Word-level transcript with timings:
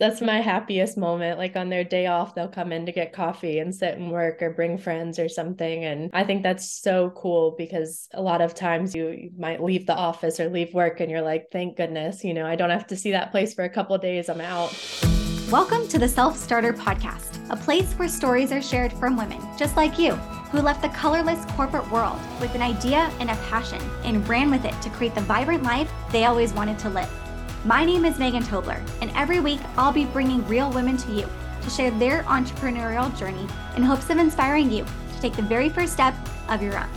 That's 0.00 0.20
my 0.20 0.40
happiest 0.40 0.98
moment. 0.98 1.38
Like 1.38 1.54
on 1.54 1.68
their 1.68 1.84
day 1.84 2.08
off, 2.08 2.34
they'll 2.34 2.48
come 2.48 2.72
in 2.72 2.84
to 2.86 2.90
get 2.90 3.12
coffee 3.12 3.60
and 3.60 3.72
sit 3.72 3.96
and 3.96 4.10
work 4.10 4.42
or 4.42 4.50
bring 4.50 4.76
friends 4.76 5.20
or 5.20 5.28
something. 5.28 5.84
And 5.84 6.10
I 6.12 6.24
think 6.24 6.42
that's 6.42 6.68
so 6.82 7.10
cool 7.10 7.54
because 7.56 8.08
a 8.12 8.20
lot 8.20 8.40
of 8.40 8.54
times 8.54 8.92
you, 8.92 9.10
you 9.10 9.30
might 9.38 9.62
leave 9.62 9.86
the 9.86 9.94
office 9.94 10.40
or 10.40 10.48
leave 10.48 10.74
work 10.74 10.98
and 10.98 11.12
you're 11.12 11.22
like, 11.22 11.46
thank 11.52 11.76
goodness, 11.76 12.24
you 12.24 12.34
know, 12.34 12.44
I 12.44 12.56
don't 12.56 12.70
have 12.70 12.88
to 12.88 12.96
see 12.96 13.12
that 13.12 13.30
place 13.30 13.54
for 13.54 13.62
a 13.62 13.68
couple 13.68 13.96
days. 13.98 14.28
I'm 14.28 14.40
out. 14.40 14.74
Welcome 15.48 15.86
to 15.86 15.98
the 15.98 16.08
Self 16.08 16.36
Starter 16.36 16.72
Podcast, 16.72 17.38
a 17.50 17.56
place 17.56 17.92
where 17.92 18.08
stories 18.08 18.50
are 18.50 18.62
shared 18.62 18.92
from 18.94 19.16
women 19.16 19.40
just 19.56 19.76
like 19.76 19.96
you 19.96 20.14
who 20.50 20.60
left 20.60 20.82
the 20.82 20.88
colorless 20.88 21.44
corporate 21.52 21.88
world 21.92 22.18
with 22.40 22.52
an 22.56 22.62
idea 22.62 23.12
and 23.20 23.30
a 23.30 23.36
passion 23.48 23.80
and 24.02 24.28
ran 24.28 24.50
with 24.50 24.64
it 24.64 24.74
to 24.82 24.90
create 24.90 25.14
the 25.14 25.20
vibrant 25.20 25.62
life 25.62 25.92
they 26.10 26.24
always 26.24 26.52
wanted 26.52 26.80
to 26.80 26.88
live. 26.88 27.23
My 27.66 27.82
name 27.82 28.04
is 28.04 28.18
Megan 28.18 28.42
Tobler, 28.42 28.78
and 29.00 29.10
every 29.14 29.40
week 29.40 29.58
I'll 29.78 29.90
be 29.90 30.04
bringing 30.04 30.46
real 30.46 30.70
women 30.70 30.98
to 30.98 31.12
you 31.12 31.26
to 31.62 31.70
share 31.70 31.90
their 31.92 32.22
entrepreneurial 32.24 33.16
journey 33.18 33.48
in 33.74 33.82
hopes 33.82 34.10
of 34.10 34.18
inspiring 34.18 34.70
you 34.70 34.84
to 34.84 35.20
take 35.22 35.34
the 35.34 35.40
very 35.40 35.70
first 35.70 35.94
step 35.94 36.14
of 36.50 36.60
your 36.60 36.78
own. 36.78 36.90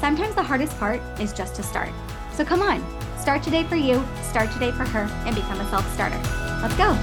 Sometimes 0.00 0.34
the 0.34 0.42
hardest 0.42 0.78
part 0.78 1.02
is 1.20 1.34
just 1.34 1.54
to 1.56 1.62
start. 1.62 1.90
So 2.32 2.42
come 2.42 2.62
on, 2.62 2.82
start 3.20 3.42
today 3.42 3.64
for 3.64 3.76
you, 3.76 4.02
start 4.22 4.50
today 4.50 4.70
for 4.70 4.86
her, 4.86 5.02
and 5.26 5.36
become 5.36 5.60
a 5.60 5.68
self 5.68 5.86
starter. 5.92 6.16
Let's 6.62 6.74
go. 6.76 6.96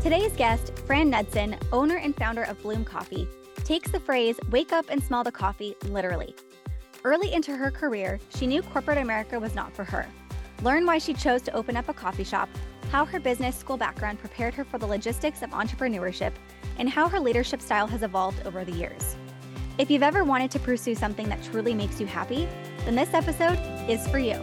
Today's 0.00 0.36
guest, 0.36 0.78
Fran 0.86 1.10
Knudsen, 1.10 1.58
owner 1.72 1.96
and 1.96 2.14
founder 2.14 2.44
of 2.44 2.62
Blum 2.62 2.84
Coffee, 2.84 3.26
takes 3.64 3.90
the 3.90 3.98
phrase 3.98 4.38
wake 4.52 4.72
up 4.72 4.90
and 4.90 5.02
smell 5.02 5.24
the 5.24 5.32
coffee 5.32 5.74
literally. 5.86 6.36
Early 7.02 7.32
into 7.32 7.56
her 7.56 7.72
career, 7.72 8.20
she 8.36 8.46
knew 8.46 8.62
corporate 8.62 8.98
America 8.98 9.40
was 9.40 9.56
not 9.56 9.74
for 9.74 9.82
her. 9.82 10.06
Learn 10.62 10.84
why 10.84 10.98
she 10.98 11.14
chose 11.14 11.40
to 11.42 11.54
open 11.54 11.76
up 11.76 11.88
a 11.88 11.94
coffee 11.94 12.24
shop, 12.24 12.48
how 12.90 13.06
her 13.06 13.18
business 13.18 13.56
school 13.56 13.78
background 13.78 14.18
prepared 14.18 14.52
her 14.54 14.64
for 14.64 14.76
the 14.76 14.86
logistics 14.86 15.42
of 15.42 15.50
entrepreneurship, 15.50 16.32
and 16.78 16.88
how 16.88 17.08
her 17.08 17.18
leadership 17.18 17.62
style 17.62 17.86
has 17.86 18.02
evolved 18.02 18.46
over 18.46 18.64
the 18.64 18.72
years. 18.72 19.16
If 19.78 19.90
you've 19.90 20.02
ever 20.02 20.22
wanted 20.22 20.50
to 20.50 20.58
pursue 20.58 20.94
something 20.94 21.28
that 21.30 21.42
truly 21.44 21.72
makes 21.72 21.98
you 21.98 22.06
happy, 22.06 22.46
then 22.84 22.94
this 22.94 23.14
episode 23.14 23.58
is 23.88 24.06
for 24.08 24.18
you. 24.18 24.34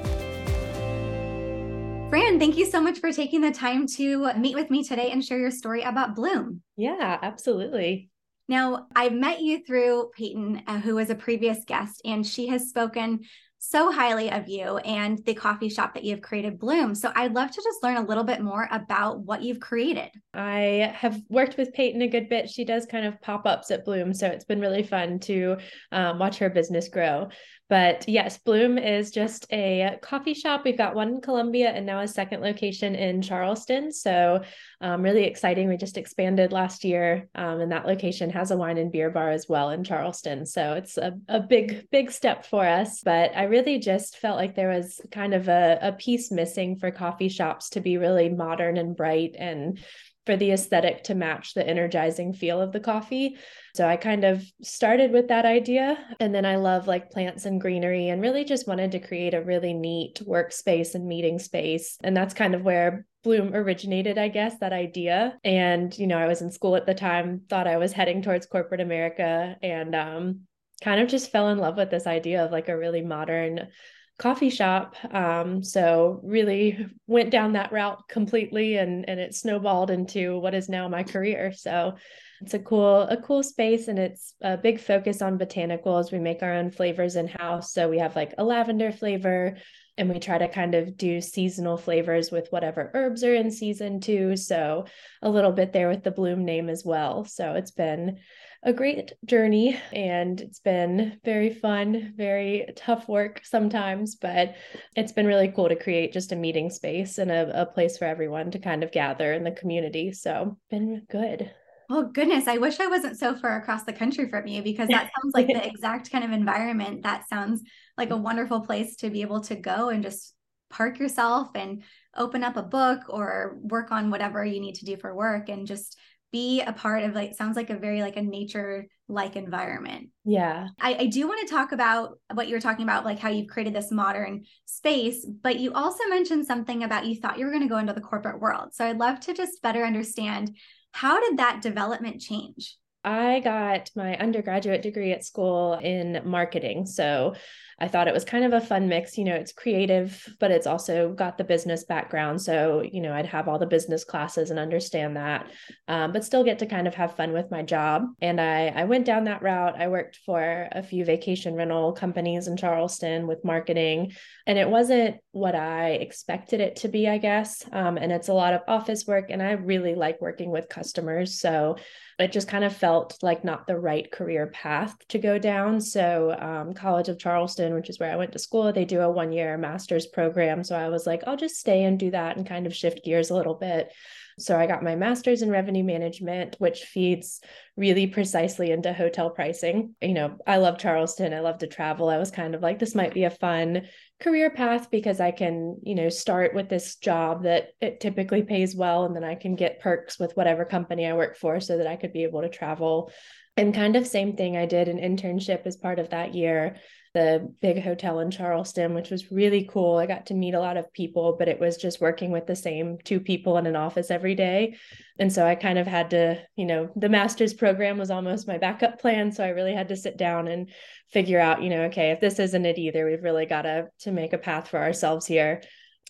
Fran, 2.09 2.39
thank 2.39 2.57
you 2.57 2.65
so 2.65 2.81
much 2.81 2.99
for 2.99 3.11
taking 3.11 3.41
the 3.41 3.51
time 3.51 3.85
to 3.97 4.33
meet 4.35 4.55
with 4.55 4.71
me 4.71 4.83
today 4.83 5.11
and 5.11 5.23
share 5.23 5.37
your 5.37 5.51
story 5.51 5.83
about 5.83 6.15
Blum. 6.15 6.61
Yeah, 6.77 7.19
absolutely. 7.21 8.09
Now, 8.49 8.87
I 8.95 9.09
met 9.09 9.41
you 9.41 9.63
through 9.65 10.11
Peyton, 10.17 10.63
uh, 10.65 10.79
who 10.79 10.95
was 10.95 11.09
a 11.09 11.15
previous 11.15 11.59
guest, 11.65 12.01
and 12.05 12.25
she 12.25 12.47
has 12.47 12.69
spoken 12.69 13.25
so 13.59 13.91
highly 13.91 14.31
of 14.31 14.47
you 14.47 14.77
and 14.77 15.23
the 15.25 15.33
coffee 15.33 15.69
shop 15.69 15.93
that 15.93 16.03
you've 16.03 16.21
created, 16.21 16.59
Blum. 16.59 16.93
So 16.93 17.11
I'd 17.15 17.33
love 17.33 17.51
to 17.51 17.61
just 17.61 17.83
learn 17.83 17.97
a 17.97 18.05
little 18.05 18.23
bit 18.23 18.41
more 18.41 18.67
about 18.71 19.21
what 19.21 19.41
you've 19.41 19.59
created. 19.59 20.09
I 20.33 20.93
have 20.95 21.21
worked 21.29 21.57
with 21.57 21.73
Peyton 21.73 22.01
a 22.01 22.07
good 22.07 22.29
bit. 22.29 22.49
She 22.49 22.65
does 22.65 22.85
kind 22.85 23.05
of 23.05 23.19
pop 23.21 23.45
ups 23.45 23.71
at 23.71 23.85
Blum. 23.85 24.13
So 24.13 24.27
it's 24.27 24.45
been 24.45 24.61
really 24.61 24.83
fun 24.83 25.19
to 25.21 25.57
um, 25.91 26.19
watch 26.19 26.37
her 26.37 26.49
business 26.49 26.87
grow. 26.87 27.29
But 27.69 28.07
yes, 28.07 28.37
Blum 28.37 28.77
is 28.77 29.11
just 29.11 29.45
a 29.51 29.97
coffee 30.01 30.33
shop. 30.33 30.63
We've 30.63 30.77
got 30.77 30.95
one 30.95 31.09
in 31.09 31.21
Columbia 31.21 31.69
and 31.69 31.85
now 31.85 31.99
a 31.99 32.07
second 32.07 32.41
location 32.41 32.95
in 32.95 33.21
Charleston. 33.21 33.91
So 33.91 34.41
um, 34.79 35.01
really 35.01 35.25
exciting. 35.25 35.67
We 35.67 35.75
just 35.75 35.97
expanded 35.97 36.53
last 36.53 36.85
year, 36.85 37.27
um, 37.35 37.59
and 37.59 37.71
that 37.73 37.85
location 37.85 38.29
has 38.29 38.51
a 38.51 38.57
wine 38.57 38.77
and 38.77 38.91
beer 38.91 39.09
bar 39.09 39.31
as 39.31 39.47
well 39.49 39.71
in 39.71 39.83
Charleston. 39.83 40.45
So 40.45 40.73
it's 40.73 40.97
a, 40.97 41.13
a 41.27 41.41
big, 41.41 41.89
big 41.91 42.11
step 42.11 42.45
for 42.45 42.65
us. 42.65 43.01
But 43.03 43.35
I 43.35 43.43
really 43.43 43.79
just 43.79 44.17
felt 44.17 44.37
like 44.37 44.55
there 44.55 44.69
was 44.69 45.01
kind 45.11 45.33
of 45.33 45.49
a, 45.49 45.79
a 45.81 45.91
piece 45.91 46.31
missing 46.31 46.77
for 46.77 46.89
coffee 46.91 47.29
shops 47.29 47.71
to 47.71 47.81
be 47.81 47.97
really 47.97 48.29
modern 48.29 48.77
and 48.77 48.95
bright 48.95 49.35
and 49.37 49.79
for 50.27 50.37
the 50.37 50.51
aesthetic 50.51 51.05
to 51.05 51.15
match 51.15 51.55
the 51.55 51.67
energizing 51.67 52.33
feel 52.33 52.61
of 52.61 52.71
the 52.71 52.79
coffee. 52.79 53.37
So 53.73 53.87
I 53.87 53.95
kind 53.95 54.23
of 54.23 54.43
started 54.61 55.11
with 55.11 55.29
that 55.29 55.45
idea. 55.45 55.97
And 56.19 56.35
then 56.35 56.45
I 56.45 56.57
love 56.57 56.85
like 56.85 57.09
plants 57.09 57.45
and 57.45 57.59
greenery 57.59 58.09
and 58.09 58.21
really 58.21 58.43
just 58.43 58.67
wanted 58.67 58.91
to 58.91 58.99
create 58.99 59.33
a 59.33 59.41
really 59.41 59.73
neat 59.73 60.21
workspace 60.27 60.93
and 60.93 61.07
meeting 61.07 61.39
space. 61.39 61.97
And 62.03 62.15
that's 62.15 62.35
kind 62.35 62.53
of 62.53 62.61
where 62.61 63.07
Blum 63.23 63.55
originated, 63.55 64.17
I 64.17 64.27
guess, 64.27 64.59
that 64.59 64.73
idea. 64.73 65.37
And, 65.43 65.97
you 65.97 66.05
know, 66.05 66.17
I 66.17 66.27
was 66.27 66.41
in 66.41 66.51
school 66.51 66.75
at 66.75 66.85
the 66.85 66.93
time, 66.93 67.41
thought 67.49 67.67
I 67.67 67.77
was 67.77 67.93
heading 67.93 68.21
towards 68.21 68.45
corporate 68.45 68.81
America 68.81 69.55
and 69.63 69.95
um, 69.95 70.41
kind 70.83 71.01
of 71.01 71.07
just 71.07 71.31
fell 71.31 71.49
in 71.49 71.57
love 71.57 71.77
with 71.77 71.89
this 71.89 72.05
idea 72.05 72.45
of 72.45 72.51
like 72.51 72.69
a 72.69 72.77
really 72.77 73.01
modern 73.01 73.69
coffee 74.17 74.49
shop. 74.49 74.95
Um, 75.13 75.63
so 75.63 76.19
really 76.23 76.87
went 77.05 77.29
down 77.29 77.53
that 77.53 77.71
route 77.71 78.07
completely 78.09 78.77
and 78.77 79.07
and 79.07 79.19
it 79.19 79.35
snowballed 79.35 79.91
into 79.91 80.39
what 80.39 80.55
is 80.55 80.69
now 80.69 80.87
my 80.87 81.03
career. 81.03 81.51
So 81.53 81.95
it's 82.41 82.53
a 82.53 82.59
cool 82.59 83.01
a 83.01 83.17
cool 83.17 83.43
space 83.43 83.87
and 83.87 83.99
it's 83.99 84.33
a 84.41 84.57
big 84.57 84.79
focus 84.79 85.21
on 85.21 85.39
botanicals. 85.39 86.11
We 86.11 86.19
make 86.19 86.41
our 86.41 86.53
own 86.53 86.71
flavors 86.71 87.15
in 87.15 87.27
house. 87.27 87.73
So 87.73 87.89
we 87.89 87.99
have 87.99 88.15
like 88.15 88.33
a 88.37 88.43
lavender 88.43 88.91
flavor 88.91 89.57
and 89.97 90.09
we 90.09 90.19
try 90.19 90.37
to 90.37 90.47
kind 90.47 90.75
of 90.75 90.95
do 90.97 91.19
seasonal 91.21 91.77
flavors 91.77 92.31
with 92.31 92.47
whatever 92.51 92.91
herbs 92.93 93.23
are 93.23 93.33
in 93.33 93.49
season 93.49 93.99
too. 93.99 94.35
So 94.35 94.85
a 95.21 95.29
little 95.29 95.51
bit 95.51 95.73
there 95.73 95.89
with 95.89 96.03
the 96.03 96.11
bloom 96.11 96.45
name 96.45 96.69
as 96.69 96.83
well. 96.85 97.25
So 97.25 97.53
it's 97.53 97.71
been 97.71 98.19
a 98.63 98.73
great 98.73 99.13
journey 99.25 99.79
and 99.93 100.41
it's 100.41 100.59
been 100.59 101.19
very 101.23 101.53
fun, 101.53 102.13
very 102.17 102.67
tough 102.75 103.07
work 103.07 103.41
sometimes, 103.43 104.15
but 104.15 104.55
it's 104.95 105.11
been 105.11 105.27
really 105.27 105.49
cool 105.49 105.69
to 105.69 105.75
create 105.75 106.13
just 106.13 106.31
a 106.31 106.35
meeting 106.35 106.69
space 106.69 107.17
and 107.17 107.31
a, 107.31 107.61
a 107.61 107.65
place 107.65 107.97
for 107.97 108.05
everyone 108.05 108.51
to 108.51 108.59
kind 108.59 108.83
of 108.83 108.91
gather 108.91 109.33
in 109.33 109.43
the 109.43 109.51
community. 109.51 110.11
So, 110.11 110.57
been 110.69 111.05
good. 111.09 111.51
Oh 111.89 112.03
goodness, 112.03 112.47
I 112.47 112.57
wish 112.57 112.81
I 112.81 112.87
wasn't 112.87 113.17
so 113.17 113.33
far 113.35 113.57
across 113.57 113.83
the 113.83 113.93
country 113.93 114.27
from 114.27 114.45
you 114.45 114.61
because 114.61 114.89
that 114.89 115.09
sounds 115.21 115.33
like 115.33 115.47
the 115.47 115.65
exact 115.73 116.11
kind 116.11 116.25
of 116.25 116.31
environment 116.31 117.03
that 117.03 117.29
sounds 117.29 117.61
like 117.97 118.09
a 118.09 118.17
wonderful 118.17 118.59
place 118.59 118.97
to 118.97 119.09
be 119.09 119.21
able 119.21 119.39
to 119.41 119.55
go 119.55 119.87
and 119.87 120.03
just 120.03 120.33
park 120.69 120.99
yourself 120.99 121.49
and 121.55 121.83
open 122.15 122.43
up 122.43 122.57
a 122.57 122.63
book 122.63 123.03
or 123.07 123.57
work 123.61 123.91
on 123.91 124.09
whatever 124.09 124.43
you 124.43 124.59
need 124.59 124.75
to 124.75 124.85
do 124.85 124.97
for 124.97 125.15
work 125.15 125.47
and 125.47 125.65
just 125.65 125.97
be 126.31 126.61
a 126.61 126.73
part 126.73 127.03
of 127.03 127.15
like 127.15 127.35
sounds 127.35 127.55
like 127.55 127.69
a 127.69 127.77
very 127.77 128.01
like 128.01 128.17
a 128.17 128.21
nature 128.21 128.87
like 129.07 129.35
environment. 129.35 130.09
Yeah. 130.25 130.67
I, 130.79 130.95
I 130.95 131.05
do 131.05 131.27
want 131.27 131.47
to 131.47 131.53
talk 131.53 131.71
about 131.71 132.19
what 132.33 132.47
you 132.47 132.55
were 132.55 132.61
talking 132.61 132.83
about 132.83 133.05
like 133.05 133.19
how 133.19 133.29
you've 133.29 133.47
created 133.47 133.73
this 133.73 133.91
modern 133.91 134.43
space 134.65 135.25
but 135.25 135.59
you 135.59 135.71
also 135.73 136.03
mentioned 136.09 136.45
something 136.45 136.83
about 136.83 137.05
you 137.05 137.15
thought 137.15 137.39
you 137.39 137.45
were 137.45 137.51
going 137.51 137.63
to 137.63 137.69
go 137.69 137.77
into 137.77 137.93
the 137.93 138.01
corporate 138.01 138.41
world. 138.41 138.73
So 138.73 138.85
i'd 138.85 138.97
love 138.97 139.19
to 139.21 139.33
just 139.33 139.61
better 139.61 139.85
understand 139.85 140.55
how 140.91 141.19
did 141.19 141.37
that 141.37 141.61
development 141.61 142.21
change? 142.21 142.75
I 143.03 143.39
got 143.39 143.89
my 143.95 144.17
undergraduate 144.17 144.81
degree 144.81 145.13
at 145.13 145.23
school 145.23 145.75
in 145.75 146.21
marketing. 146.25 146.85
So 146.85 147.35
I 147.79 147.87
thought 147.87 148.07
it 148.07 148.13
was 148.13 148.25
kind 148.25 148.43
of 148.43 148.53
a 148.53 148.61
fun 148.61 148.87
mix. 148.87 149.17
You 149.17 149.25
know, 149.25 149.35
it's 149.35 149.51
creative, 149.51 150.27
but 150.39 150.51
it's 150.51 150.65
also 150.65 151.13
got 151.13 151.37
the 151.37 151.43
business 151.43 151.83
background. 151.83 152.41
So, 152.41 152.81
you 152.81 153.01
know, 153.01 153.13
I'd 153.13 153.27
have 153.27 153.47
all 153.47 153.59
the 153.59 153.67
business 153.67 154.03
classes 154.03 154.49
and 154.49 154.59
understand 154.59 155.15
that, 155.15 155.47
um, 155.87 156.11
but 156.11 156.25
still 156.25 156.43
get 156.43 156.59
to 156.59 156.65
kind 156.65 156.87
of 156.87 156.95
have 156.95 157.15
fun 157.15 157.33
with 157.33 157.51
my 157.51 157.61
job. 157.61 158.05
And 158.21 158.41
I, 158.41 158.67
I 158.67 158.85
went 158.85 159.05
down 159.05 159.25
that 159.25 159.43
route. 159.43 159.79
I 159.79 159.87
worked 159.89 160.19
for 160.25 160.67
a 160.71 160.81
few 160.81 161.05
vacation 161.05 161.53
rental 161.53 161.93
companies 161.93 162.47
in 162.47 162.57
Charleston 162.57 163.27
with 163.27 163.45
marketing, 163.45 164.13
and 164.47 164.57
it 164.57 164.69
wasn't 164.69 165.17
what 165.31 165.53
I 165.53 165.91
expected 165.91 166.61
it 166.61 166.77
to 166.77 166.87
be, 166.87 167.07
I 167.07 167.19
guess. 167.19 167.63
Um, 167.71 167.97
and 167.97 168.11
it's 168.11 168.29
a 168.29 168.33
lot 168.33 168.53
of 168.53 168.61
office 168.67 169.05
work, 169.05 169.29
and 169.29 169.41
I 169.41 169.51
really 169.51 169.93
like 169.93 170.19
working 170.19 170.49
with 170.49 170.69
customers. 170.69 171.39
So, 171.39 171.77
it 172.19 172.31
just 172.31 172.47
kind 172.47 172.63
of 172.63 172.75
felt 172.75 173.17
like 173.21 173.43
not 173.43 173.67
the 173.67 173.77
right 173.77 174.11
career 174.11 174.47
path 174.47 174.95
to 175.09 175.19
go 175.19 175.37
down. 175.37 175.79
So, 175.79 176.35
um, 176.39 176.73
College 176.73 177.09
of 177.09 177.19
Charleston, 177.19 177.75
which 177.75 177.89
is 177.89 177.99
where 177.99 178.11
I 178.11 178.15
went 178.15 178.31
to 178.31 178.39
school, 178.39 178.71
they 178.73 178.85
do 178.85 179.01
a 179.01 179.11
one 179.11 179.31
year 179.31 179.55
master's 179.57 180.07
program. 180.07 180.63
So, 180.63 180.75
I 180.75 180.89
was 180.89 181.05
like, 181.05 181.23
I'll 181.27 181.37
just 181.37 181.57
stay 181.57 181.83
and 181.83 181.99
do 181.99 182.11
that 182.11 182.37
and 182.37 182.47
kind 182.47 182.65
of 182.65 182.75
shift 182.75 183.03
gears 183.03 183.29
a 183.29 183.35
little 183.35 183.53
bit. 183.53 183.93
So, 184.39 184.57
I 184.57 184.65
got 184.65 184.83
my 184.83 184.95
master's 184.95 185.43
in 185.43 185.51
revenue 185.51 185.83
management, 185.83 186.55
which 186.57 186.85
feeds 186.85 187.39
really 187.75 188.07
precisely 188.07 188.71
into 188.71 188.93
hotel 188.93 189.29
pricing. 189.29 189.93
You 190.01 190.15
know, 190.15 190.37
I 190.47 190.57
love 190.57 190.79
Charleston, 190.79 191.35
I 191.35 191.41
love 191.41 191.59
to 191.59 191.67
travel. 191.67 192.09
I 192.09 192.17
was 192.17 192.31
kind 192.31 192.55
of 192.55 192.63
like, 192.63 192.79
this 192.79 192.95
might 192.95 193.13
be 193.13 193.25
a 193.25 193.29
fun 193.29 193.83
career 194.19 194.49
path 194.49 194.89
because 194.89 195.19
I 195.19 195.31
can, 195.31 195.77
you 195.83 195.95
know, 195.95 196.09
start 196.09 196.53
with 196.55 196.69
this 196.69 196.95
job 196.95 197.43
that 197.43 197.69
it 197.81 197.99
typically 197.99 198.41
pays 198.41 198.75
well 198.75 199.05
and 199.05 199.15
then 199.15 199.23
I 199.23 199.35
can 199.35 199.55
get 199.55 199.79
perks 199.79 200.17
with 200.17 200.35
whatever 200.35 200.65
company 200.65 201.05
I 201.05 201.13
work 201.13 201.37
for 201.37 201.59
so 201.59 201.77
that 201.77 201.87
I 201.87 201.95
could 201.95 202.13
be 202.13 202.23
able 202.23 202.41
to 202.41 202.49
travel. 202.49 203.11
And 203.55 203.73
kind 203.73 203.95
of 203.95 204.07
same 204.07 204.35
thing 204.35 204.57
I 204.57 204.65
did 204.65 204.87
an 204.87 204.97
internship 204.97 205.65
as 205.65 205.77
part 205.77 205.99
of 205.99 206.09
that 206.09 206.33
year 206.33 206.77
the 207.13 207.53
big 207.61 207.81
hotel 207.81 208.19
in 208.19 208.31
Charleston, 208.31 208.93
which 208.93 209.09
was 209.09 209.31
really 209.31 209.67
cool. 209.71 209.97
I 209.97 210.05
got 210.05 210.27
to 210.27 210.33
meet 210.33 210.53
a 210.53 210.59
lot 210.59 210.77
of 210.77 210.91
people, 210.93 211.35
but 211.37 211.47
it 211.47 211.59
was 211.59 211.77
just 211.77 212.01
working 212.01 212.31
with 212.31 212.47
the 212.47 212.55
same 212.55 212.97
two 213.03 213.19
people 213.19 213.57
in 213.57 213.65
an 213.65 213.75
office 213.75 214.11
every 214.11 214.35
day. 214.35 214.77
And 215.19 215.31
so 215.31 215.45
I 215.45 215.55
kind 215.55 215.79
of 215.79 215.87
had 215.87 216.11
to, 216.11 216.39
you 216.55 216.65
know, 216.65 216.89
the 216.95 217.09
master's 217.09 217.53
program 217.53 217.97
was 217.97 218.11
almost 218.11 218.47
my 218.47 218.57
backup 218.57 218.99
plan. 218.99 219.31
So 219.31 219.43
I 219.43 219.49
really 219.49 219.73
had 219.73 219.87
to 219.89 219.95
sit 219.95 220.17
down 220.17 220.47
and 220.47 220.69
figure 221.11 221.39
out, 221.39 221.63
you 221.63 221.69
know, 221.69 221.83
okay, 221.83 222.11
if 222.11 222.19
this 222.19 222.39
isn't 222.39 222.65
it 222.65 222.77
either, 222.77 223.05
we've 223.05 223.23
really 223.23 223.45
got 223.45 223.63
to 223.63 223.87
to 223.99 224.11
make 224.11 224.33
a 224.33 224.37
path 224.37 224.67
for 224.67 224.79
ourselves 224.79 225.25
here 225.25 225.61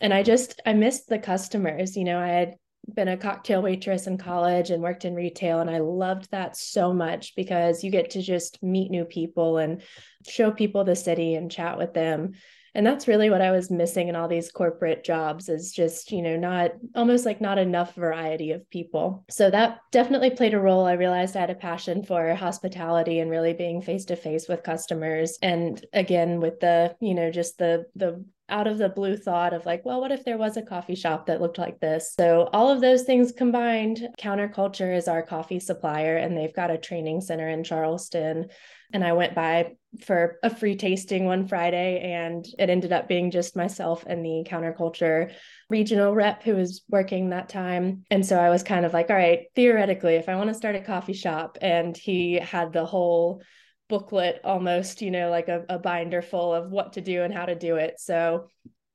and 0.01 0.13
I 0.13 0.23
just 0.23 0.61
I 0.65 0.73
missed 0.73 1.07
the 1.07 1.19
customers. 1.19 1.95
You 1.95 2.03
know, 2.03 2.19
I 2.19 2.27
had 2.27 2.55
been 2.93 3.07
a 3.07 3.17
cocktail 3.17 3.61
waitress 3.61 4.07
in 4.07 4.17
college 4.17 4.69
and 4.69 4.81
worked 4.81 5.05
in 5.05 5.13
retail 5.13 5.59
and 5.59 5.69
I 5.69 5.79
loved 5.79 6.31
that 6.31 6.55
so 6.55 6.93
much 6.93 7.35
because 7.35 7.83
you 7.83 7.91
get 7.91 8.11
to 8.11 8.21
just 8.21 8.63
meet 8.63 8.91
new 8.91 9.05
people 9.05 9.57
and 9.57 9.81
show 10.27 10.51
people 10.51 10.83
the 10.83 10.95
city 10.95 11.35
and 11.35 11.51
chat 11.51 11.77
with 11.77 11.93
them. 11.93 12.33
And 12.73 12.85
that's 12.85 13.07
really 13.07 13.31
what 13.31 13.41
i 13.41 13.49
was 13.49 13.71
missing 13.71 14.07
in 14.07 14.15
all 14.15 14.27
these 14.27 14.51
corporate 14.51 15.03
jobs 15.03 15.49
is 15.49 15.71
just 15.71 16.11
you 16.11 16.21
know 16.21 16.37
not 16.37 16.73
almost 16.93 17.25
like 17.25 17.41
not 17.41 17.57
enough 17.57 17.95
variety 17.95 18.51
of 18.51 18.69
people. 18.69 19.25
So 19.29 19.49
that 19.49 19.79
definitely 19.91 20.29
played 20.29 20.53
a 20.53 20.59
role. 20.59 20.85
I 20.85 20.93
realized 20.93 21.35
i 21.35 21.39
had 21.39 21.49
a 21.49 21.55
passion 21.55 22.03
for 22.03 22.35
hospitality 22.35 23.19
and 23.19 23.31
really 23.31 23.53
being 23.53 23.81
face 23.81 24.05
to 24.05 24.15
face 24.15 24.47
with 24.47 24.63
customers. 24.63 25.39
And 25.41 25.83
again 25.91 26.39
with 26.39 26.59
the 26.59 26.95
you 27.01 27.15
know 27.15 27.31
just 27.31 27.57
the 27.57 27.85
the 27.95 28.23
out 28.49 28.67
of 28.67 28.77
the 28.77 28.89
blue 28.89 29.17
thought 29.17 29.53
of 29.53 29.65
like, 29.65 29.83
well, 29.85 29.99
what 29.99 30.11
if 30.11 30.23
there 30.23 30.37
was 30.37 30.57
a 30.57 30.61
coffee 30.61 30.95
shop 30.95 31.25
that 31.25 31.41
looked 31.41 31.57
like 31.57 31.79
this? 31.79 32.13
So, 32.19 32.49
all 32.53 32.69
of 32.69 32.81
those 32.81 33.03
things 33.03 33.31
combined, 33.31 34.07
Counterculture 34.19 34.95
is 34.95 35.07
our 35.07 35.21
coffee 35.21 35.59
supplier, 35.59 36.17
and 36.17 36.37
they've 36.37 36.53
got 36.53 36.71
a 36.71 36.77
training 36.77 37.21
center 37.21 37.49
in 37.49 37.63
Charleston. 37.63 38.47
And 38.93 39.03
I 39.03 39.13
went 39.13 39.35
by 39.35 39.73
for 40.05 40.37
a 40.43 40.49
free 40.49 40.75
tasting 40.75 41.25
one 41.25 41.47
Friday, 41.47 41.99
and 41.99 42.45
it 42.57 42.69
ended 42.69 42.93
up 42.93 43.07
being 43.07 43.31
just 43.31 43.55
myself 43.55 44.05
and 44.07 44.23
the 44.23 44.45
Counterculture 44.49 45.33
regional 45.69 46.15
rep 46.15 46.43
who 46.43 46.55
was 46.55 46.83
working 46.89 47.29
that 47.29 47.49
time. 47.49 48.03
And 48.09 48.25
so 48.25 48.39
I 48.39 48.49
was 48.49 48.63
kind 48.63 48.85
of 48.85 48.93
like, 48.93 49.09
all 49.09 49.15
right, 49.15 49.47
theoretically, 49.55 50.15
if 50.15 50.29
I 50.29 50.35
want 50.35 50.49
to 50.49 50.53
start 50.53 50.75
a 50.75 50.81
coffee 50.81 51.13
shop, 51.13 51.57
and 51.61 51.97
he 51.97 52.35
had 52.35 52.71
the 52.71 52.85
whole 52.85 53.41
booklet 53.89 54.41
almost, 54.43 55.01
you 55.01 55.11
know, 55.11 55.29
like 55.29 55.47
a, 55.47 55.65
a 55.69 55.79
binder 55.79 56.21
full 56.21 56.53
of 56.53 56.71
what 56.71 56.93
to 56.93 57.01
do 57.01 57.23
and 57.23 57.33
how 57.33 57.45
to 57.45 57.55
do 57.55 57.75
it. 57.77 57.99
So 57.99 58.47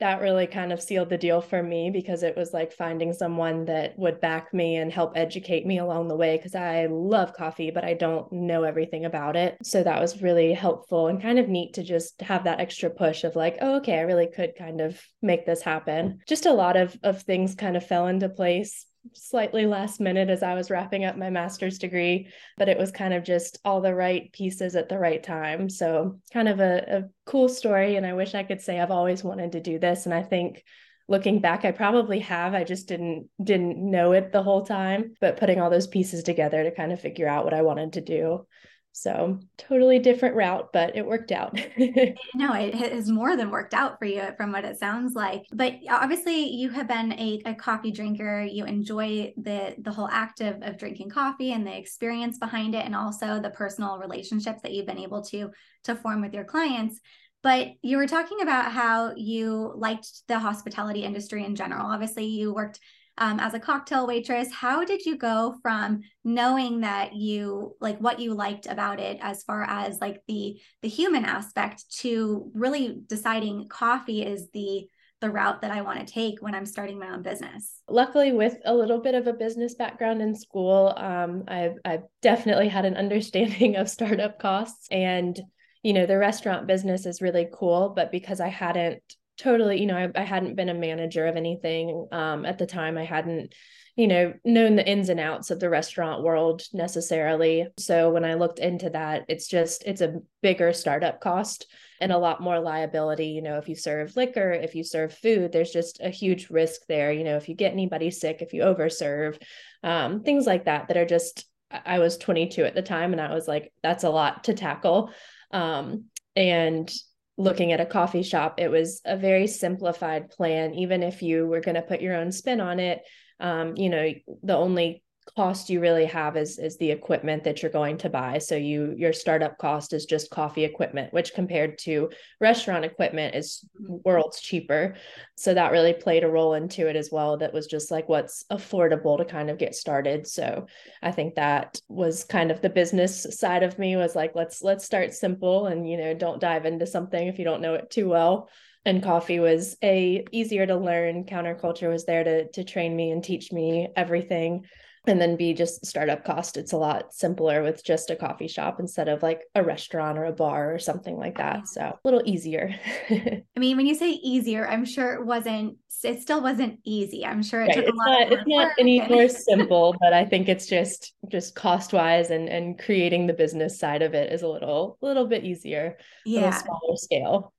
that 0.03 0.21
really 0.21 0.49
kind 0.49 0.73
of 0.73 0.83
sealed 0.83 1.09
the 1.09 1.17
deal 1.17 1.41
for 1.41 1.63
me 1.63 1.89
because 1.89 2.25
it 2.25 2.37
was 2.37 2.53
like 2.53 2.73
finding 2.73 3.13
someone 3.13 3.67
that 3.67 3.97
would 3.97 4.21
back 4.21 4.53
me 4.53 4.75
and 4.75 4.93
help 4.93 5.13
educate 5.15 5.65
me 5.65 5.79
along 5.79 6.09
the 6.09 6.17
way 6.17 6.37
because 6.37 6.57
I 6.57 6.87
love 6.87 7.35
coffee, 7.35 7.71
but 7.71 7.85
I 7.85 7.95
don't 7.95 8.31
know 8.33 8.65
everything 8.65 9.05
about 9.05 9.37
it. 9.37 9.57
So 9.63 9.81
that 9.85 10.01
was 10.01 10.21
really 10.21 10.55
helpful 10.55 11.07
and 11.07 11.23
kind 11.23 11.39
of 11.39 11.49
neat 11.49 11.75
to 11.75 11.85
just 11.85 12.21
have 12.21 12.43
that 12.45 12.59
extra 12.59 12.91
push 12.91 13.23
of 13.23 13.37
like, 13.37 13.59
oh, 13.61 13.77
okay, 13.77 13.97
I 13.97 14.03
really 14.03 14.27
could 14.27 14.57
kind 14.57 14.81
of 14.81 15.01
make 15.23 15.47
this 15.47 15.63
happen. 15.63 16.19
Just 16.27 16.47
a 16.47 16.53
lot 16.53 16.77
of 16.77 16.99
of 17.05 17.23
things 17.23 17.55
kind 17.55 17.77
of 17.77 17.87
fell 17.87 18.09
into 18.09 18.29
place 18.29 18.87
slightly 19.15 19.67
last 19.67 20.01
minute 20.01 20.31
as 20.31 20.43
I 20.43 20.55
was 20.55 20.71
wrapping 20.71 21.05
up 21.05 21.17
my 21.17 21.31
master's 21.31 21.79
degree, 21.79 22.29
but 22.57 22.69
it 22.69 22.79
was 22.79 22.91
kind 22.91 23.15
of 23.15 23.25
just 23.25 23.59
all 23.65 23.81
the 23.81 23.95
right 23.95 24.33
pieces 24.33 24.77
at 24.77 24.89
the 24.89 24.99
right 24.99 25.23
time. 25.23 25.69
So, 25.69 26.21
kind 26.33 26.49
of 26.49 26.61
a, 26.61 26.85
a 26.89 27.03
cool 27.25 27.49
story. 27.49 27.97
And 27.97 28.07
I 28.07 28.15
wish 28.15 28.35
I 28.35 28.43
could 28.43 28.61
say 28.61 28.79
I've 28.79 28.91
always 28.91 29.25
wanted 29.25 29.53
to 29.53 29.61
do 29.61 29.79
this. 29.79 30.07
And 30.07 30.15
I 30.15 30.23
think 30.23 30.63
looking 31.09 31.41
back 31.41 31.65
i 31.65 31.73
probably 31.73 32.21
have 32.21 32.55
i 32.55 32.65
just 32.65 32.87
didn't 32.87 33.29
didn't 33.43 33.77
know 33.79 34.13
it 34.13 34.33
the 34.33 34.43
whole 34.43 34.65
time 34.65 35.15
but 35.21 35.37
putting 35.37 35.61
all 35.61 35.69
those 35.69 35.89
pieces 35.89 36.23
together 36.23 36.63
to 36.63 36.75
kind 36.75 36.93
of 36.93 37.01
figure 37.01 37.29
out 37.29 37.45
what 37.45 37.53
i 37.53 37.63
wanted 37.63 37.95
to 37.95 38.01
do 38.01 38.47
so 38.93 39.39
totally 39.57 39.99
different 39.99 40.37
route, 40.37 40.69
but 40.73 40.95
it 40.95 41.07
worked 41.07 41.33
out. 41.33 41.55
no, 42.35 42.53
it 42.53 42.75
has 42.75 43.09
more 43.09 43.37
than 43.37 43.51
worked 43.51 43.73
out 43.73 43.99
for 43.99 44.05
you 44.05 44.23
from 44.37 44.53
what 44.53 44.67
it 44.67 44.79
sounds 44.79 45.15
like. 45.15 45.45
But 45.51 45.77
obviously 45.89 46.51
you 46.51 46.69
have 46.71 46.89
been 46.89 47.13
a, 47.15 47.43
a 47.47 47.55
coffee 47.55 47.91
drinker. 47.91 48.43
You 48.43 48.67
enjoy 48.67 49.33
the 49.39 49.75
the 49.79 49.91
whole 49.91 50.09
act 50.09 50.41
of, 50.43 50.63
of 50.63 50.77
drinking 50.77 51.09
coffee 51.09 51.53
and 51.53 51.67
the 51.67 51.77
experience 51.77 52.39
behind 52.39 52.75
it 52.75 52.85
and 52.85 52.95
also 52.95 53.41
the 53.41 53.51
personal 53.51 53.99
relationships 53.99 54.61
that 54.63 54.73
you've 54.73 54.87
been 54.87 54.99
able 54.99 55.23
to 55.25 55.51
to 55.85 55.97
form 55.97 56.21
with 56.21 56.35
your 56.35 56.45
clients. 56.45 57.01
But 57.43 57.69
you 57.83 57.97
were 57.97 58.07
talking 58.07 58.41
about 58.43 58.73
how 58.73 59.15
you 59.17 59.73
liked 59.75 60.29
the 60.29 60.39
hospitality 60.39 61.03
industry 61.03 61.45
in 61.45 61.57
general. 61.57 61.87
Obviously, 61.87 62.27
you 62.27 62.55
worked 62.55 62.79
um, 63.19 63.39
as 63.41 63.55
a 63.55 63.61
cocktail 63.61 64.07
waitress 64.07 64.53
how 64.53 64.85
did 64.85 65.05
you 65.05 65.17
go 65.17 65.55
from 65.63 66.01
knowing 66.25 66.81
that 66.81 67.15
you 67.15 67.77
like 67.81 67.99
what 67.99 68.19
you 68.19 68.35
liked 68.35 68.67
about 68.67 68.99
it 68.99 69.19
as 69.21 69.43
far 69.43 69.63
as 69.65 70.01
like 70.01 70.21
the 70.29 70.59
the 70.83 70.89
human 70.89 71.25
aspect 71.25 71.85
to 71.99 72.51
really 72.55 73.01
deciding 73.09 73.69
coffee 73.69 74.23
is 74.25 74.49
the 74.53 74.87
the 75.23 75.31
route 75.31 75.63
that 75.63 75.71
I 75.71 75.81
want 75.81 76.07
to 76.07 76.13
take 76.13 76.43
when 76.43 76.55
I'm 76.55 76.67
starting 76.67 76.99
my 76.99 77.09
own 77.09 77.23
business. 77.23 77.81
Luckily, 77.89 78.33
with 78.33 78.57
a 78.65 78.75
little 78.75 78.99
bit 78.99 79.15
of 79.15 79.29
a 79.29 79.33
business 79.33 79.75
background 79.77 80.21
in 80.21 80.35
school, 80.35 80.93
um, 80.97 81.45
I've, 81.49 81.77
I've 81.85 82.03
definitely 82.21 82.69
had 82.69 82.85
an 82.85 82.97
understanding 83.05 83.77
of 83.77 83.89
startup 83.89 84.39
costs. 84.39 84.89
And, 84.91 85.41
you 85.83 85.93
know, 85.95 86.07
the 86.07 86.19
restaurant 86.19 86.67
business 86.67 87.07
is 87.07 87.23
really 87.23 87.49
cool, 87.53 87.93
but 87.95 88.11
because 88.11 88.41
I 88.41 88.49
hadn't 88.49 89.01
totally 89.39 89.81
you 89.81 89.87
know 89.87 89.97
I, 89.97 90.21
I 90.21 90.25
hadn't 90.25 90.57
been 90.57 90.69
a 90.69 90.75
manager 90.75 91.27
of 91.27 91.37
anything 91.37 92.09
um, 92.13 92.45
at 92.45 92.59
the 92.59 92.67
time. 92.67 92.99
I 92.99 93.05
hadn't 93.05 93.55
you 93.97 94.09
know 94.09 94.33
known 94.45 94.77
the 94.77 94.89
ins 94.89 95.09
and 95.09 95.21
outs 95.21 95.51
of 95.51 95.61
the 95.61 95.71
restaurant 95.71 96.23
world 96.23 96.63
necessarily. 96.73 97.67
So 97.79 98.11
when 98.11 98.25
i 98.25 98.35
looked 98.35 98.59
into 98.59 98.91
that 98.91 99.25
it's 99.29 99.49
just 99.49 99.85
it's 99.85 100.01
a 100.01 100.21
bigger 100.43 100.73
startup 100.73 101.21
cost 101.21 101.67
and 102.01 102.13
a 102.13 102.19
lot 102.19 102.41
more 102.41 102.61
liability. 102.61 103.29
You 103.29 103.43
know 103.43 103.59
if 103.59 103.69
you 103.69 103.77
serve 103.77 104.17
liquor 104.17 104.53
if 104.53 104.75
you 104.75 104.85
serve 104.85 105.15
food 105.15 105.53
there's 105.53 105.73
just 105.73 106.01
a 106.01 106.11
huge 106.11 106.51
risk 106.51 106.83
there. 106.89 107.13
You 107.13 107.25
know 107.25 107.37
if 107.37 107.49
you 107.49 107.55
get 107.55 107.73
anybody 107.73 108.11
sick 108.11 108.43
if 108.43 108.53
you 108.53 108.63
overserve 108.63 109.41
um, 109.83 110.23
things 110.23 110.47
like 110.47 110.67
that 110.67 110.89
that 110.89 110.97
are 110.97 111.07
just 111.07 111.47
i 111.87 111.99
was 111.99 112.19
22 112.19 112.65
at 112.65 112.75
the 112.75 112.83
time 112.83 113.13
and 113.13 113.21
i 113.21 113.33
was 113.33 113.49
like 113.49 113.73
that's 113.83 114.05
a 114.05 114.11
lot 114.11 114.45
to 114.45 114.55
tackle. 114.55 115.11
Um, 115.53 116.07
and 116.35 116.91
looking 117.39 117.73
at 117.73 117.81
a 117.81 117.87
coffee 117.87 118.23
shop, 118.23 118.61
it 118.61 118.69
was 118.69 119.01
a 119.05 119.17
very 119.17 119.47
simplified 119.47 120.31
plan. 120.31 120.75
Even 120.75 121.03
if 121.03 121.23
you 121.23 121.47
were 121.47 121.61
going 121.61 121.75
to 121.75 121.83
put 121.83 122.01
your 122.01 122.15
own 122.15 122.33
spin 122.33 122.61
on 122.61 122.79
it, 122.79 123.03
um, 123.41 123.77
you 123.77 123.89
know, 123.89 124.13
the 124.43 124.57
only 124.57 125.02
cost 125.37 125.71
you 125.71 125.81
really 125.81 126.05
have 126.05 126.37
is 126.37 126.59
is 126.59 126.77
the 126.77 126.91
equipment 126.91 127.45
that 127.45 127.63
you're 127.63 127.71
going 127.71 127.97
to 127.99 128.11
buy. 128.11 128.39
So 128.39 128.57
you 128.57 128.95
your 128.97 129.13
startup 129.13 129.57
cost 129.57 129.93
is 129.93 130.05
just 130.05 130.31
coffee 130.31 130.65
equipment 130.65 131.13
which 131.13 131.35
compared 131.35 131.79
to 131.79 132.11
restaurant 132.41 132.85
equipment 132.85 133.35
is 133.35 133.65
mm-hmm. 133.81 133.97
worlds 134.05 134.41
cheaper. 134.41 134.95
So 135.37 135.55
that 135.55 135.73
really 135.73 135.93
played 135.93 136.25
a 136.25 136.31
role 136.31 136.55
into 136.55 136.89
it 136.89 136.97
as 136.97 137.11
well 137.11 137.37
that 137.39 137.53
was 137.53 137.67
just 137.67 137.91
like 137.91 138.09
what's 138.09 138.45
affordable 138.51 139.17
to 139.17 139.25
kind 139.25 139.49
of 139.49 139.59
get 139.59 139.75
started. 139.75 140.27
So 140.27 140.67
i 141.03 141.11
think 141.11 141.37
that 141.37 141.81
was 141.89 142.25
kind 142.25 142.51
of 142.51 142.61
the 142.61 142.71
business 142.71 143.27
side 143.39 143.63
of 143.63 143.79
me 143.79 143.97
was 143.97 144.17
like 144.17 144.33
let's 144.35 144.63
let's 144.63 144.85
start 144.85 145.15
simple 145.15 145.67
and 145.67 145.89
you 145.89 145.97
know 145.97 146.15
don't 146.15 146.41
dive 146.41 146.67
into 146.67 146.87
something 146.87 147.29
if 147.29 147.39
you 147.39 147.45
don't 147.45 147.63
know 147.63 147.75
it 147.75 147.91
too 147.91 148.09
well. 148.09 148.49
And 148.85 149.03
coffee 149.03 149.39
was 149.39 149.77
a 149.83 150.25
easier 150.33 150.67
to 150.67 150.77
learn. 150.77 151.25
Counterculture 151.25 151.89
was 151.89 152.05
there 152.05 152.25
to 152.25 152.49
to 152.51 152.65
train 152.65 152.97
me 152.97 153.13
and 153.13 153.23
teach 153.23 153.53
me 153.53 153.89
everything 153.97 154.67
and 155.07 155.21
then 155.21 155.37
be 155.37 155.53
just 155.53 155.85
startup 155.85 156.25
cost 156.25 156.57
it's 156.57 156.73
a 156.73 156.77
lot 156.77 157.13
simpler 157.13 157.63
with 157.63 157.85
just 157.85 158.11
a 158.11 158.17
coffee 158.17 158.49
shop 158.49 158.79
instead 158.79 159.09
of 159.09 159.23
like 159.23 159.43
a 159.55 159.63
restaurant 159.63 160.19
or 160.19 160.25
a 160.27 160.33
bar 160.33 160.73
or 160.75 160.79
something 160.79 161.17
like 161.17 161.37
that 161.39 161.67
so 161.67 161.83
a 161.83 161.99
little 162.05 162.23
easier. 162.25 162.75
I 163.11 163.43
mean 163.57 163.77
when 163.77 163.87
you 163.87 163.95
say 163.95 164.11
easier 164.11 164.69
i'm 164.69 164.85
sure 164.85 165.15
it 165.15 165.27
wasn't 165.27 165.77
it 166.05 166.21
still 166.21 166.43
wasn't 166.43 166.81
easy. 166.85 167.25
I'm 167.25 167.43
sure 167.43 167.63
it 167.63 167.67
right. 167.67 167.75
took 167.75 167.85
it's 167.85 167.93
a 167.93 167.97
lot 167.97 168.21
not, 168.21 168.33
it's 168.33 168.43
not 168.47 168.73
any 168.79 169.07
more 169.09 169.29
simple 169.49 169.95
but 170.01 170.13
i 170.13 170.25
think 170.25 170.49
it's 170.49 170.67
just 170.67 171.15
just 171.29 171.55
cost 171.55 171.93
wise 171.93 172.31
and 172.31 172.49
and 172.49 172.79
creating 172.79 173.27
the 173.27 173.33
business 173.33 173.79
side 173.79 174.03
of 174.03 174.15
it 174.15 174.33
is 174.33 174.43
a 174.43 174.49
little 174.49 174.99
little 175.01 175.27
bit 175.27 175.45
easier 175.45 175.97
yeah. 176.25 176.51
smaller 176.51 176.97
scale 176.97 177.53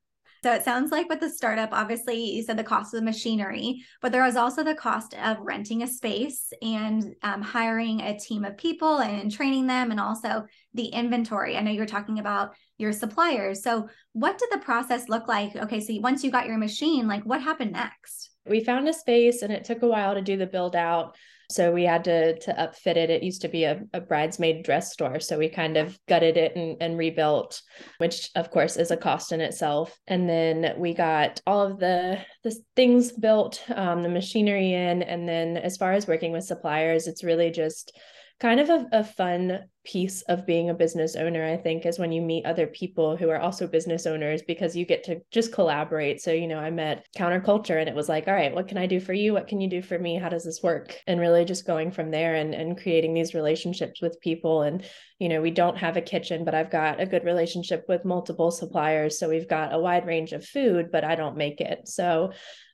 so 0.44 0.52
it 0.54 0.64
sounds 0.64 0.92
like 0.92 1.08
with 1.08 1.22
the 1.22 1.30
startup, 1.30 1.70
obviously 1.72 2.18
you 2.18 2.44
said 2.44 2.58
the 2.58 2.64
cost 2.64 2.94
of 2.94 3.00
the 3.00 3.06
machinery, 3.06 3.84
but 4.02 4.12
there 4.12 4.24
was 4.24 4.36
also 4.36 4.64
the 4.64 4.76
cost 4.76 5.16
of 5.16 5.38
renting 5.40 5.84
a 5.84 5.88
space 5.88 6.52
and 6.62 7.16
um, 7.24 7.42
hiring 7.42 8.02
a 8.02 8.20
team 8.20 8.44
of 8.44 8.58
people 8.58 8.98
and 8.98 9.32
training 9.32 9.68
them, 9.68 9.92
and 9.92 10.00
also 10.00 10.46
the 10.74 10.88
inventory. 10.88 11.56
I 11.56 11.62
know 11.62 11.72
you're 11.72 11.86
talking 11.86 12.20
about 12.20 12.56
your 12.78 12.92
suppliers. 12.92 13.64
So 13.64 13.88
what 14.12 14.38
did 14.38 14.50
the 14.52 14.58
process 14.58 15.08
look 15.08 15.28
like? 15.28 15.56
Okay, 15.56 15.80
so 15.80 15.94
once 16.00 16.24
you 16.24 16.32
got 16.32 16.48
your 16.48 16.58
machine, 16.58 17.08
like 17.08 17.24
what 17.24 17.42
happened 17.42 17.72
next? 17.72 18.32
We 18.46 18.64
found 18.64 18.90
a 18.90 18.94
space 18.94 19.42
and 19.42 19.54
it 19.54 19.64
took 19.64 19.84
a 19.84 19.88
while 19.88 20.16
to 20.16 20.22
do 20.22 20.36
the 20.36 20.46
build 20.46 20.76
out. 20.76 21.16
So 21.54 21.72
we 21.72 21.84
had 21.84 22.04
to 22.06 22.40
to 22.40 22.54
upfit 22.54 22.98
it. 22.98 23.10
It 23.10 23.24
used 23.24 23.42
to 23.44 23.48
be 23.48 23.64
a, 23.64 23.82
a 23.94 24.02
bridesmaid 24.02 24.64
dress 24.64 24.92
store. 24.92 25.20
So 25.20 25.38
we 25.38 25.50
kind 25.50 25.78
of 25.78 25.98
gutted 26.08 26.38
it 26.38 26.56
and, 26.56 26.78
and 26.82 26.98
rebuilt, 26.98 27.62
which 27.98 28.30
of 28.36 28.50
course 28.52 28.78
is 28.78 28.92
a 28.92 28.98
cost 28.98 29.32
in 29.32 29.42
itself. 29.42 29.98
And 30.08 30.30
then 30.30 30.74
we 30.78 30.94
got 30.94 31.42
all 31.46 31.62
of 31.62 31.80
the 31.80 32.20
the 32.44 32.56
things 32.76 33.12
built, 33.12 33.64
um, 33.74 34.04
the 34.04 34.10
machinery 34.10 34.74
in. 34.74 35.04
And 35.04 35.28
then 35.28 35.58
as 35.58 35.78
far 35.78 35.94
as 35.94 36.08
working 36.08 36.32
with 36.32 36.44
suppliers, 36.44 37.08
it's 37.08 37.24
really 37.24 37.52
just 37.52 37.96
kind 38.40 38.60
of 38.60 38.70
a, 38.70 38.88
a 38.92 39.04
fun 39.04 39.60
piece 39.86 40.22
of 40.24 40.46
being 40.46 40.70
a 40.70 40.74
business 40.74 41.18
owner 41.18 41.46
i 41.46 41.58
think 41.58 41.86
is 41.86 42.00
when 42.00 42.12
you 42.12 42.22
meet 42.22 42.46
other 42.46 42.68
people 42.68 43.18
who 43.18 43.30
are 43.30 43.40
also 43.40 43.68
business 43.68 44.06
owners 44.06 44.42
because 44.42 44.78
you 44.78 44.86
get 44.86 45.04
to 45.04 45.20
just 45.30 45.52
collaborate. 45.52 46.22
So 46.22 46.32
you 46.32 46.48
know 46.48 46.58
i 46.58 46.70
met 46.70 47.06
counterculture 47.18 47.80
and 47.80 47.90
it 47.90 47.96
was 47.96 48.08
like 48.08 48.28
all 48.28 48.34
right 48.34 48.54
what 48.54 48.68
can 48.68 48.78
i 48.78 48.86
do 48.86 49.00
for 49.00 49.14
you? 49.14 49.34
What 49.34 49.48
can 49.48 49.60
you 49.60 49.70
do 49.70 49.82
for 49.82 50.00
me? 50.00 50.16
How 50.18 50.30
does 50.30 50.46
this 50.46 50.62
work? 50.64 50.98
And 51.06 51.20
really 51.20 51.44
just 51.44 51.68
going 51.68 51.92
from 51.92 52.12
there 52.12 52.36
and 52.36 52.54
and 52.54 52.80
creating 52.80 53.14
these 53.14 53.34
relationships 53.34 54.02
with 54.02 54.22
people. 54.22 54.62
And 54.62 54.86
you 55.20 55.28
know 55.30 55.42
we 55.42 55.52
don't 55.52 55.78
have 55.78 55.98
a 55.98 56.02
kitchen 56.02 56.44
but 56.44 56.56
i've 56.56 56.72
got 56.72 57.00
a 57.00 57.06
good 57.06 57.24
relationship 57.24 57.86
with 57.90 58.06
multiple 58.06 58.52
suppliers. 58.52 59.20
So 59.20 59.30
we've 59.30 59.50
got 59.50 59.74
a 59.74 59.80
wide 59.80 60.06
range 60.06 60.32
of 60.32 60.46
food 60.46 60.92
but 60.92 61.04
i 61.04 61.16
don't 61.16 61.38
make 61.38 61.60
it. 61.60 61.88
So 61.88 62.32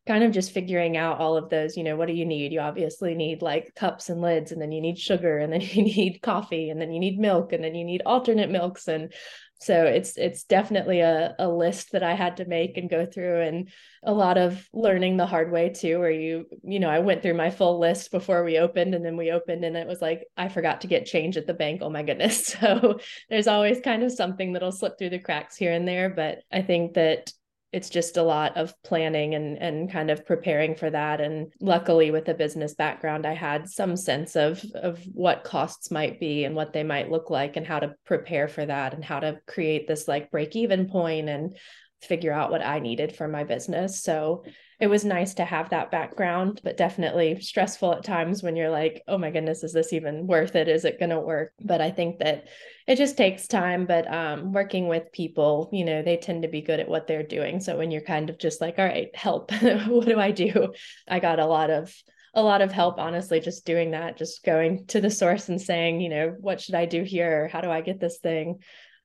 kind 0.07 0.23
of 0.23 0.31
just 0.31 0.51
figuring 0.51 0.97
out 0.97 1.19
all 1.19 1.37
of 1.37 1.49
those, 1.49 1.77
you 1.77 1.83
know, 1.83 1.95
what 1.95 2.07
do 2.07 2.13
you 2.13 2.25
need? 2.25 2.51
You 2.51 2.61
obviously 2.61 3.13
need 3.15 3.41
like 3.41 3.75
cups 3.75 4.09
and 4.09 4.21
lids, 4.21 4.51
and 4.51 4.61
then 4.61 4.71
you 4.71 4.81
need 4.81 4.97
sugar, 4.97 5.37
and 5.37 5.51
then 5.51 5.61
you 5.73 5.83
need 5.83 6.19
coffee, 6.21 6.69
and 6.69 6.81
then 6.81 6.91
you 6.91 6.99
need 6.99 7.19
milk, 7.19 7.53
and 7.53 7.63
then 7.63 7.75
you 7.75 7.85
need 7.85 8.01
alternate 8.05 8.49
milks. 8.49 8.87
And 8.87 9.13
so 9.61 9.83
it's 9.83 10.17
it's 10.17 10.45
definitely 10.45 11.01
a, 11.01 11.35
a 11.37 11.49
list 11.49 11.91
that 11.91 12.01
I 12.01 12.13
had 12.13 12.37
to 12.37 12.45
make 12.45 12.77
and 12.77 12.89
go 12.89 13.05
through 13.05 13.41
and 13.41 13.69
a 14.01 14.13
lot 14.13 14.37
of 14.37 14.65
learning 14.71 15.17
the 15.17 15.25
hard 15.25 15.51
way 15.51 15.69
too, 15.69 15.99
where 15.99 16.09
you, 16.09 16.45
you 16.63 16.79
know, 16.79 16.89
I 16.89 16.99
went 16.99 17.21
through 17.21 17.33
my 17.33 17.49
full 17.49 17.77
list 17.77 18.11
before 18.11 18.45
we 18.45 18.57
opened 18.57 18.95
and 18.95 19.05
then 19.05 19.17
we 19.17 19.31
opened 19.31 19.65
and 19.65 19.75
it 19.75 19.85
was 19.85 20.01
like, 20.01 20.25
I 20.37 20.47
forgot 20.47 20.81
to 20.81 20.87
get 20.87 21.05
change 21.05 21.35
at 21.35 21.45
the 21.45 21.53
bank. 21.53 21.81
Oh 21.83 21.89
my 21.89 22.03
goodness. 22.03 22.55
So 22.59 22.99
there's 23.29 23.47
always 23.47 23.79
kind 23.81 24.03
of 24.03 24.11
something 24.11 24.53
that'll 24.53 24.71
slip 24.71 24.97
through 24.97 25.11
the 25.11 25.19
cracks 25.19 25.55
here 25.55 25.71
and 25.71 25.87
there. 25.87 26.09
But 26.09 26.39
I 26.51 26.61
think 26.61 26.93
that 26.93 27.31
it's 27.71 27.89
just 27.89 28.17
a 28.17 28.23
lot 28.23 28.57
of 28.57 28.73
planning 28.83 29.35
and 29.35 29.57
and 29.57 29.91
kind 29.91 30.09
of 30.09 30.25
preparing 30.25 30.75
for 30.75 30.89
that. 30.89 31.21
And 31.21 31.53
luckily 31.61 32.11
with 32.11 32.27
a 32.29 32.33
business 32.33 32.73
background 32.73 33.25
i 33.25 33.33
had 33.33 33.69
some 33.69 33.95
sense 33.95 34.35
of 34.35 34.63
of 34.75 34.99
what 35.13 35.43
costs 35.43 35.91
might 35.91 36.19
be 36.19 36.45
and 36.45 36.55
what 36.55 36.73
they 36.73 36.83
might 36.83 37.11
look 37.11 37.29
like 37.29 37.57
and 37.57 37.65
how 37.65 37.79
to 37.79 37.93
prepare 38.05 38.47
for 38.47 38.65
that 38.65 38.93
and 38.93 39.03
how 39.03 39.19
to 39.19 39.39
create 39.47 39.87
this 39.87 40.07
like 40.07 40.31
break 40.31 40.55
even 40.55 40.87
point 40.87 41.29
and 41.29 41.57
figure 42.01 42.33
out 42.33 42.51
what 42.51 42.65
I 42.65 42.79
needed 42.79 43.15
for 43.15 43.27
my 43.27 43.43
business. 43.43 44.01
So 44.01 44.43
it 44.79 44.87
was 44.87 45.03
nice 45.03 45.33
to 45.35 45.45
have 45.45 45.69
that 45.69 45.91
background, 45.91 46.61
but 46.63 46.77
definitely 46.77 47.41
stressful 47.41 47.93
at 47.95 48.03
times 48.03 48.41
when 48.41 48.55
you're 48.55 48.69
like, 48.69 49.03
oh 49.07 49.17
my 49.17 49.29
goodness, 49.29 49.63
is 49.63 49.73
this 49.73 49.91
even 49.91 50.25
worth 50.25 50.55
it? 50.55 50.69
Is 50.69 50.85
it 50.85 50.99
going 50.99 51.09
to 51.09 51.19
work? 51.19 51.51
But 51.59 51.81
I 51.81 51.91
think 51.91 52.19
that 52.19 52.47
it 52.87 52.95
just 52.95 53.17
takes 53.17 53.47
time. 53.47 53.85
But 53.85 54.11
um, 54.11 54.53
working 54.53 54.87
with 54.87 55.11
people, 55.11 55.69
you 55.73 55.83
know, 55.83 56.01
they 56.01 56.15
tend 56.15 56.43
to 56.43 56.47
be 56.47 56.61
good 56.61 56.79
at 56.79 56.87
what 56.87 57.07
they're 57.07 57.23
doing. 57.23 57.59
So 57.59 57.77
when 57.77 57.91
you're 57.91 58.01
kind 58.01 58.29
of 58.29 58.39
just 58.39 58.61
like, 58.61 58.79
all 58.79 58.85
right, 58.85 59.13
help, 59.13 59.51
what 59.87 60.07
do 60.07 60.17
I 60.17 60.31
do? 60.31 60.73
I 61.07 61.19
got 61.19 61.39
a 61.39 61.45
lot 61.45 61.69
of 61.69 61.93
a 62.35 62.43
lot 62.43 62.61
of 62.61 62.71
help 62.71 62.99
honestly 62.99 63.39
just 63.39 63.65
doing 63.65 63.91
that 63.91 64.15
just 64.15 64.43
going 64.43 64.85
to 64.85 65.01
the 65.01 65.09
source 65.09 65.49
and 65.49 65.59
saying 65.59 65.99
you 65.99 66.09
know 66.09 66.35
what 66.39 66.61
should 66.61 66.75
i 66.75 66.85
do 66.85 67.01
here 67.01 67.47
how 67.47 67.59
do 67.59 67.71
i 67.71 67.81
get 67.81 67.99
this 67.99 68.19
thing 68.19 68.59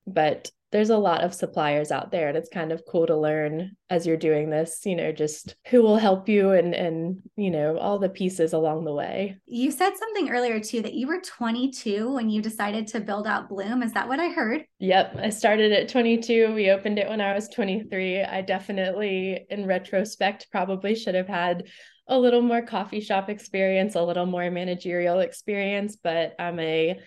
but 0.07 0.51
there's 0.75 0.91
a 0.91 0.99
lot 0.99 1.23
of 1.23 1.33
suppliers 1.33 1.93
out 1.93 2.11
there 2.11 2.27
and 2.27 2.37
it's 2.37 2.49
kind 2.49 2.73
of 2.73 2.83
cool 2.85 3.07
to 3.07 3.17
learn 3.17 3.77
as 3.91 4.05
you're 4.05 4.17
doing 4.17 4.51
this 4.51 4.81
you 4.85 4.97
know 4.97 5.13
just 5.13 5.55
who 5.69 5.81
will 5.81 5.97
help 5.97 6.29
you 6.29 6.51
and 6.51 6.75
and 6.75 7.23
you 7.37 7.49
know 7.49 7.79
all 7.79 8.01
the 8.01 8.09
pieces 8.09 8.53
along 8.53 8.85
the 8.85 8.93
way. 8.93 9.37
You 9.47 9.71
said 9.71 9.97
something 9.97 10.31
earlier 10.31 10.59
too 10.59 10.83
that 10.83 10.95
you 10.95 11.07
were 11.07 11.21
22 11.21 12.13
when 12.13 12.29
you 12.29 12.43
decided 12.43 12.89
to 12.89 13.01
build 13.01 13.29
out 13.29 13.49
Blum. 13.49 13.85
Is 13.85 13.93
that 13.93 14.09
what 14.09 14.19
i 14.19 14.29
heard? 14.29 14.65
Yep 14.81 15.17
i 15.23 15.31
started 15.31 15.71
at 15.71 15.89
22 15.89 16.53
we 16.53 16.71
opened 16.71 16.99
it 16.99 17.09
when 17.09 17.21
i 17.21 17.33
was 17.33 17.49
23 17.49 18.25
i 18.25 18.41
definitely 18.41 19.47
in 19.49 19.67
retrospect 19.67 20.49
probably 20.51 20.97
should 20.97 21.15
have 21.15 21.29
had 21.29 21.69
a 22.09 22.19
little 22.19 22.43
more 22.43 22.63
coffee 22.63 23.01
shop 23.01 23.31
experience 23.31 23.95
a 23.95 24.03
little 24.03 24.27
more 24.27 24.51
managerial 24.51 25.21
experience 25.21 25.97
but 26.03 26.35
i'm 26.41 26.59
a 26.59 26.99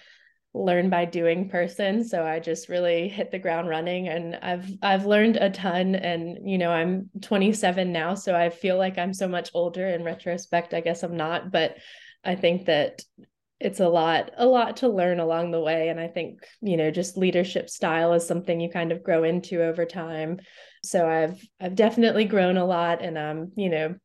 learn 0.66 0.90
by 0.90 1.06
doing 1.06 1.50
person. 1.50 2.04
So 2.04 2.26
i 2.26 2.40
just 2.40 2.70
really 2.70 3.08
hit 3.08 3.32
the 3.32 3.40
ground 3.40 3.70
running 3.70 4.08
and 4.08 4.36
i've 4.42 4.70
i've 4.82 5.06
learned 5.06 5.38
a 5.38 5.50
ton 5.50 5.96
and 5.96 6.50
you 6.50 6.58
know 6.58 6.72
i'm 6.72 7.10
27 7.22 7.92
now 7.92 8.14
so 8.14 8.36
i 8.36 8.50
feel 8.50 8.78
like 8.78 8.98
i'm 8.98 9.14
so 9.14 9.28
much 9.28 9.50
older 9.54 9.88
in 9.88 10.04
retrospect 10.04 10.74
i 10.74 10.82
guess 10.82 11.04
i'm 11.04 11.18
not 11.18 11.52
but 11.52 11.78
i 12.24 12.36
think 12.36 12.66
that 12.66 13.02
it's 13.60 13.80
a 13.80 13.88
lot 13.88 14.32
a 14.38 14.46
lot 14.46 14.78
to 14.78 14.88
learn 14.88 15.20
along 15.20 15.52
the 15.52 15.60
way 15.60 15.90
and 15.90 16.00
i 16.00 16.08
think 16.08 16.46
you 16.62 16.78
know 16.78 16.92
just 16.92 17.18
leadership 17.18 17.70
style 17.70 18.14
is 18.14 18.28
something 18.28 18.60
you 18.60 18.70
kind 18.70 18.92
of 18.92 19.04
grow 19.04 19.24
into 19.24 19.64
over 19.64 19.86
time. 19.86 20.40
So 20.84 21.10
i've 21.10 21.42
i've 21.60 21.76
definitely 21.76 22.26
grown 22.26 22.58
a 22.58 22.66
lot 22.66 23.02
and 23.02 23.18
i'm 23.18 23.52
you 23.56 23.70
know 23.70 23.96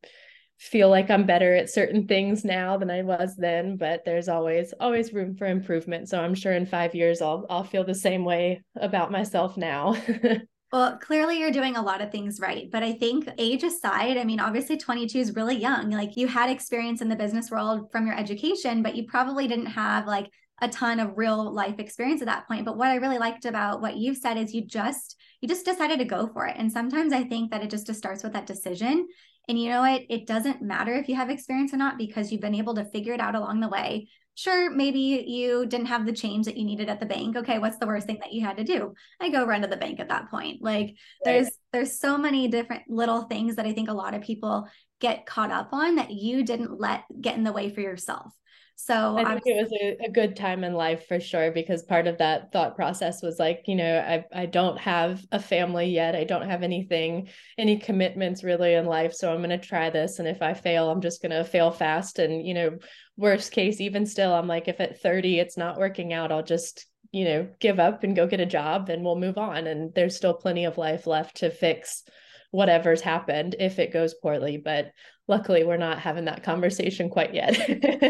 feel 0.63 0.89
like 0.89 1.11
I'm 1.11 1.25
better 1.25 1.53
at 1.55 1.69
certain 1.69 2.07
things 2.07 2.45
now 2.45 2.77
than 2.77 2.89
I 2.89 3.01
was 3.01 3.35
then, 3.35 3.75
but 3.77 4.05
there's 4.05 4.29
always 4.29 4.73
always 4.79 5.13
room 5.13 5.35
for 5.35 5.45
improvement. 5.45 6.09
So 6.09 6.21
I'm 6.21 6.35
sure 6.35 6.53
in 6.53 6.65
5 6.65 6.95
years 6.95 7.21
I'll 7.21 7.45
I'll 7.49 7.63
feel 7.63 7.83
the 7.83 7.95
same 7.95 8.23
way 8.23 8.63
about 8.75 9.11
myself 9.11 9.57
now. 9.57 9.95
Well, 10.73 10.97
clearly 10.97 11.37
you're 11.37 11.51
doing 11.51 11.75
a 11.75 11.83
lot 11.83 12.01
of 12.01 12.11
things 12.11 12.39
right. 12.39 12.67
But 12.71 12.81
I 12.81 12.93
think 12.93 13.29
age 13.37 13.61
aside, 13.61 14.17
I 14.17 14.23
mean, 14.23 14.39
obviously 14.39 14.75
22 14.75 15.19
is 15.19 15.35
really 15.35 15.55
young. 15.55 15.91
Like 15.91 16.17
you 16.17 16.27
had 16.27 16.49
experience 16.49 16.99
in 16.99 17.09
the 17.09 17.15
business 17.15 17.51
world 17.51 17.91
from 17.91 18.07
your 18.07 18.17
education, 18.17 18.81
but 18.81 18.95
you 18.95 19.05
probably 19.05 19.47
didn't 19.47 19.67
have 19.67 20.07
like 20.07 20.31
a 20.61 20.67
ton 20.67 20.99
of 20.99 21.15
real 21.15 21.53
life 21.53 21.77
experience 21.77 22.23
at 22.23 22.27
that 22.27 22.47
point. 22.47 22.65
But 22.65 22.75
what 22.75 22.87
I 22.87 22.95
really 22.95 23.19
liked 23.19 23.45
about 23.45 23.81
what 23.81 23.97
you've 23.97 24.17
said 24.17 24.35
is 24.37 24.51
you 24.51 24.65
just 24.65 25.15
you 25.41 25.47
just 25.47 25.63
decided 25.63 25.99
to 25.99 26.05
go 26.05 26.27
for 26.33 26.47
it. 26.47 26.55
And 26.57 26.71
sometimes 26.71 27.13
I 27.13 27.23
think 27.23 27.51
that 27.51 27.61
it 27.61 27.69
just 27.69 27.93
starts 27.93 28.23
with 28.23 28.33
that 28.33 28.47
decision. 28.47 29.07
And 29.47 29.59
you 29.59 29.69
know 29.69 29.81
what? 29.81 30.03
It 30.09 30.25
doesn't 30.25 30.61
matter 30.61 30.93
if 30.93 31.09
you 31.09 31.15
have 31.15 31.29
experience 31.29 31.73
or 31.73 31.77
not 31.77 31.97
because 31.97 32.31
you've 32.31 32.41
been 32.41 32.55
able 32.55 32.75
to 32.75 32.85
figure 32.85 33.13
it 33.13 33.19
out 33.19 33.35
along 33.35 33.59
the 33.59 33.69
way. 33.69 34.07
Sure, 34.35 34.71
maybe 34.71 35.25
you 35.27 35.65
didn't 35.67 35.87
have 35.87 36.05
the 36.05 36.13
change 36.13 36.45
that 36.45 36.57
you 36.57 36.65
needed 36.65 36.89
at 36.89 36.99
the 36.99 37.05
bank. 37.05 37.35
Okay, 37.35 37.59
what's 37.59 37.77
the 37.77 37.85
worst 37.85 38.07
thing 38.07 38.17
that 38.21 38.33
you 38.33 38.43
had 38.43 38.57
to 38.57 38.63
do? 38.63 38.93
I 39.19 39.29
go 39.29 39.45
run 39.45 39.61
to 39.61 39.67
the 39.67 39.77
bank 39.77 39.99
at 39.99 40.09
that 40.09 40.31
point. 40.31 40.61
Like 40.61 40.87
right. 40.87 40.95
there's 41.23 41.49
there's 41.71 41.99
so 41.99 42.17
many 42.17 42.47
different 42.47 42.83
little 42.87 43.23
things 43.23 43.57
that 43.57 43.67
I 43.67 43.73
think 43.73 43.89
a 43.89 43.93
lot 43.93 44.15
of 44.15 44.23
people 44.23 44.67
get 44.99 45.27
caught 45.27 45.51
up 45.51 45.71
on 45.71 45.97
that 45.97 46.11
you 46.11 46.43
didn't 46.43 46.79
let 46.79 47.03
get 47.21 47.35
in 47.35 47.43
the 47.43 47.51
way 47.51 47.69
for 47.69 47.81
yourself. 47.81 48.33
So 48.75 49.17
I 49.17 49.23
think 49.23 49.43
it 49.45 49.61
was 49.61 49.71
a, 49.71 50.07
a, 50.07 50.11
good 50.11 50.35
time 50.35 50.63
in 50.63 50.73
life 50.73 51.07
for 51.07 51.19
sure 51.19 51.51
because 51.51 51.83
part 51.83 52.07
of 52.07 52.17
that 52.17 52.51
thought 52.51 52.75
process 52.75 53.21
was 53.21 53.37
like, 53.39 53.63
you 53.67 53.75
know, 53.75 53.99
I 53.99 54.25
I 54.33 54.45
don't 54.45 54.77
have 54.79 55.23
a 55.31 55.39
family 55.39 55.85
yet. 55.85 56.15
I 56.15 56.23
don't 56.23 56.49
have 56.49 56.63
anything, 56.63 57.29
any 57.57 57.77
commitments 57.77 58.43
really 58.43 58.73
in 58.73 58.85
life. 58.85 59.13
So 59.13 59.31
I'm 59.31 59.41
gonna 59.41 59.59
try 59.59 59.89
this. 59.89 60.19
And 60.19 60.27
if 60.27 60.41
I 60.41 60.53
fail, 60.53 60.89
I'm 60.89 61.01
just 61.01 61.21
gonna 61.21 61.45
fail 61.45 61.71
fast. 61.71 62.19
And, 62.19 62.45
you 62.45 62.53
know, 62.53 62.77
worst 63.15 63.51
case, 63.51 63.79
even 63.79 64.05
still, 64.05 64.33
I'm 64.33 64.47
like, 64.47 64.67
if 64.67 64.81
at 64.81 64.99
30 64.99 65.39
it's 65.39 65.57
not 65.57 65.77
working 65.77 66.11
out, 66.11 66.31
I'll 66.31 66.43
just, 66.43 66.85
you 67.11 67.25
know, 67.25 67.47
give 67.59 67.79
up 67.79 68.03
and 68.03 68.15
go 68.15 68.27
get 68.27 68.41
a 68.41 68.45
job 68.45 68.89
and 68.89 69.03
we'll 69.03 69.19
move 69.19 69.37
on. 69.37 69.67
And 69.67 69.93
there's 69.93 70.17
still 70.17 70.33
plenty 70.33 70.65
of 70.65 70.79
life 70.79 71.05
left 71.05 71.37
to 71.37 71.51
fix 71.51 72.03
whatever's 72.53 73.01
happened 73.01 73.55
if 73.59 73.79
it 73.79 73.91
goes 73.91 74.13
poorly. 74.13 74.57
But 74.57 74.91
luckily 75.27 75.63
we're 75.63 75.77
not 75.77 75.99
having 75.99 76.25
that 76.25 76.43
conversation 76.43 77.09
quite 77.09 77.33
yet. 77.33 77.57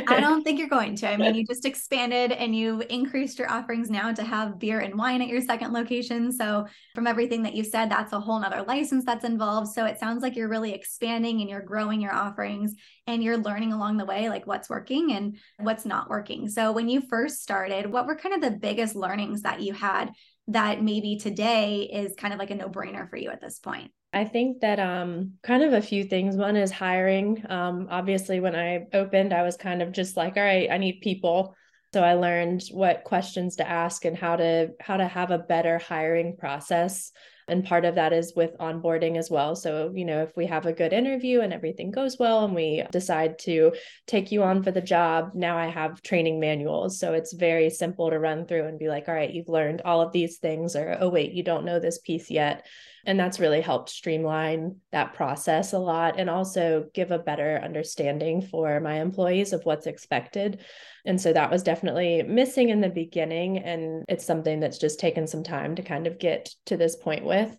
I 0.10 0.20
don't 0.20 0.44
think 0.44 0.58
you're 0.58 0.68
going 0.68 0.96
to. 0.98 1.08
I 1.08 1.16
mean, 1.16 1.36
you 1.36 1.46
just 1.46 1.64
expanded 1.64 2.32
and 2.32 2.56
you've 2.56 2.84
increased 2.90 3.38
your 3.38 3.52
offerings 3.52 3.90
now 3.90 4.12
to 4.12 4.24
have 4.24 4.58
beer 4.58 4.80
and 4.80 4.98
wine 4.98 5.22
at 5.22 5.28
your 5.28 5.42
second 5.42 5.74
location. 5.74 6.32
So 6.32 6.66
from 6.96 7.06
everything 7.06 7.44
that 7.44 7.54
you 7.54 7.64
said, 7.64 7.92
that's 7.92 8.14
a 8.14 8.20
whole 8.20 8.40
nother 8.40 8.64
license 8.64 9.06
that's 9.06 9.26
involved. 9.26 9.74
So 9.74 9.86
it 9.86 10.00
sounds 10.00 10.24
like 10.24 10.36
you're 10.36 10.50
really 10.50 10.74
expanding 10.74 11.42
and 11.42 11.50
you're 11.50 11.62
growing 11.62 12.02
your 12.02 12.16
offerings 12.16 12.74
and 13.06 13.24
you're 13.24 13.38
learning 13.38 13.74
along 13.74 13.98
the 13.98 14.06
way, 14.06 14.30
like 14.30 14.48
what's 14.48 14.70
working 14.70 15.12
and 15.12 15.38
what's 15.60 15.86
not 15.86 16.10
working. 16.10 16.50
So 16.50 16.72
when 16.72 16.90
you 16.90 17.02
first 17.02 17.44
started, 17.44 17.86
what 17.86 18.08
were 18.08 18.16
kind 18.16 18.34
of 18.34 18.42
the 18.42 18.58
biggest 18.58 18.96
learnings 18.96 19.44
that 19.44 19.62
you 19.62 19.74
had 19.74 20.12
that 20.48 20.82
maybe 20.82 21.18
today 21.18 21.90
is 21.94 22.16
kind 22.18 22.34
of 22.34 22.40
like 22.40 22.50
a 22.50 22.56
no 22.56 22.70
brainer 22.70 23.08
for 23.08 23.18
you 23.18 23.30
at 23.30 23.40
this 23.40 23.60
point? 23.60 23.92
I 24.14 24.26
think 24.26 24.62
that 24.62 24.80
um 24.80 25.34
kind 25.42 25.64
of 25.64 25.74
a 25.74 25.82
few 25.82 26.04
things. 26.04 26.36
One 26.36 26.56
is 26.56 26.72
hiring. 26.72 27.44
Um 27.50 27.88
obviously 27.90 28.40
when 28.40 28.56
I 28.56 28.86
opened, 28.94 29.34
I 29.34 29.44
was 29.44 29.58
kind 29.58 29.82
of 29.82 29.92
just 29.92 30.16
like, 30.16 30.38
all 30.38 30.44
right, 30.44 30.70
I 30.72 30.78
need 30.78 31.02
people. 31.02 31.56
So 31.94 32.04
I 32.04 32.14
learned 32.14 32.64
what 32.72 33.04
questions 33.04 33.58
to 33.58 33.68
ask 33.70 34.06
and 34.06 34.18
how 34.18 34.36
to 34.38 34.72
how 34.80 34.98
to 34.98 35.08
have 35.08 35.32
a 35.32 35.38
better 35.40 35.80
hiring 35.80 36.38
process. 36.38 37.12
And 37.48 37.66
part 37.66 37.86
of 37.86 37.96
that 37.96 38.14
is 38.14 38.34
with 38.36 38.58
onboarding 38.60 39.18
as 39.18 39.30
well. 39.30 39.56
So, 39.56 39.92
you 39.94 40.06
know, 40.06 40.24
if 40.24 40.36
we 40.36 40.46
have 40.48 40.66
a 40.66 40.74
good 40.74 40.94
interview 40.94 41.42
and 41.42 41.54
everything 41.54 41.92
goes 41.92 42.18
well 42.18 42.46
and 42.46 42.56
we 42.56 42.84
decide 42.92 43.40
to 43.40 43.74
take 44.08 44.32
you 44.32 44.44
on 44.44 44.64
for 44.64 44.72
the 44.72 44.82
job, 44.82 45.32
now 45.34 45.58
I 45.58 45.68
have 45.68 46.02
training 46.02 46.40
manuals. 46.40 47.00
So 47.00 47.14
it's 47.14 47.34
very 47.34 47.70
simple 47.70 48.10
to 48.10 48.20
run 48.20 48.46
through 48.46 48.66
and 48.68 48.80
be 48.80 48.90
like, 48.90 49.08
all 49.08 49.16
right, 49.16 49.34
you've 49.34 49.50
learned 49.50 49.82
all 49.82 50.02
of 50.02 50.12
these 50.12 50.38
things, 50.38 50.76
or 50.76 50.98
oh, 51.00 51.10
wait, 51.10 51.34
you 51.34 51.44
don't 51.44 51.66
know 51.66 51.80
this 51.80 52.00
piece 52.00 52.30
yet 52.30 52.66
and 53.06 53.20
that's 53.20 53.40
really 53.40 53.62
helped 53.62 53.90
streamline 53.90 54.78
that 54.92 55.14
process 55.14 55.74
a 55.74 55.78
lot 55.78 56.20
and 56.20 56.30
also 56.30 56.86
give 56.94 57.12
a 57.12 57.20
better 57.20 57.60
understanding 57.64 58.42
for 58.42 58.80
my 58.80 59.02
employees 59.02 59.52
of 59.54 59.66
what's 59.66 59.88
expected. 59.88 60.62
And 61.06 61.20
so 61.20 61.34
that 61.34 61.52
was 61.52 61.64
definitely 61.64 62.24
missing 62.24 62.70
in 62.70 62.82
the 62.82 62.90
beginning. 62.90 63.58
And 63.58 64.06
it's 64.08 64.26
something 64.26 64.60
that's 64.60 64.78
just 64.78 65.00
taken 65.00 65.28
some 65.28 65.44
time 65.44 65.76
to 65.76 65.82
kind 65.82 66.08
of 66.08 66.20
get 66.20 66.50
to 66.68 66.78
this 66.78 66.96
point 66.96 67.26
with. 67.26 67.58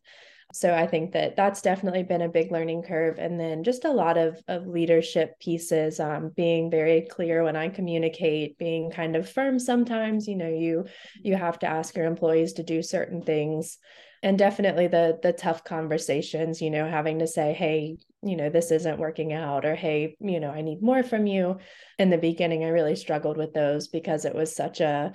So 0.52 0.72
I 0.72 0.86
think 0.86 1.12
that 1.12 1.34
that's 1.34 1.62
definitely 1.62 2.04
been 2.04 2.22
a 2.22 2.28
big 2.28 2.52
learning 2.52 2.84
curve. 2.84 3.18
And 3.18 3.40
then 3.40 3.64
just 3.64 3.84
a 3.84 3.90
lot 3.90 4.16
of, 4.16 4.40
of 4.46 4.66
leadership 4.66 5.38
pieces, 5.40 5.98
um, 5.98 6.30
being 6.36 6.70
very 6.70 7.02
clear 7.10 7.42
when 7.42 7.56
I 7.56 7.70
communicate, 7.70 8.56
being 8.56 8.90
kind 8.90 9.16
of 9.16 9.28
firm 9.28 9.58
sometimes, 9.58 10.28
you 10.28 10.36
know, 10.36 10.48
you 10.48 10.84
you 11.22 11.34
have 11.34 11.58
to 11.60 11.66
ask 11.66 11.96
your 11.96 12.06
employees 12.06 12.54
to 12.54 12.62
do 12.62 12.82
certain 12.82 13.22
things 13.22 13.78
and 14.24 14.38
definitely 14.38 14.86
the 14.86 15.18
the 15.22 15.32
tough 15.32 15.62
conversations 15.62 16.60
you 16.60 16.70
know 16.70 16.88
having 16.88 17.18
to 17.20 17.26
say 17.26 17.52
hey 17.52 17.98
you 18.24 18.36
know 18.36 18.48
this 18.48 18.70
isn't 18.70 18.98
working 18.98 19.32
out 19.32 19.64
or 19.64 19.74
hey 19.74 20.16
you 20.20 20.40
know 20.40 20.50
i 20.50 20.60
need 20.60 20.82
more 20.82 21.02
from 21.02 21.26
you 21.26 21.58
in 21.98 22.10
the 22.10 22.18
beginning 22.18 22.64
i 22.64 22.68
really 22.68 22.96
struggled 22.96 23.36
with 23.36 23.52
those 23.52 23.88
because 23.88 24.24
it 24.24 24.34
was 24.34 24.54
such 24.54 24.80
a 24.80 25.12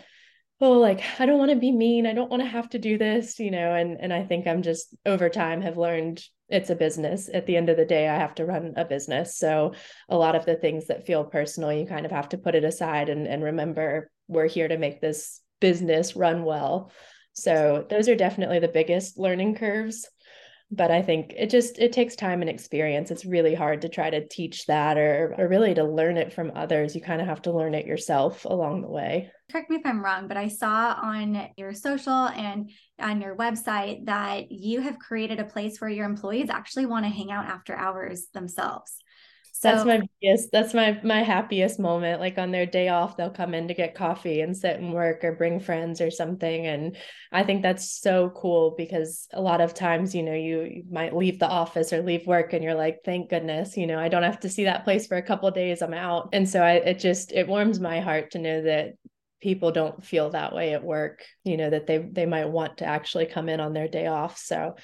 oh 0.62 0.74
like 0.74 1.02
i 1.20 1.26
don't 1.26 1.40
want 1.40 1.52
to 1.52 1.58
be 1.58 1.72
mean 1.72 2.06
i 2.06 2.14
don't 2.14 2.30
want 2.30 2.42
to 2.42 2.50
have 2.50 2.70
to 2.70 2.80
do 2.80 2.98
this 2.98 3.40
you 3.40 3.52
know 3.52 3.74
and 3.74 3.98
and 4.00 4.14
i 4.14 4.24
think 4.24 4.48
i'm 4.48 4.62
just 4.62 4.96
over 5.06 5.30
time 5.30 5.62
have 5.62 5.78
learned 5.78 6.24
it's 6.50 6.70
a 6.70 6.76
business. 6.76 7.30
At 7.32 7.46
the 7.46 7.56
end 7.56 7.70
of 7.70 7.78
the 7.78 7.86
day, 7.86 8.08
I 8.08 8.18
have 8.18 8.36
to 8.36 8.46
run 8.46 8.74
a 8.76 8.84
business. 8.84 9.38
So 9.38 9.74
a 10.10 10.18
lot 10.18 10.36
of 10.36 10.46
the 10.46 10.56
things 10.56 10.88
that 10.88 11.06
feel 11.06 11.24
personal, 11.24 11.72
you 11.72 11.86
kind 11.86 12.06
of 12.06 12.12
have 12.12 12.30
to 12.30 12.38
put 12.38 12.56
it 12.56 12.64
aside 12.64 13.10
and, 13.10 13.28
and 13.28 13.44
remember 13.44 14.12
we're 14.28 14.48
here 14.48 14.68
to 14.68 14.78
make 14.78 15.00
this 15.00 15.42
business 15.60 16.16
run 16.16 16.44
well. 16.44 16.92
So 17.34 17.86
those 17.90 18.10
are 18.10 18.16
definitely 18.16 18.60
the 18.60 18.68
biggest 18.68 19.18
learning 19.18 19.56
curves. 19.56 20.10
But 20.72 20.92
I 20.92 21.02
think 21.02 21.34
it 21.36 21.50
just 21.50 21.80
it 21.80 21.92
takes 21.92 22.16
time 22.16 22.42
and 22.42 22.50
experience. 22.50 23.10
It's 23.10 23.26
really 23.26 23.56
hard 23.56 23.82
to 23.82 23.90
try 23.90 24.10
to 24.10 24.28
teach 24.28 24.68
that 24.68 24.98
or 24.98 25.34
or 25.38 25.48
really 25.48 25.74
to 25.74 25.84
learn 25.84 26.18
it 26.18 26.32
from 26.32 26.52
others. 26.56 26.96
You 26.96 27.02
kind 27.02 27.22
of 27.22 27.28
have 27.28 27.42
to 27.44 27.52
learn 27.52 27.74
it 27.74 27.88
yourself 27.88 28.46
along 28.46 28.82
the 28.82 28.90
way. 28.90 29.32
Correct 29.52 29.72
me 29.72 29.78
if 29.78 29.86
I'm 29.86 30.04
wrong, 30.04 30.28
but 30.28 30.38
I 30.38 30.48
saw 30.48 30.96
on 31.02 31.50
your 31.58 31.74
social 31.74 32.28
and 32.28 32.70
on 33.00 33.20
your 33.20 33.36
website 33.36 34.06
that 34.06 34.52
you 34.52 34.82
have 34.82 35.00
created 35.00 35.40
a 35.40 35.46
place 35.46 35.82
where 35.82 35.90
your 35.90 36.06
employees 36.06 36.52
actually 36.52 36.86
want 36.86 37.06
to 37.06 37.10
hang 37.12 37.32
out 37.32 37.46
after 37.46 37.76
hours 37.76 38.28
themselves. 38.32 38.98
So 39.62 39.68
that's 39.68 39.84
my 39.84 40.00
biggest 40.22 40.54
that's 40.54 40.74
my 40.74 41.02
my 41.04 41.22
happiest 41.22 41.82
moment. 41.82 42.22
Like 42.22 42.38
on 42.38 42.52
their 42.52 42.66
day 42.66 42.88
off, 42.88 43.18
they'll 43.18 43.30
come 43.30 43.54
in 43.54 43.68
to 43.68 43.74
get 43.74 43.94
coffee 43.94 44.40
and 44.40 44.56
sit 44.56 44.80
and 44.80 44.94
work 44.94 45.26
or 45.26 45.34
bring 45.34 45.60
friends 45.60 46.00
or 46.00 46.10
something. 46.12 46.66
And 46.66 46.96
I 47.34 47.44
think 47.44 47.62
that's 47.62 48.00
so 48.00 48.30
cool 48.30 48.74
because 48.78 49.28
a 49.34 49.42
lot 49.42 49.60
of 49.60 49.74
times, 49.74 50.16
you 50.16 50.24
know, 50.24 50.34
you, 50.34 50.62
you 50.62 50.84
might 50.90 51.14
leave 51.14 51.40
the 51.40 51.50
office 51.50 51.92
or 51.92 52.02
leave 52.02 52.26
work 52.26 52.54
and 52.54 52.64
you're 52.64 52.74
like, 52.74 53.00
thank 53.04 53.30
goodness, 53.30 53.76
you 53.76 53.86
know, 53.86 54.00
I 54.00 54.08
don't 54.08 54.24
have 54.24 54.40
to 54.42 54.50
see 54.50 54.64
that 54.64 54.86
place 54.86 55.08
for 55.08 55.18
a 55.18 55.22
couple 55.22 55.52
days. 55.52 55.82
I'm 55.82 55.94
out. 55.94 56.30
And 56.32 56.48
so 56.48 56.62
I 56.64 56.76
it 56.76 57.00
just 57.00 57.34
it 57.34 57.50
warms 57.50 57.82
my 57.82 58.00
heart 58.00 58.32
to 58.32 58.40
know 58.40 58.62
that 58.62 58.94
people 59.42 59.74
don't 59.74 60.06
feel 60.06 60.30
that 60.30 60.56
way 60.56 60.74
at 60.74 60.86
work, 60.86 61.26
you 61.44 61.58
know, 61.58 61.70
that 61.70 61.86
they 61.86 61.98
they 61.98 62.26
might 62.26 62.48
want 62.48 62.78
to 62.78 62.86
actually 62.86 63.26
come 63.26 63.50
in 63.50 63.60
on 63.60 63.74
their 63.74 63.90
day 63.90 64.08
off. 64.08 64.38
So 64.38 64.76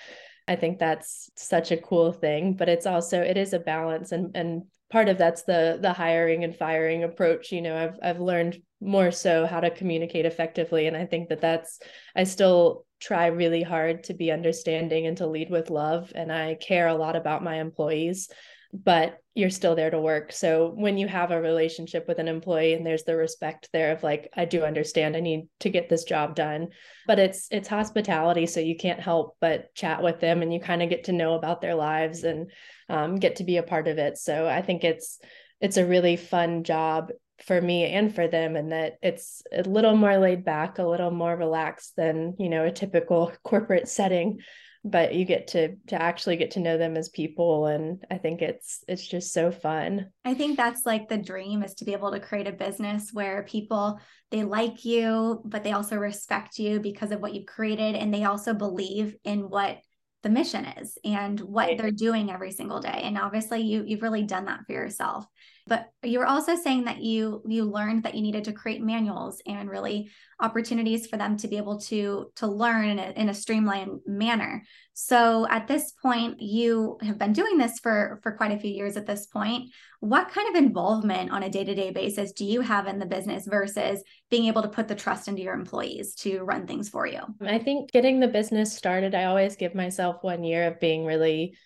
I 0.47 0.55
think 0.55 0.79
that's 0.79 1.29
such 1.35 1.71
a 1.71 1.77
cool 1.77 2.11
thing, 2.11 2.53
but 2.53 2.69
it's 2.69 2.85
also 2.85 3.21
it 3.21 3.37
is 3.37 3.53
a 3.53 3.59
balance 3.59 4.11
and 4.11 4.35
and 4.35 4.63
part 4.91 5.09
of 5.09 5.17
that's 5.17 5.43
the 5.43 5.77
the 5.81 5.93
hiring 5.93 6.43
and 6.43 6.55
firing 6.55 7.03
approach, 7.03 7.51
you 7.51 7.61
know, 7.61 7.75
I've 7.75 7.99
I've 8.01 8.21
learned 8.21 8.61
more 8.79 9.11
so 9.11 9.45
how 9.47 9.59
to 9.59 9.71
communicate 9.71 10.25
effectively 10.25 10.87
and 10.87 10.95
I 10.95 11.05
think 11.05 11.29
that 11.29 11.41
that's 11.41 11.79
I 12.15 12.25
still 12.25 12.85
try 12.99 13.27
really 13.27 13.63
hard 13.63 14.03
to 14.05 14.13
be 14.13 14.31
understanding 14.31 15.07
and 15.07 15.17
to 15.17 15.27
lead 15.27 15.49
with 15.49 15.69
love 15.69 16.11
and 16.15 16.31
I 16.31 16.55
care 16.55 16.87
a 16.87 16.95
lot 16.95 17.15
about 17.15 17.43
my 17.43 17.59
employees 17.59 18.29
but 18.73 19.19
you're 19.33 19.49
still 19.49 19.75
there 19.75 19.89
to 19.89 19.99
work. 19.99 20.31
So 20.31 20.71
when 20.73 20.97
you 20.97 21.07
have 21.07 21.31
a 21.31 21.41
relationship 21.41 22.07
with 22.07 22.19
an 22.19 22.27
employee 22.27 22.73
and 22.73 22.85
there's 22.85 23.03
the 23.03 23.17
respect 23.17 23.69
there 23.73 23.91
of 23.91 24.01
like 24.01 24.29
I 24.35 24.45
do 24.45 24.63
understand 24.63 25.15
I 25.15 25.19
need 25.19 25.49
to 25.59 25.69
get 25.69 25.89
this 25.89 26.05
job 26.05 26.35
done, 26.35 26.69
but 27.05 27.19
it's 27.19 27.47
it's 27.51 27.67
hospitality 27.67 28.45
so 28.45 28.61
you 28.61 28.77
can't 28.77 28.99
help 28.99 29.35
but 29.41 29.73
chat 29.75 30.01
with 30.01 30.21
them 30.21 30.41
and 30.41 30.53
you 30.53 30.59
kind 30.59 30.81
of 30.81 30.89
get 30.89 31.05
to 31.05 31.13
know 31.13 31.33
about 31.33 31.61
their 31.61 31.75
lives 31.75 32.23
and 32.23 32.49
um, 32.89 33.17
get 33.17 33.37
to 33.37 33.43
be 33.43 33.57
a 33.57 33.63
part 33.63 33.87
of 33.87 33.97
it. 33.97 34.17
So 34.17 34.47
I 34.47 34.61
think 34.61 34.83
it's 34.83 35.19
it's 35.59 35.77
a 35.77 35.85
really 35.85 36.15
fun 36.15 36.63
job 36.63 37.11
for 37.45 37.59
me 37.59 37.85
and 37.85 38.15
for 38.15 38.27
them 38.27 38.55
and 38.55 38.71
that 38.71 38.97
it's 39.01 39.43
a 39.51 39.63
little 39.63 39.95
more 39.95 40.17
laid 40.17 40.45
back, 40.45 40.77
a 40.79 40.83
little 40.83 41.11
more 41.11 41.35
relaxed 41.35 41.93
than, 41.97 42.35
you 42.39 42.47
know, 42.47 42.65
a 42.65 42.71
typical 42.71 43.33
corporate 43.43 43.89
setting 43.89 44.39
but 44.85 45.15
you 45.15 45.25
get 45.25 45.47
to 45.47 45.75
to 45.87 45.99
actually 45.99 46.37
get 46.37 46.51
to 46.51 46.59
know 46.59 46.77
them 46.77 46.95
as 46.95 47.09
people 47.09 47.65
and 47.65 48.05
i 48.11 48.17
think 48.17 48.43
it's 48.43 48.83
it's 48.87 49.05
just 49.05 49.33
so 49.33 49.51
fun. 49.51 50.11
I 50.23 50.35
think 50.35 50.55
that's 50.55 50.85
like 50.85 51.09
the 51.09 51.17
dream 51.17 51.63
is 51.63 51.73
to 51.75 51.85
be 51.85 51.93
able 51.93 52.11
to 52.11 52.19
create 52.19 52.47
a 52.47 52.51
business 52.51 53.09
where 53.11 53.43
people 53.43 53.99
they 54.31 54.43
like 54.43 54.85
you 54.85 55.41
but 55.43 55.63
they 55.63 55.71
also 55.71 55.97
respect 55.97 56.59
you 56.59 56.79
because 56.79 57.11
of 57.11 57.19
what 57.19 57.33
you've 57.33 57.47
created 57.47 57.95
and 57.95 58.13
they 58.13 58.23
also 58.23 58.53
believe 58.53 59.15
in 59.23 59.49
what 59.49 59.79
the 60.25 60.31
mission 60.31 60.65
is 60.65 60.97
and 61.05 61.39
what 61.39 61.67
right. 61.67 61.77
they're 61.77 61.91
doing 61.91 62.31
every 62.31 62.51
single 62.51 62.79
day. 62.79 63.01
And 63.03 63.15
obviously 63.15 63.61
you 63.61 63.83
you've 63.85 64.01
really 64.01 64.23
done 64.23 64.45
that 64.45 64.61
for 64.65 64.73
yourself. 64.73 65.27
But 65.67 65.91
you 66.01 66.17
were 66.17 66.25
also 66.25 66.55
saying 66.55 66.85
that 66.85 67.03
you 67.03 67.43
you 67.47 67.63
learned 67.63 68.01
that 68.03 68.15
you 68.15 68.23
needed 68.23 68.45
to 68.45 68.51
create 68.51 68.81
manuals 68.81 69.39
and 69.45 69.69
really 69.69 70.09
opportunities 70.39 71.05
for 71.05 71.17
them 71.17 71.37
to 71.37 71.47
be 71.47 71.57
able 71.57 71.79
to 71.81 72.31
to 72.37 72.47
learn 72.47 72.89
in 72.89 72.97
a, 72.97 73.11
in 73.11 73.29
a 73.29 73.35
streamlined 73.35 73.99
manner 74.07 74.63
so 74.97 75.45
at 75.49 75.67
this 75.67 75.91
point 75.91 76.39
you 76.39 76.97
have 77.01 77.19
been 77.19 77.33
doing 77.33 77.57
this 77.57 77.79
for 77.79 78.19
for 78.23 78.31
quite 78.31 78.53
a 78.53 78.57
few 78.57 78.71
years 78.71 78.95
at 78.95 79.05
this 79.05 79.27
point. 79.27 79.71
What 79.99 80.29
kind 80.29 80.47
of 80.49 80.63
involvement 80.63 81.31
on 81.31 81.43
a 81.43 81.49
day-to-day 81.49 81.91
basis 81.91 82.31
do 82.31 82.45
you 82.45 82.61
have 82.61 82.87
in 82.87 82.97
the 82.97 83.05
business 83.05 83.45
versus 83.45 84.01
being 84.31 84.45
able 84.45 84.61
to 84.61 84.69
put 84.69 84.87
the 84.87 84.95
trust 84.95 85.27
into 85.27 85.41
your 85.41 85.53
employees 85.53 86.15
to 86.15 86.39
run 86.43 86.65
things 86.65 86.87
for 86.87 87.05
you? 87.05 87.19
I 87.41 87.59
think 87.59 87.91
getting 87.91 88.21
the 88.21 88.27
business 88.27 88.73
started 88.73 89.13
i 89.13 89.25
always 89.25 89.55
give 89.55 89.75
myself 89.75 90.17
one 90.21 90.43
year 90.43 90.67
of 90.67 90.79
being 90.79 91.05
really 91.05 91.57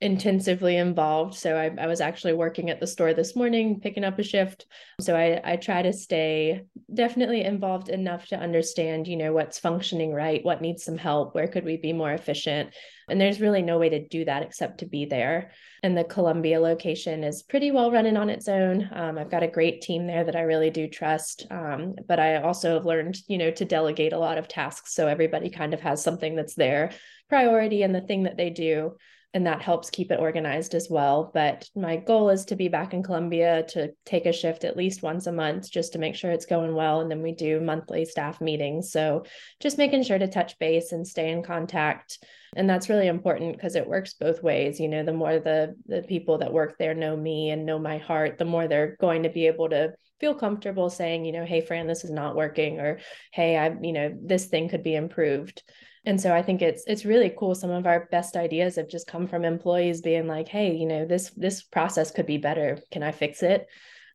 intensively 0.00 0.76
involved. 0.76 1.34
So 1.34 1.56
I, 1.56 1.70
I 1.82 1.86
was 1.86 2.00
actually 2.00 2.34
working 2.34 2.68
at 2.68 2.80
the 2.80 2.86
store 2.86 3.14
this 3.14 3.36
morning, 3.36 3.80
picking 3.80 4.04
up 4.04 4.18
a 4.18 4.22
shift. 4.22 4.66
So 5.00 5.16
I, 5.16 5.40
I 5.44 5.56
try 5.56 5.82
to 5.82 5.92
stay 5.92 6.64
definitely 6.92 7.42
involved 7.42 7.88
enough 7.88 8.26
to 8.28 8.36
understand, 8.36 9.06
you 9.06 9.16
know, 9.16 9.32
what's 9.32 9.58
functioning 9.58 10.12
right, 10.12 10.44
what 10.44 10.60
needs 10.60 10.84
some 10.84 10.98
help, 10.98 11.34
where 11.34 11.48
could 11.48 11.64
we 11.64 11.76
be 11.76 11.92
more 11.92 12.12
efficient. 12.12 12.74
And 13.08 13.20
there's 13.20 13.40
really 13.40 13.62
no 13.62 13.78
way 13.78 13.88
to 13.88 14.06
do 14.06 14.24
that 14.24 14.42
except 14.42 14.78
to 14.78 14.86
be 14.86 15.04
there. 15.04 15.52
And 15.82 15.96
the 15.96 16.04
Columbia 16.04 16.60
location 16.60 17.22
is 17.22 17.42
pretty 17.42 17.70
well 17.70 17.90
running 17.90 18.16
on 18.16 18.30
its 18.30 18.48
own. 18.48 18.88
Um, 18.92 19.16
I've 19.16 19.30
got 19.30 19.42
a 19.42 19.48
great 19.48 19.80
team 19.80 20.06
there 20.06 20.24
that 20.24 20.36
I 20.36 20.42
really 20.42 20.70
do 20.70 20.88
trust. 20.88 21.46
Um, 21.50 21.94
but 22.08 22.18
I 22.18 22.42
also 22.42 22.74
have 22.74 22.86
learned, 22.86 23.18
you 23.28 23.38
know, 23.38 23.50
to 23.52 23.64
delegate 23.64 24.12
a 24.12 24.18
lot 24.18 24.38
of 24.38 24.48
tasks. 24.48 24.94
So 24.94 25.06
everybody 25.06 25.50
kind 25.50 25.72
of 25.72 25.80
has 25.80 26.02
something 26.02 26.34
that's 26.34 26.54
their 26.54 26.90
priority 27.28 27.82
and 27.82 27.94
the 27.94 28.00
thing 28.00 28.24
that 28.24 28.36
they 28.36 28.50
do 28.50 28.96
and 29.34 29.48
that 29.48 29.60
helps 29.60 29.90
keep 29.90 30.12
it 30.12 30.20
organized 30.20 30.76
as 30.76 30.88
well. 30.88 31.32
But 31.34 31.68
my 31.74 31.96
goal 31.96 32.30
is 32.30 32.44
to 32.46 32.56
be 32.56 32.68
back 32.68 32.94
in 32.94 33.02
Columbia 33.02 33.64
to 33.70 33.92
take 34.06 34.26
a 34.26 34.32
shift 34.32 34.62
at 34.62 34.76
least 34.76 35.02
once 35.02 35.26
a 35.26 35.32
month 35.32 35.70
just 35.72 35.92
to 35.92 35.98
make 35.98 36.14
sure 36.14 36.30
it's 36.30 36.46
going 36.46 36.72
well. 36.72 37.00
And 37.00 37.10
then 37.10 37.20
we 37.20 37.32
do 37.32 37.60
monthly 37.60 38.04
staff 38.04 38.40
meetings. 38.40 38.92
So 38.92 39.24
just 39.60 39.76
making 39.76 40.04
sure 40.04 40.18
to 40.18 40.28
touch 40.28 40.56
base 40.60 40.92
and 40.92 41.04
stay 41.04 41.32
in 41.32 41.42
contact. 41.42 42.24
And 42.54 42.70
that's 42.70 42.88
really 42.88 43.08
important 43.08 43.56
because 43.56 43.74
it 43.74 43.88
works 43.88 44.14
both 44.14 44.40
ways. 44.40 44.78
You 44.78 44.88
know, 44.88 45.02
the 45.02 45.12
more 45.12 45.40
the 45.40 45.74
the 45.86 46.02
people 46.02 46.38
that 46.38 46.52
work 46.52 46.78
there 46.78 46.94
know 46.94 47.16
me 47.16 47.50
and 47.50 47.66
know 47.66 47.80
my 47.80 47.98
heart, 47.98 48.38
the 48.38 48.44
more 48.44 48.68
they're 48.68 48.96
going 49.00 49.24
to 49.24 49.30
be 49.30 49.48
able 49.48 49.68
to 49.70 49.94
feel 50.20 50.36
comfortable 50.36 50.88
saying, 50.90 51.24
you 51.24 51.32
know, 51.32 51.44
hey 51.44 51.60
Fran, 51.60 51.88
this 51.88 52.04
is 52.04 52.10
not 52.12 52.36
working, 52.36 52.78
or 52.78 53.00
hey, 53.32 53.58
I, 53.58 53.74
you 53.82 53.92
know, 53.92 54.16
this 54.22 54.46
thing 54.46 54.68
could 54.68 54.84
be 54.84 54.94
improved 54.94 55.64
and 56.06 56.20
so 56.20 56.34
i 56.34 56.42
think 56.42 56.62
it's 56.62 56.84
it's 56.86 57.04
really 57.04 57.32
cool 57.38 57.54
some 57.54 57.70
of 57.70 57.86
our 57.86 58.06
best 58.10 58.36
ideas 58.36 58.76
have 58.76 58.88
just 58.88 59.06
come 59.06 59.26
from 59.26 59.44
employees 59.44 60.00
being 60.00 60.26
like 60.26 60.48
hey 60.48 60.74
you 60.74 60.86
know 60.86 61.04
this 61.04 61.30
this 61.36 61.62
process 61.62 62.10
could 62.10 62.26
be 62.26 62.38
better. 62.38 62.78
Can 62.90 63.02
i 63.02 63.12
fix 63.12 63.42
it? 63.42 63.66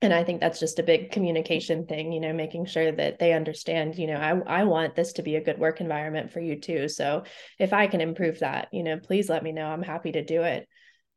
And 0.02 0.14
i 0.14 0.24
think 0.24 0.40
that's 0.40 0.60
just 0.60 0.80
a 0.80 0.84
big 0.84 1.12
communication 1.12 1.86
thing 1.86 2.12
you 2.12 2.20
know 2.20 2.32
making 2.34 2.66
sure 2.66 2.92
that 2.92 3.20
they 3.20 3.34
understand 3.34 3.98
you 3.98 4.08
know 4.08 4.16
i, 4.48 4.62
I 4.62 4.64
want 4.64 4.96
this 4.96 5.14
to 5.14 5.24
be 5.24 5.36
a 5.36 5.44
good 5.44 5.60
work 5.60 5.82
environment 5.82 6.32
for 6.32 6.40
you 6.40 6.60
too. 6.60 6.88
So 6.88 7.24
if 7.58 7.74
i 7.74 7.88
can 7.88 8.02
improve 8.02 8.40
that 8.40 8.70
you 8.72 8.84
know 8.84 8.98
please 8.98 9.30
let 9.30 9.44
me 9.44 9.52
know. 9.52 9.66
I'm 9.66 9.84
happy 9.84 10.12
to 10.14 10.24
do 10.24 10.44
it. 10.44 10.68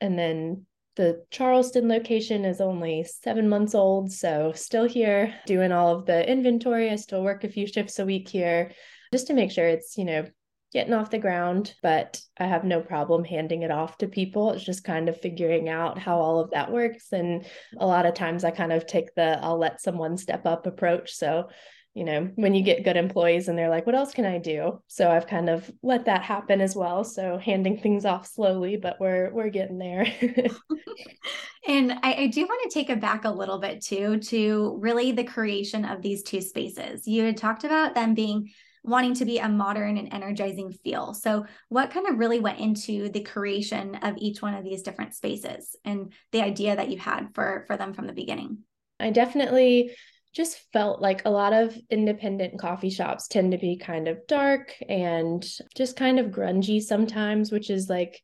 And 0.01 0.19
then 0.19 0.67
the 0.97 1.25
Charleston 1.31 1.89
location 1.89 2.45
is 2.45 2.61
only 2.61 3.05
seven 3.05 3.49
months 3.49 3.75
old, 3.75 4.13
so 4.13 4.53
still 4.55 4.87
here 4.87 5.35
doing 5.47 5.73
all 5.73 5.95
of 5.95 6.05
the 6.05 6.29
inventory. 6.29 6.91
I 6.91 6.97
still 6.97 7.23
work 7.23 7.45
a 7.45 7.49
few 7.49 7.67
shifts 7.67 7.99
a 7.99 8.05
week 8.05 8.29
here 8.29 8.73
just 9.13 9.29
to 9.29 9.33
make 9.33 9.51
sure 9.51 9.67
it's, 9.67 9.97
you 9.97 10.05
know, 10.05 10.27
getting 10.73 10.95
off 10.95 11.11
the 11.11 11.19
ground, 11.19 11.75
but 11.83 12.21
I 12.39 12.47
have 12.47 12.65
no 12.65 12.81
problem 12.81 13.25
handing 13.25 13.63
it 13.63 13.71
off 13.71 13.99
to 13.99 14.09
people. 14.09 14.53
It's 14.53 14.65
just 14.65 14.85
kind 14.85 15.09
of 15.09 15.21
figuring 15.21 15.69
out 15.69 15.99
how 15.99 16.19
all 16.19 16.41
of 16.41 16.51
that 16.53 16.73
works. 16.73 17.13
And 17.13 17.45
a 17.79 17.87
lot 17.87 18.07
of 18.07 18.15
times 18.15 18.43
I 18.43 18.51
kind 18.51 18.73
of 18.73 18.87
take 18.87 19.15
the 19.15 19.39
I'll 19.43 19.59
let 19.59 19.83
someone 19.83 20.17
step 20.17 20.47
up 20.47 20.67
approach. 20.67 21.13
So, 21.13 21.51
you 21.95 22.05
know, 22.05 22.31
when 22.37 22.55
you 22.55 22.63
get 22.63 22.85
good 22.85 22.97
employees 22.97 23.49
and 23.49 23.59
they're 23.59 23.69
like, 23.69 23.85
what 23.85 23.95
else 23.95 24.15
can 24.15 24.25
I 24.25 24.39
do? 24.39 24.81
So 24.87 25.11
I've 25.11 25.27
kind 25.27 25.51
of 25.51 25.71
let 25.83 26.07
that 26.07 26.23
happen 26.23 26.63
as 26.63 26.75
well. 26.75 27.05
So 27.05 27.37
handing 27.37 27.77
things 27.77 28.07
off 28.07 28.27
slowly, 28.27 28.79
but 28.79 28.99
we're 28.99 29.31
we're 29.31 29.51
getting 29.51 29.79
there. 29.79 30.07
and 31.69 31.93
I, 32.03 32.15
I 32.15 32.27
do 32.29 32.47
want 32.47 32.63
to 32.63 32.75
take 32.75 32.89
it 32.89 33.01
back 33.01 33.27
a 33.27 33.31
little 33.31 33.59
bit 33.59 33.85
too 33.85 34.21
to 34.21 34.79
really 34.81 35.13
the 35.13 35.25
creation 35.25 35.85
of 35.85 36.01
these 36.01 36.23
two 36.23 36.41
spaces. 36.41 37.07
You 37.07 37.25
had 37.25 37.37
talked 37.37 37.65
about 37.65 37.95
them 37.95 38.15
being 38.15 38.49
wanting 38.85 39.15
to 39.15 39.25
be 39.25 39.39
a 39.39 39.49
modern 39.49 39.97
and 39.97 40.13
energizing 40.13 40.73
feel. 40.73 41.15
So, 41.15 41.47
what 41.69 41.91
kind 41.91 42.09
of 42.09 42.19
really 42.19 42.41
went 42.41 42.59
into 42.59 43.09
the 43.09 43.23
creation 43.23 43.97
of 43.97 44.17
each 44.19 44.43
one 44.43 44.55
of 44.55 44.65
these 44.65 44.83
different 44.83 45.15
spaces 45.15 45.77
and 45.85 46.13
the 46.33 46.43
idea 46.43 46.77
that 46.77 46.89
you 46.89 46.99
had 46.99 47.29
for 47.35 47.65
for 47.67 47.77
them 47.77 47.95
from 47.95 48.07
the 48.07 48.13
beginning? 48.13 48.59
I 48.99 49.11
definitely 49.11 49.95
just 50.35 50.59
felt 50.73 51.01
like 51.01 51.23
a 51.25 51.31
lot 51.31 51.53
of 51.53 51.77
independent 51.91 52.59
coffee 52.59 52.91
shops 52.91 53.29
tend 53.29 53.53
to 53.53 53.59
be 53.59 53.77
kind 53.77 54.09
of 54.09 54.27
dark 54.27 54.75
and 54.89 55.47
just 55.77 55.97
kind 55.97 56.19
of 56.19 56.27
grungy 56.27 56.81
sometimes, 56.81 57.53
which 57.53 57.69
is 57.69 57.91
like 57.91 58.21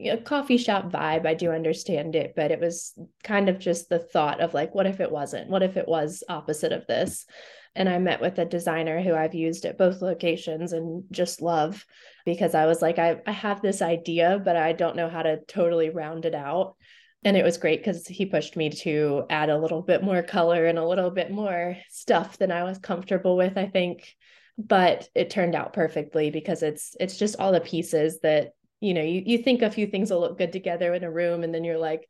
a 0.00 0.16
coffee 0.16 0.56
shop 0.56 0.90
vibe. 0.90 1.26
I 1.26 1.34
do 1.34 1.50
understand 1.50 2.16
it, 2.16 2.32
but 2.34 2.50
it 2.50 2.58
was 2.58 2.94
kind 3.22 3.48
of 3.50 3.58
just 3.58 3.88
the 3.88 3.98
thought 3.98 4.40
of 4.40 4.54
like, 4.54 4.74
what 4.74 4.86
if 4.86 5.00
it 5.00 5.10
wasn't? 5.10 5.50
What 5.50 5.62
if 5.62 5.76
it 5.76 5.86
was 5.86 6.24
opposite 6.28 6.72
of 6.72 6.86
this? 6.86 7.26
And 7.74 7.88
I 7.88 7.98
met 7.98 8.20
with 8.20 8.38
a 8.38 8.44
designer 8.44 9.00
who 9.00 9.14
I've 9.14 9.34
used 9.34 9.64
at 9.64 9.78
both 9.78 10.02
locations 10.02 10.72
and 10.72 11.04
just 11.10 11.40
love 11.40 11.86
because 12.26 12.54
I 12.54 12.66
was 12.66 12.82
like, 12.82 12.98
I, 12.98 13.20
I 13.26 13.32
have 13.32 13.62
this 13.62 13.80
idea, 13.80 14.40
but 14.44 14.56
I 14.56 14.72
don't 14.72 14.96
know 14.96 15.08
how 15.08 15.22
to 15.22 15.40
totally 15.48 15.88
round 15.88 16.24
it 16.26 16.34
out. 16.34 16.76
And 17.24 17.36
it 17.36 17.44
was 17.44 17.56
great 17.56 17.80
because 17.80 18.06
he 18.06 18.26
pushed 18.26 18.56
me 18.56 18.68
to 18.70 19.24
add 19.30 19.48
a 19.48 19.58
little 19.58 19.80
bit 19.80 20.02
more 20.02 20.22
color 20.22 20.66
and 20.66 20.78
a 20.78 20.86
little 20.86 21.10
bit 21.10 21.30
more 21.30 21.76
stuff 21.88 22.36
than 22.36 22.50
I 22.50 22.64
was 22.64 22.78
comfortable 22.78 23.36
with, 23.36 23.56
I 23.56 23.66
think. 23.68 24.14
But 24.58 25.08
it 25.14 25.30
turned 25.30 25.54
out 25.54 25.72
perfectly 25.72 26.30
because 26.30 26.62
it's 26.62 26.94
it's 27.00 27.16
just 27.16 27.36
all 27.38 27.52
the 27.52 27.60
pieces 27.60 28.20
that 28.22 28.50
you 28.80 28.92
know 28.92 29.02
you, 29.02 29.22
you 29.24 29.38
think 29.38 29.62
a 29.62 29.70
few 29.70 29.86
things 29.86 30.10
will 30.10 30.20
look 30.20 30.36
good 30.36 30.52
together 30.52 30.92
in 30.92 31.04
a 31.04 31.10
room 31.10 31.42
and 31.42 31.54
then 31.54 31.64
you're 31.64 31.78
like 31.78 32.06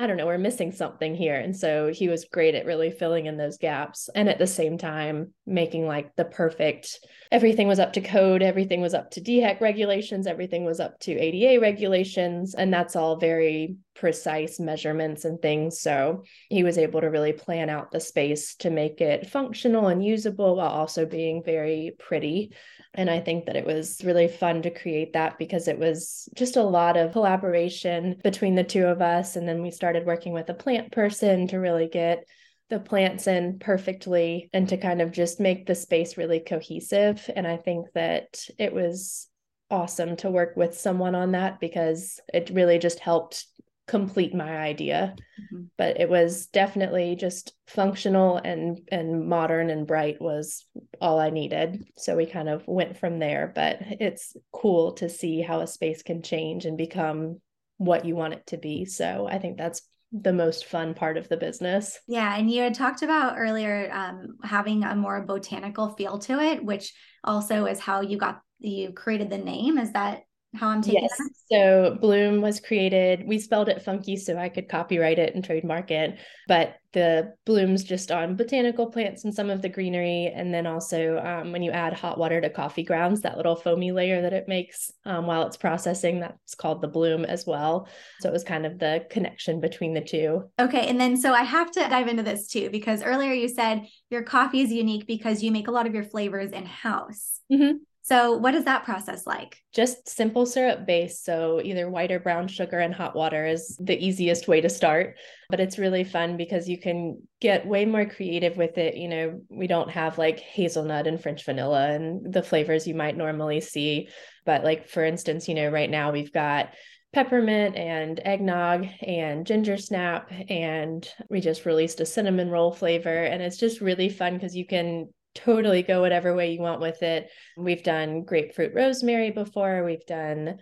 I 0.00 0.06
don't 0.06 0.16
know, 0.16 0.26
we're 0.26 0.38
missing 0.38 0.70
something 0.70 1.16
here. 1.16 1.34
And 1.34 1.56
so 1.56 1.88
he 1.88 2.08
was 2.08 2.24
great 2.24 2.54
at 2.54 2.66
really 2.66 2.92
filling 2.92 3.26
in 3.26 3.36
those 3.36 3.58
gaps 3.58 4.08
and 4.14 4.28
at 4.28 4.38
the 4.38 4.46
same 4.46 4.78
time 4.78 5.34
making 5.44 5.88
like 5.88 6.14
the 6.14 6.24
perfect 6.24 7.00
everything 7.32 7.66
was 7.66 7.80
up 7.80 7.92
to 7.94 8.00
code, 8.00 8.40
everything 8.40 8.80
was 8.80 8.94
up 8.94 9.10
to 9.10 9.20
DHEC 9.20 9.60
regulations, 9.60 10.28
everything 10.28 10.64
was 10.64 10.78
up 10.78 11.00
to 11.00 11.18
ADA 11.18 11.60
regulations. 11.60 12.54
And 12.54 12.72
that's 12.72 12.94
all 12.94 13.16
very 13.16 13.74
precise 13.98 14.60
measurements 14.60 15.24
and 15.24 15.42
things. 15.42 15.80
So 15.80 16.24
he 16.48 16.62
was 16.62 16.78
able 16.78 17.00
to 17.00 17.08
really 17.08 17.32
plan 17.32 17.68
out 17.68 17.90
the 17.90 18.00
space 18.00 18.54
to 18.56 18.70
make 18.70 19.00
it 19.00 19.28
functional 19.28 19.88
and 19.88 20.04
usable 20.04 20.56
while 20.56 20.70
also 20.70 21.04
being 21.04 21.42
very 21.42 21.96
pretty. 21.98 22.52
And 22.94 23.10
I 23.10 23.20
think 23.20 23.46
that 23.46 23.56
it 23.56 23.66
was 23.66 24.00
really 24.04 24.28
fun 24.28 24.62
to 24.62 24.70
create 24.70 25.14
that 25.14 25.38
because 25.38 25.68
it 25.68 25.78
was 25.78 26.28
just 26.34 26.56
a 26.56 26.62
lot 26.62 26.96
of 26.96 27.12
collaboration 27.12 28.20
between 28.22 28.54
the 28.54 28.64
two 28.64 28.86
of 28.86 29.02
us. 29.02 29.36
And 29.36 29.48
then 29.48 29.62
we 29.62 29.70
started 29.70 30.06
working 30.06 30.32
with 30.32 30.48
a 30.48 30.54
plant 30.54 30.92
person 30.92 31.48
to 31.48 31.58
really 31.58 31.88
get 31.88 32.24
the 32.70 32.78
plants 32.78 33.26
in 33.26 33.58
perfectly 33.58 34.48
and 34.52 34.68
to 34.68 34.76
kind 34.76 35.00
of 35.00 35.10
just 35.10 35.40
make 35.40 35.66
the 35.66 35.74
space 35.74 36.16
really 36.16 36.40
cohesive. 36.40 37.28
And 37.34 37.46
I 37.46 37.56
think 37.56 37.86
that 37.94 38.44
it 38.58 38.72
was 38.72 39.28
awesome 39.70 40.16
to 40.16 40.30
work 40.30 40.56
with 40.56 40.78
someone 40.78 41.14
on 41.14 41.32
that 41.32 41.60
because 41.60 42.20
it 42.32 42.50
really 42.50 42.78
just 42.78 43.00
helped 43.00 43.46
complete 43.88 44.34
my 44.34 44.58
idea 44.58 45.16
mm-hmm. 45.40 45.64
but 45.76 45.98
it 45.98 46.08
was 46.08 46.46
definitely 46.46 47.16
just 47.16 47.54
functional 47.66 48.36
and 48.36 48.80
and 48.92 49.26
modern 49.26 49.70
and 49.70 49.86
bright 49.86 50.20
was 50.20 50.66
all 51.00 51.18
i 51.18 51.30
needed 51.30 51.84
so 51.96 52.14
we 52.14 52.26
kind 52.26 52.48
of 52.48 52.62
went 52.68 52.98
from 52.98 53.18
there 53.18 53.50
but 53.54 53.78
it's 53.80 54.36
cool 54.52 54.92
to 54.92 55.08
see 55.08 55.40
how 55.40 55.60
a 55.60 55.66
space 55.66 56.02
can 56.02 56.22
change 56.22 56.66
and 56.66 56.76
become 56.76 57.40
what 57.78 58.04
you 58.04 58.14
want 58.14 58.34
it 58.34 58.46
to 58.46 58.58
be 58.58 58.84
so 58.84 59.26
i 59.28 59.38
think 59.38 59.56
that's 59.56 59.82
the 60.12 60.32
most 60.32 60.64
fun 60.64 60.94
part 60.94 61.18
of 61.18 61.28
the 61.28 61.36
business. 61.36 61.98
Yeah. 62.06 62.34
And 62.34 62.50
you 62.50 62.62
had 62.62 62.74
talked 62.74 63.02
about 63.02 63.36
earlier 63.36 63.90
um, 63.92 64.38
having 64.42 64.82
a 64.82 64.96
more 64.96 65.24
botanical 65.26 65.90
feel 65.90 66.18
to 66.20 66.40
it, 66.40 66.64
which 66.64 66.94
also 67.24 67.66
is 67.66 67.78
how 67.78 68.00
you 68.00 68.16
got, 68.16 68.40
you 68.58 68.92
created 68.92 69.28
the 69.28 69.38
name. 69.38 69.76
Is 69.76 69.92
that 69.92 70.22
how 70.54 70.68
I'm 70.68 70.80
taking 70.80 71.02
yes. 71.02 71.20
So 71.52 71.98
Blum 72.00 72.40
was 72.40 72.58
created. 72.58 73.26
We 73.26 73.38
spelled 73.38 73.68
it 73.68 73.82
funky 73.82 74.16
so 74.16 74.38
I 74.38 74.48
could 74.48 74.68
copyright 74.68 75.18
it 75.18 75.34
and 75.34 75.44
trademark 75.44 75.90
it. 75.90 76.18
But 76.46 76.76
the 76.92 77.34
blooms 77.44 77.84
just 77.84 78.10
on 78.10 78.34
botanical 78.34 78.90
plants 78.90 79.24
and 79.24 79.34
some 79.34 79.50
of 79.50 79.60
the 79.60 79.68
greenery. 79.68 80.32
And 80.34 80.52
then 80.52 80.66
also 80.66 81.18
um, 81.18 81.52
when 81.52 81.62
you 81.62 81.70
add 81.70 81.92
hot 81.92 82.16
water 82.16 82.40
to 82.40 82.48
coffee 82.48 82.82
grounds, 82.82 83.20
that 83.20 83.36
little 83.36 83.56
foamy 83.56 83.92
layer 83.92 84.22
that 84.22 84.32
it 84.32 84.48
makes 84.48 84.90
um, 85.04 85.26
while 85.26 85.46
it's 85.46 85.58
processing, 85.58 86.20
that's 86.20 86.54
called 86.54 86.80
the 86.80 86.88
bloom 86.88 87.26
as 87.26 87.46
well. 87.46 87.86
So 88.20 88.30
it 88.30 88.32
was 88.32 88.42
kind 88.42 88.64
of 88.64 88.78
the 88.78 89.06
connection 89.10 89.60
between 89.60 89.92
the 89.92 90.00
two. 90.00 90.44
Okay. 90.58 90.88
And 90.88 90.98
then 90.98 91.18
so 91.18 91.34
I 91.34 91.42
have 91.42 91.70
to 91.72 91.80
dive 91.80 92.08
into 92.08 92.22
this 92.22 92.48
too, 92.48 92.70
because 92.70 93.02
earlier 93.02 93.34
you 93.34 93.48
said 93.48 93.86
your 94.08 94.22
coffee 94.22 94.62
is 94.62 94.72
unique 94.72 95.06
because 95.06 95.42
you 95.42 95.52
make 95.52 95.68
a 95.68 95.72
lot 95.72 95.86
of 95.86 95.94
your 95.94 96.04
flavors 96.04 96.52
in 96.52 96.64
house. 96.64 97.40
Mm-hmm. 97.52 97.76
So, 98.08 98.38
what 98.38 98.54
is 98.54 98.64
that 98.64 98.86
process 98.86 99.26
like? 99.26 99.62
Just 99.74 100.08
simple 100.08 100.46
syrup 100.46 100.86
base. 100.86 101.20
So, 101.20 101.60
either 101.62 101.90
white 101.90 102.10
or 102.10 102.18
brown 102.18 102.48
sugar 102.48 102.78
and 102.78 102.94
hot 102.94 103.14
water 103.14 103.44
is 103.44 103.76
the 103.78 104.02
easiest 104.02 104.48
way 104.48 104.62
to 104.62 104.70
start. 104.70 105.18
But 105.50 105.60
it's 105.60 105.78
really 105.78 106.04
fun 106.04 106.38
because 106.38 106.70
you 106.70 106.78
can 106.78 107.20
get 107.38 107.66
way 107.66 107.84
more 107.84 108.06
creative 108.06 108.56
with 108.56 108.78
it. 108.78 108.96
You 108.96 109.08
know, 109.08 109.42
we 109.50 109.66
don't 109.66 109.90
have 109.90 110.16
like 110.16 110.40
hazelnut 110.40 111.06
and 111.06 111.22
French 111.22 111.44
vanilla 111.44 111.90
and 111.90 112.32
the 112.32 112.42
flavors 112.42 112.86
you 112.86 112.94
might 112.94 113.14
normally 113.14 113.60
see. 113.60 114.08
But, 114.46 114.64
like, 114.64 114.88
for 114.88 115.04
instance, 115.04 115.46
you 115.46 115.54
know, 115.54 115.68
right 115.68 115.90
now 115.90 116.10
we've 116.10 116.32
got 116.32 116.70
peppermint 117.12 117.76
and 117.76 118.20
eggnog 118.24 118.86
and 119.02 119.46
ginger 119.46 119.76
snap 119.76 120.32
and 120.48 121.06
we 121.28 121.40
just 121.40 121.66
released 121.66 122.00
a 122.00 122.06
cinnamon 122.06 122.48
roll 122.48 122.72
flavor 122.72 123.24
and 123.24 123.42
it's 123.42 123.56
just 123.56 123.82
really 123.82 124.08
fun 124.08 124.34
because 124.34 124.54
you 124.54 124.66
can 124.66 125.08
totally 125.34 125.82
go 125.82 126.00
whatever 126.00 126.34
way 126.34 126.52
you 126.52 126.60
want 126.60 126.80
with 126.80 127.02
it. 127.02 127.30
We've 127.56 127.82
done 127.82 128.24
grapefruit 128.24 128.74
rosemary 128.74 129.30
before, 129.30 129.84
we've 129.84 130.06
done 130.06 130.58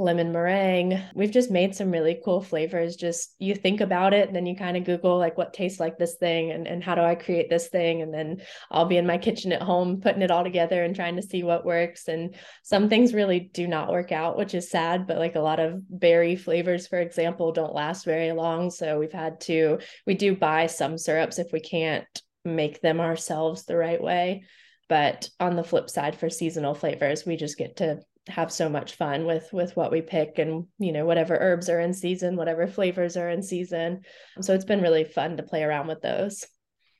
lemon 0.00 0.32
meringue. 0.32 1.00
We've 1.14 1.30
just 1.30 1.50
made 1.50 1.74
some 1.74 1.90
really 1.90 2.20
cool 2.24 2.40
flavors. 2.40 2.96
Just 2.96 3.34
you 3.38 3.54
think 3.54 3.82
about 3.82 4.14
it, 4.14 4.32
then 4.32 4.46
you 4.46 4.56
kind 4.56 4.76
of 4.76 4.84
Google 4.84 5.18
like 5.18 5.36
what 5.36 5.52
tastes 5.52 5.78
like 5.78 5.98
this 5.98 6.16
thing 6.16 6.50
and, 6.50 6.66
and 6.66 6.82
how 6.82 6.94
do 6.94 7.02
I 7.02 7.14
create 7.14 7.50
this 7.50 7.68
thing? 7.68 8.00
And 8.00 8.12
then 8.12 8.38
I'll 8.70 8.86
be 8.86 8.96
in 8.96 9.06
my 9.06 9.18
kitchen 9.18 9.52
at 9.52 9.62
home 9.62 10.00
putting 10.00 10.22
it 10.22 10.30
all 10.30 10.42
together 10.42 10.82
and 10.82 10.96
trying 10.96 11.16
to 11.16 11.22
see 11.22 11.42
what 11.42 11.66
works. 11.66 12.08
And 12.08 12.34
some 12.62 12.88
things 12.88 13.12
really 13.12 13.50
do 13.52 13.68
not 13.68 13.90
work 13.90 14.10
out, 14.10 14.38
which 14.38 14.54
is 14.54 14.70
sad, 14.70 15.06
but 15.06 15.18
like 15.18 15.36
a 15.36 15.40
lot 15.40 15.60
of 15.60 15.82
berry 15.90 16.34
flavors, 16.34 16.86
for 16.86 16.98
example, 16.98 17.52
don't 17.52 17.74
last 17.74 18.06
very 18.06 18.32
long. 18.32 18.70
So 18.70 18.98
we've 18.98 19.12
had 19.12 19.40
to, 19.42 19.80
we 20.06 20.14
do 20.14 20.34
buy 20.34 20.66
some 20.66 20.96
syrups 20.96 21.38
if 21.38 21.52
we 21.52 21.60
can't 21.60 22.06
make 22.44 22.80
them 22.80 23.00
ourselves 23.00 23.64
the 23.64 23.76
right 23.76 24.02
way. 24.02 24.44
But 24.88 25.28
on 25.38 25.56
the 25.56 25.64
flip 25.64 25.88
side, 25.88 26.18
for 26.18 26.30
seasonal 26.30 26.74
flavors, 26.74 27.24
we 27.24 27.36
just 27.36 27.58
get 27.58 27.76
to 27.76 28.00
have 28.28 28.52
so 28.52 28.68
much 28.68 28.94
fun 28.94 29.24
with 29.24 29.52
with 29.52 29.74
what 29.76 29.90
we 29.90 30.02
pick 30.02 30.38
and 30.38 30.66
you 30.78 30.92
know 30.92 31.04
whatever 31.04 31.36
herbs 31.40 31.68
are 31.68 31.80
in 31.80 31.92
season 31.92 32.36
whatever 32.36 32.66
flavors 32.66 33.16
are 33.16 33.30
in 33.30 33.42
season 33.42 34.02
so 34.40 34.54
it's 34.54 34.66
been 34.66 34.82
really 34.82 35.04
fun 35.04 35.36
to 35.38 35.42
play 35.42 35.64
around 35.64 35.88
with 35.88 36.02
those 36.02 36.44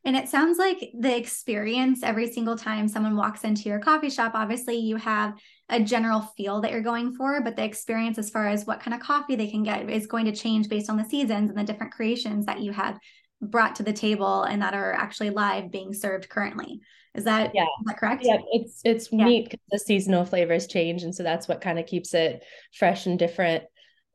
and 0.05 0.17
it 0.17 0.29
sounds 0.29 0.59
like 0.59 0.93
the 0.99 1.15
experience 1.15 2.03
every 2.03 2.33
single 2.33 2.57
time 2.57 2.89
someone 2.89 3.17
walks 3.17 3.45
into 3.45 3.69
your 3.69 3.79
coffee 3.79 4.09
shop, 4.09 4.33
obviously 4.35 4.77
you 4.77 4.97
have 4.97 5.35
a 5.69 5.79
general 5.79 6.23
feel 6.37 6.63
that 6.63 6.73
you're 6.73 6.81
going 6.81 7.13
for, 7.13 7.43
but 7.43 7.55
the 7.55 7.65
experience 7.65 8.17
as 8.17 8.31
far 8.31 8.49
as 8.49 8.65
what 8.65 8.81
kind 8.81 8.95
of 8.95 9.01
coffee 9.01 9.37
they 9.37 9.51
can 9.51 9.63
get 9.63 9.91
is 9.91 10.07
going 10.07 10.25
to 10.25 10.33
change 10.33 10.71
based 10.71 10.89
on 10.89 10.97
the 10.97 11.05
seasons 11.05 11.51
and 11.51 11.59
the 11.59 11.65
different 11.65 11.93
creations 11.93 12.47
that 12.47 12.61
you 12.61 12.73
have 12.73 12.99
brought 13.41 13.77
to 13.77 13.83
the 13.83 13.93
table 13.93 14.43
and 14.43 14.63
that 14.63 14.75
are 14.75 14.93
actually 14.93 15.31
live 15.31 15.71
being 15.71 15.93
served 15.93 16.29
currently. 16.29 16.81
Is 17.15 17.25
that 17.25 17.53
yeah 17.55 17.65
is 17.65 17.87
that 17.87 17.99
correct? 17.99 18.23
Yeah, 18.25 18.39
it's 18.53 18.81
it's 18.85 19.09
yeah. 19.11 19.25
neat 19.25 19.51
because 19.51 19.61
the 19.71 19.79
seasonal 19.79 20.25
flavors 20.25 20.67
change, 20.67 21.03
and 21.03 21.15
so 21.15 21.23
that's 21.23 21.49
what 21.49 21.61
kind 21.61 21.79
of 21.79 21.87
keeps 21.87 22.15
it 22.15 22.45
fresh 22.73 23.07
and 23.07 23.19
different. 23.19 23.65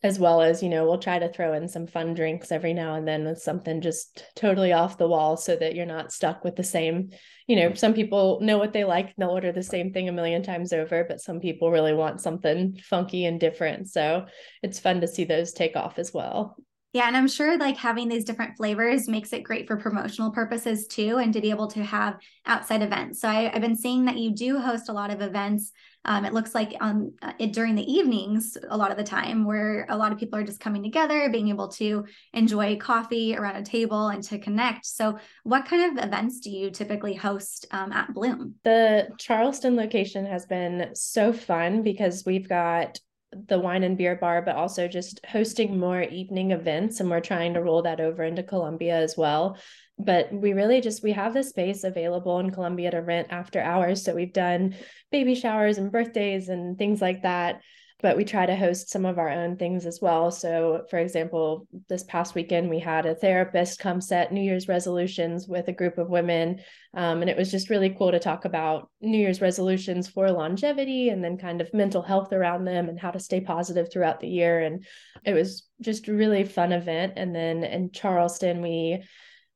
As 0.04 0.20
well 0.20 0.42
as 0.42 0.62
you 0.62 0.70
know, 0.70 0.86
we'll 0.86 1.00
try 1.00 1.18
to 1.18 1.30
throw 1.30 1.54
in 1.54 1.68
some 1.68 1.88
fun 1.88 2.14
drinks 2.14 2.52
every 2.52 2.74
now 2.74 2.94
and 2.94 3.08
then 3.08 3.26
with 3.26 3.42
something 3.42 3.82
just 3.82 4.24
totally 4.36 4.72
off 4.72 4.98
the 4.98 5.08
wall, 5.08 5.36
so 5.36 5.56
that 5.56 5.76
you're 5.76 5.86
not 5.86 6.14
stuck 6.14 6.44
with 6.44 6.56
the 6.56 6.64
same. 6.64 7.10
You 7.48 7.56
know, 7.58 7.74
some 7.74 7.94
people 7.94 8.40
know 8.42 8.58
what 8.60 8.72
they 8.72 8.86
like; 8.86 9.14
they'll 9.18 9.30
order 9.30 9.52
the 9.52 9.64
same 9.64 9.92
thing 9.92 10.08
a 10.08 10.14
million 10.14 10.44
times 10.44 10.72
over. 10.72 11.04
But 11.04 11.22
some 11.22 11.40
people 11.42 11.72
really 11.72 11.94
want 11.94 12.22
something 12.22 12.80
funky 12.82 13.26
and 13.26 13.40
different. 13.40 13.90
So 13.90 14.28
it's 14.62 14.80
fun 14.80 15.02
to 15.02 15.08
see 15.08 15.26
those 15.26 15.52
take 15.52 15.76
off 15.76 16.00
as 16.00 16.14
well. 16.14 16.56
Yeah, 16.96 17.10
and 17.10 17.18
I'm 17.18 17.28
sure 17.28 17.58
like 17.58 17.76
having 17.76 18.08
these 18.08 18.24
different 18.24 18.56
flavors 18.56 19.10
makes 19.10 19.34
it 19.34 19.44
great 19.44 19.68
for 19.68 19.76
promotional 19.76 20.32
purposes 20.32 20.88
too, 20.88 21.18
and 21.18 21.34
to 21.34 21.42
be 21.42 21.50
able 21.50 21.68
to 21.72 21.84
have 21.84 22.16
outside 22.46 22.82
events. 22.82 23.20
So 23.20 23.28
I, 23.28 23.50
have 23.50 23.62
been 23.62 23.76
seeing 23.76 24.06
that 24.06 24.16
you 24.16 24.34
do 24.34 24.60
host 24.60 24.88
a 24.88 24.94
lot 24.94 25.12
of 25.12 25.20
events. 25.20 25.74
Um, 26.06 26.24
it 26.24 26.34
looks 26.34 26.56
like 26.56 26.74
on 26.80 27.12
uh, 27.22 27.34
it, 27.38 27.52
during 27.52 27.76
the 27.76 27.84
evenings 27.84 28.58
a 28.70 28.78
lot 28.78 28.92
of 28.92 28.98
the 28.98 29.04
time, 29.04 29.44
where 29.44 29.86
a 29.90 29.98
lot 29.98 30.14
of 30.14 30.18
people 30.18 30.40
are 30.40 30.46
just 30.46 30.62
coming 30.62 30.84
together, 30.84 31.28
being 31.30 31.50
able 31.50 31.68
to 31.68 32.06
enjoy 32.34 32.78
coffee 32.78 33.36
around 33.36 33.58
a 33.58 33.66
table 33.66 34.08
and 34.08 34.24
to 34.24 34.40
connect. 34.40 34.86
So, 34.86 35.20
what 35.44 35.66
kind 35.66 35.98
of 35.98 36.06
events 36.06 36.40
do 36.40 36.50
you 36.50 36.72
typically 36.72 37.14
host 37.14 37.66
um, 37.72 37.92
at 37.92 38.14
Blum? 38.14 38.56
The 38.64 39.10
Charleston 39.20 39.76
location 39.76 40.26
has 40.28 40.46
been 40.46 40.92
so 40.94 41.34
fun 41.34 41.84
because 41.84 42.24
we've 42.26 42.48
got 42.48 43.02
the 43.48 43.60
wine 43.60 43.84
and 43.84 43.98
beer 43.98 44.16
bar, 44.16 44.42
but 44.42 44.56
also 44.56 44.88
just 44.88 45.24
hosting 45.26 45.78
more 45.78 46.02
evening 46.02 46.52
events. 46.52 47.00
And 47.00 47.10
we're 47.10 47.20
trying 47.20 47.54
to 47.54 47.62
roll 47.62 47.82
that 47.84 48.00
over 48.00 48.24
into 48.24 48.44
Columbia 48.44 48.96
as 48.96 49.16
well. 49.18 49.58
But 49.98 50.34
we 50.34 50.54
really 50.54 50.82
just 50.82 51.04
we 51.04 51.12
have 51.14 51.34
the 51.34 51.44
space 51.44 51.84
available 51.84 52.40
in 52.40 52.52
Columbia 52.52 52.92
to 52.92 53.02
rent 53.02 53.28
after 53.32 53.62
hours. 53.62 54.04
So 54.04 54.14
we've 54.14 54.34
done 54.34 54.76
baby 55.12 55.36
showers 55.36 55.78
and 55.78 55.92
birthdays 55.92 56.50
and 56.50 56.78
things 56.78 57.02
like 57.02 57.24
that. 57.24 57.62
But 58.02 58.18
we 58.18 58.26
try 58.26 58.46
to 58.46 58.56
host 58.56 58.90
some 58.90 59.06
of 59.06 59.18
our 59.18 59.30
own 59.30 59.56
things 59.56 59.86
as 59.86 60.00
well. 60.02 60.30
So, 60.30 60.86
for 60.90 61.00
example, 61.00 61.68
this 61.88 62.04
past 62.04 62.36
weekend, 62.36 62.70
we 62.70 62.80
had 62.80 63.06
a 63.06 63.16
therapist 63.16 63.80
come 63.80 64.02
set 64.02 64.32
New 64.32 64.42
Year's 64.42 64.68
resolutions 64.68 65.48
with 65.48 65.68
a 65.70 65.74
group 65.74 65.98
of 65.98 66.10
women. 66.10 66.60
Um, 66.94 67.22
and 67.22 67.30
it 67.30 67.38
was 67.38 67.50
just 67.50 67.70
really 67.70 67.96
cool 67.98 68.12
to 68.12 68.20
talk 68.20 68.46
about 68.46 68.90
New 69.02 69.18
Year's 69.18 69.42
resolutions 69.42 70.10
for 70.10 70.30
longevity 70.30 71.10
and 71.10 71.24
then 71.24 71.38
kind 71.38 71.62
of 71.62 71.74
mental 71.74 72.02
health 72.02 72.34
around 72.34 72.66
them 72.66 72.90
and 72.90 73.00
how 73.00 73.12
to 73.12 73.20
stay 73.20 73.40
positive 73.40 73.92
throughout 73.92 74.20
the 74.20 74.30
year. 74.30 74.60
And 74.60 74.86
it 75.24 75.34
was 75.34 75.68
just 75.82 76.08
really 76.08 76.44
fun 76.44 76.74
event. 76.74 77.14
And 77.16 77.34
then 77.34 77.64
in 77.64 77.92
Charleston, 77.92 78.62
we 78.62 79.04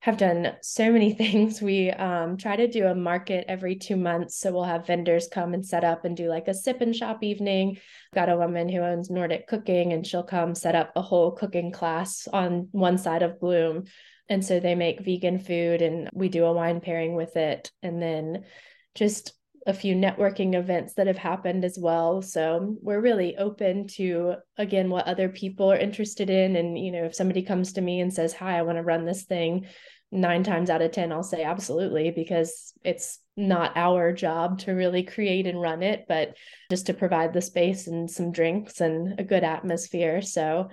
have 0.01 0.17
done 0.17 0.53
so 0.61 0.91
many 0.91 1.13
things. 1.15 1.61
We 1.61 1.91
um, 1.91 2.37
try 2.37 2.55
to 2.55 2.67
do 2.67 2.87
a 2.87 2.95
market 2.95 3.45
every 3.47 3.75
two 3.75 3.95
months. 3.95 4.39
So 4.39 4.51
we'll 4.51 4.63
have 4.63 4.87
vendors 4.87 5.27
come 5.31 5.53
and 5.53 5.65
set 5.65 5.83
up 5.83 6.05
and 6.05 6.15
do 6.15 6.27
like 6.27 6.47
a 6.47 6.53
sip 6.53 6.81
and 6.81 6.95
shop 6.95 7.23
evening. 7.23 7.77
Got 8.13 8.29
a 8.29 8.37
woman 8.37 8.69
who 8.69 8.79
owns 8.79 9.09
Nordic 9.09 9.47
Cooking, 9.47 9.93
and 9.93 10.05
she'll 10.05 10.23
come 10.23 10.55
set 10.55 10.75
up 10.75 10.91
a 10.95 11.01
whole 11.01 11.31
cooking 11.31 11.71
class 11.71 12.27
on 12.31 12.69
one 12.71 12.97
side 12.97 13.23
of 13.23 13.39
Blum. 13.39 13.85
And 14.29 14.45
so 14.45 14.59
they 14.59 14.75
make 14.75 15.01
vegan 15.01 15.39
food, 15.39 15.81
and 15.81 16.09
we 16.13 16.29
do 16.29 16.45
a 16.45 16.53
wine 16.53 16.81
pairing 16.81 17.15
with 17.15 17.35
it. 17.35 17.71
And 17.81 18.01
then 18.01 18.45
just 18.95 19.33
a 19.69 19.73
few 19.73 19.95
networking 19.95 20.55
events 20.55 20.95
that 20.95 21.05
have 21.05 21.17
happened 21.17 21.63
as 21.63 21.77
well. 21.79 22.23
So 22.23 22.75
we're 22.81 22.99
really 22.99 23.37
open 23.37 23.85
to, 23.95 24.35
again, 24.57 24.89
what 24.89 25.05
other 25.05 25.29
people 25.29 25.71
are 25.71 25.77
interested 25.77 26.29
in. 26.31 26.55
And, 26.55 26.77
you 26.77 26.91
know, 26.91 27.05
if 27.05 27.13
somebody 27.13 27.43
comes 27.43 27.73
to 27.73 27.81
me 27.81 28.01
and 28.01 28.11
says, 28.11 28.33
Hi, 28.33 28.57
I 28.57 28.63
want 28.63 28.79
to 28.79 28.83
run 28.83 29.05
this 29.05 29.25
thing, 29.25 29.67
nine 30.11 30.43
times 30.43 30.71
out 30.71 30.81
of 30.81 30.91
10, 30.91 31.11
I'll 31.11 31.21
say 31.21 31.43
absolutely, 31.43 32.09
because 32.09 32.73
it's 32.83 33.19
not 33.37 33.77
our 33.77 34.11
job 34.11 34.57
to 34.61 34.71
really 34.71 35.03
create 35.03 35.45
and 35.45 35.61
run 35.61 35.83
it, 35.83 36.05
but 36.07 36.35
just 36.71 36.87
to 36.87 36.95
provide 36.95 37.31
the 37.31 37.41
space 37.41 37.85
and 37.85 38.09
some 38.09 38.31
drinks 38.31 38.81
and 38.81 39.19
a 39.19 39.23
good 39.23 39.43
atmosphere. 39.43 40.23
So 40.23 40.69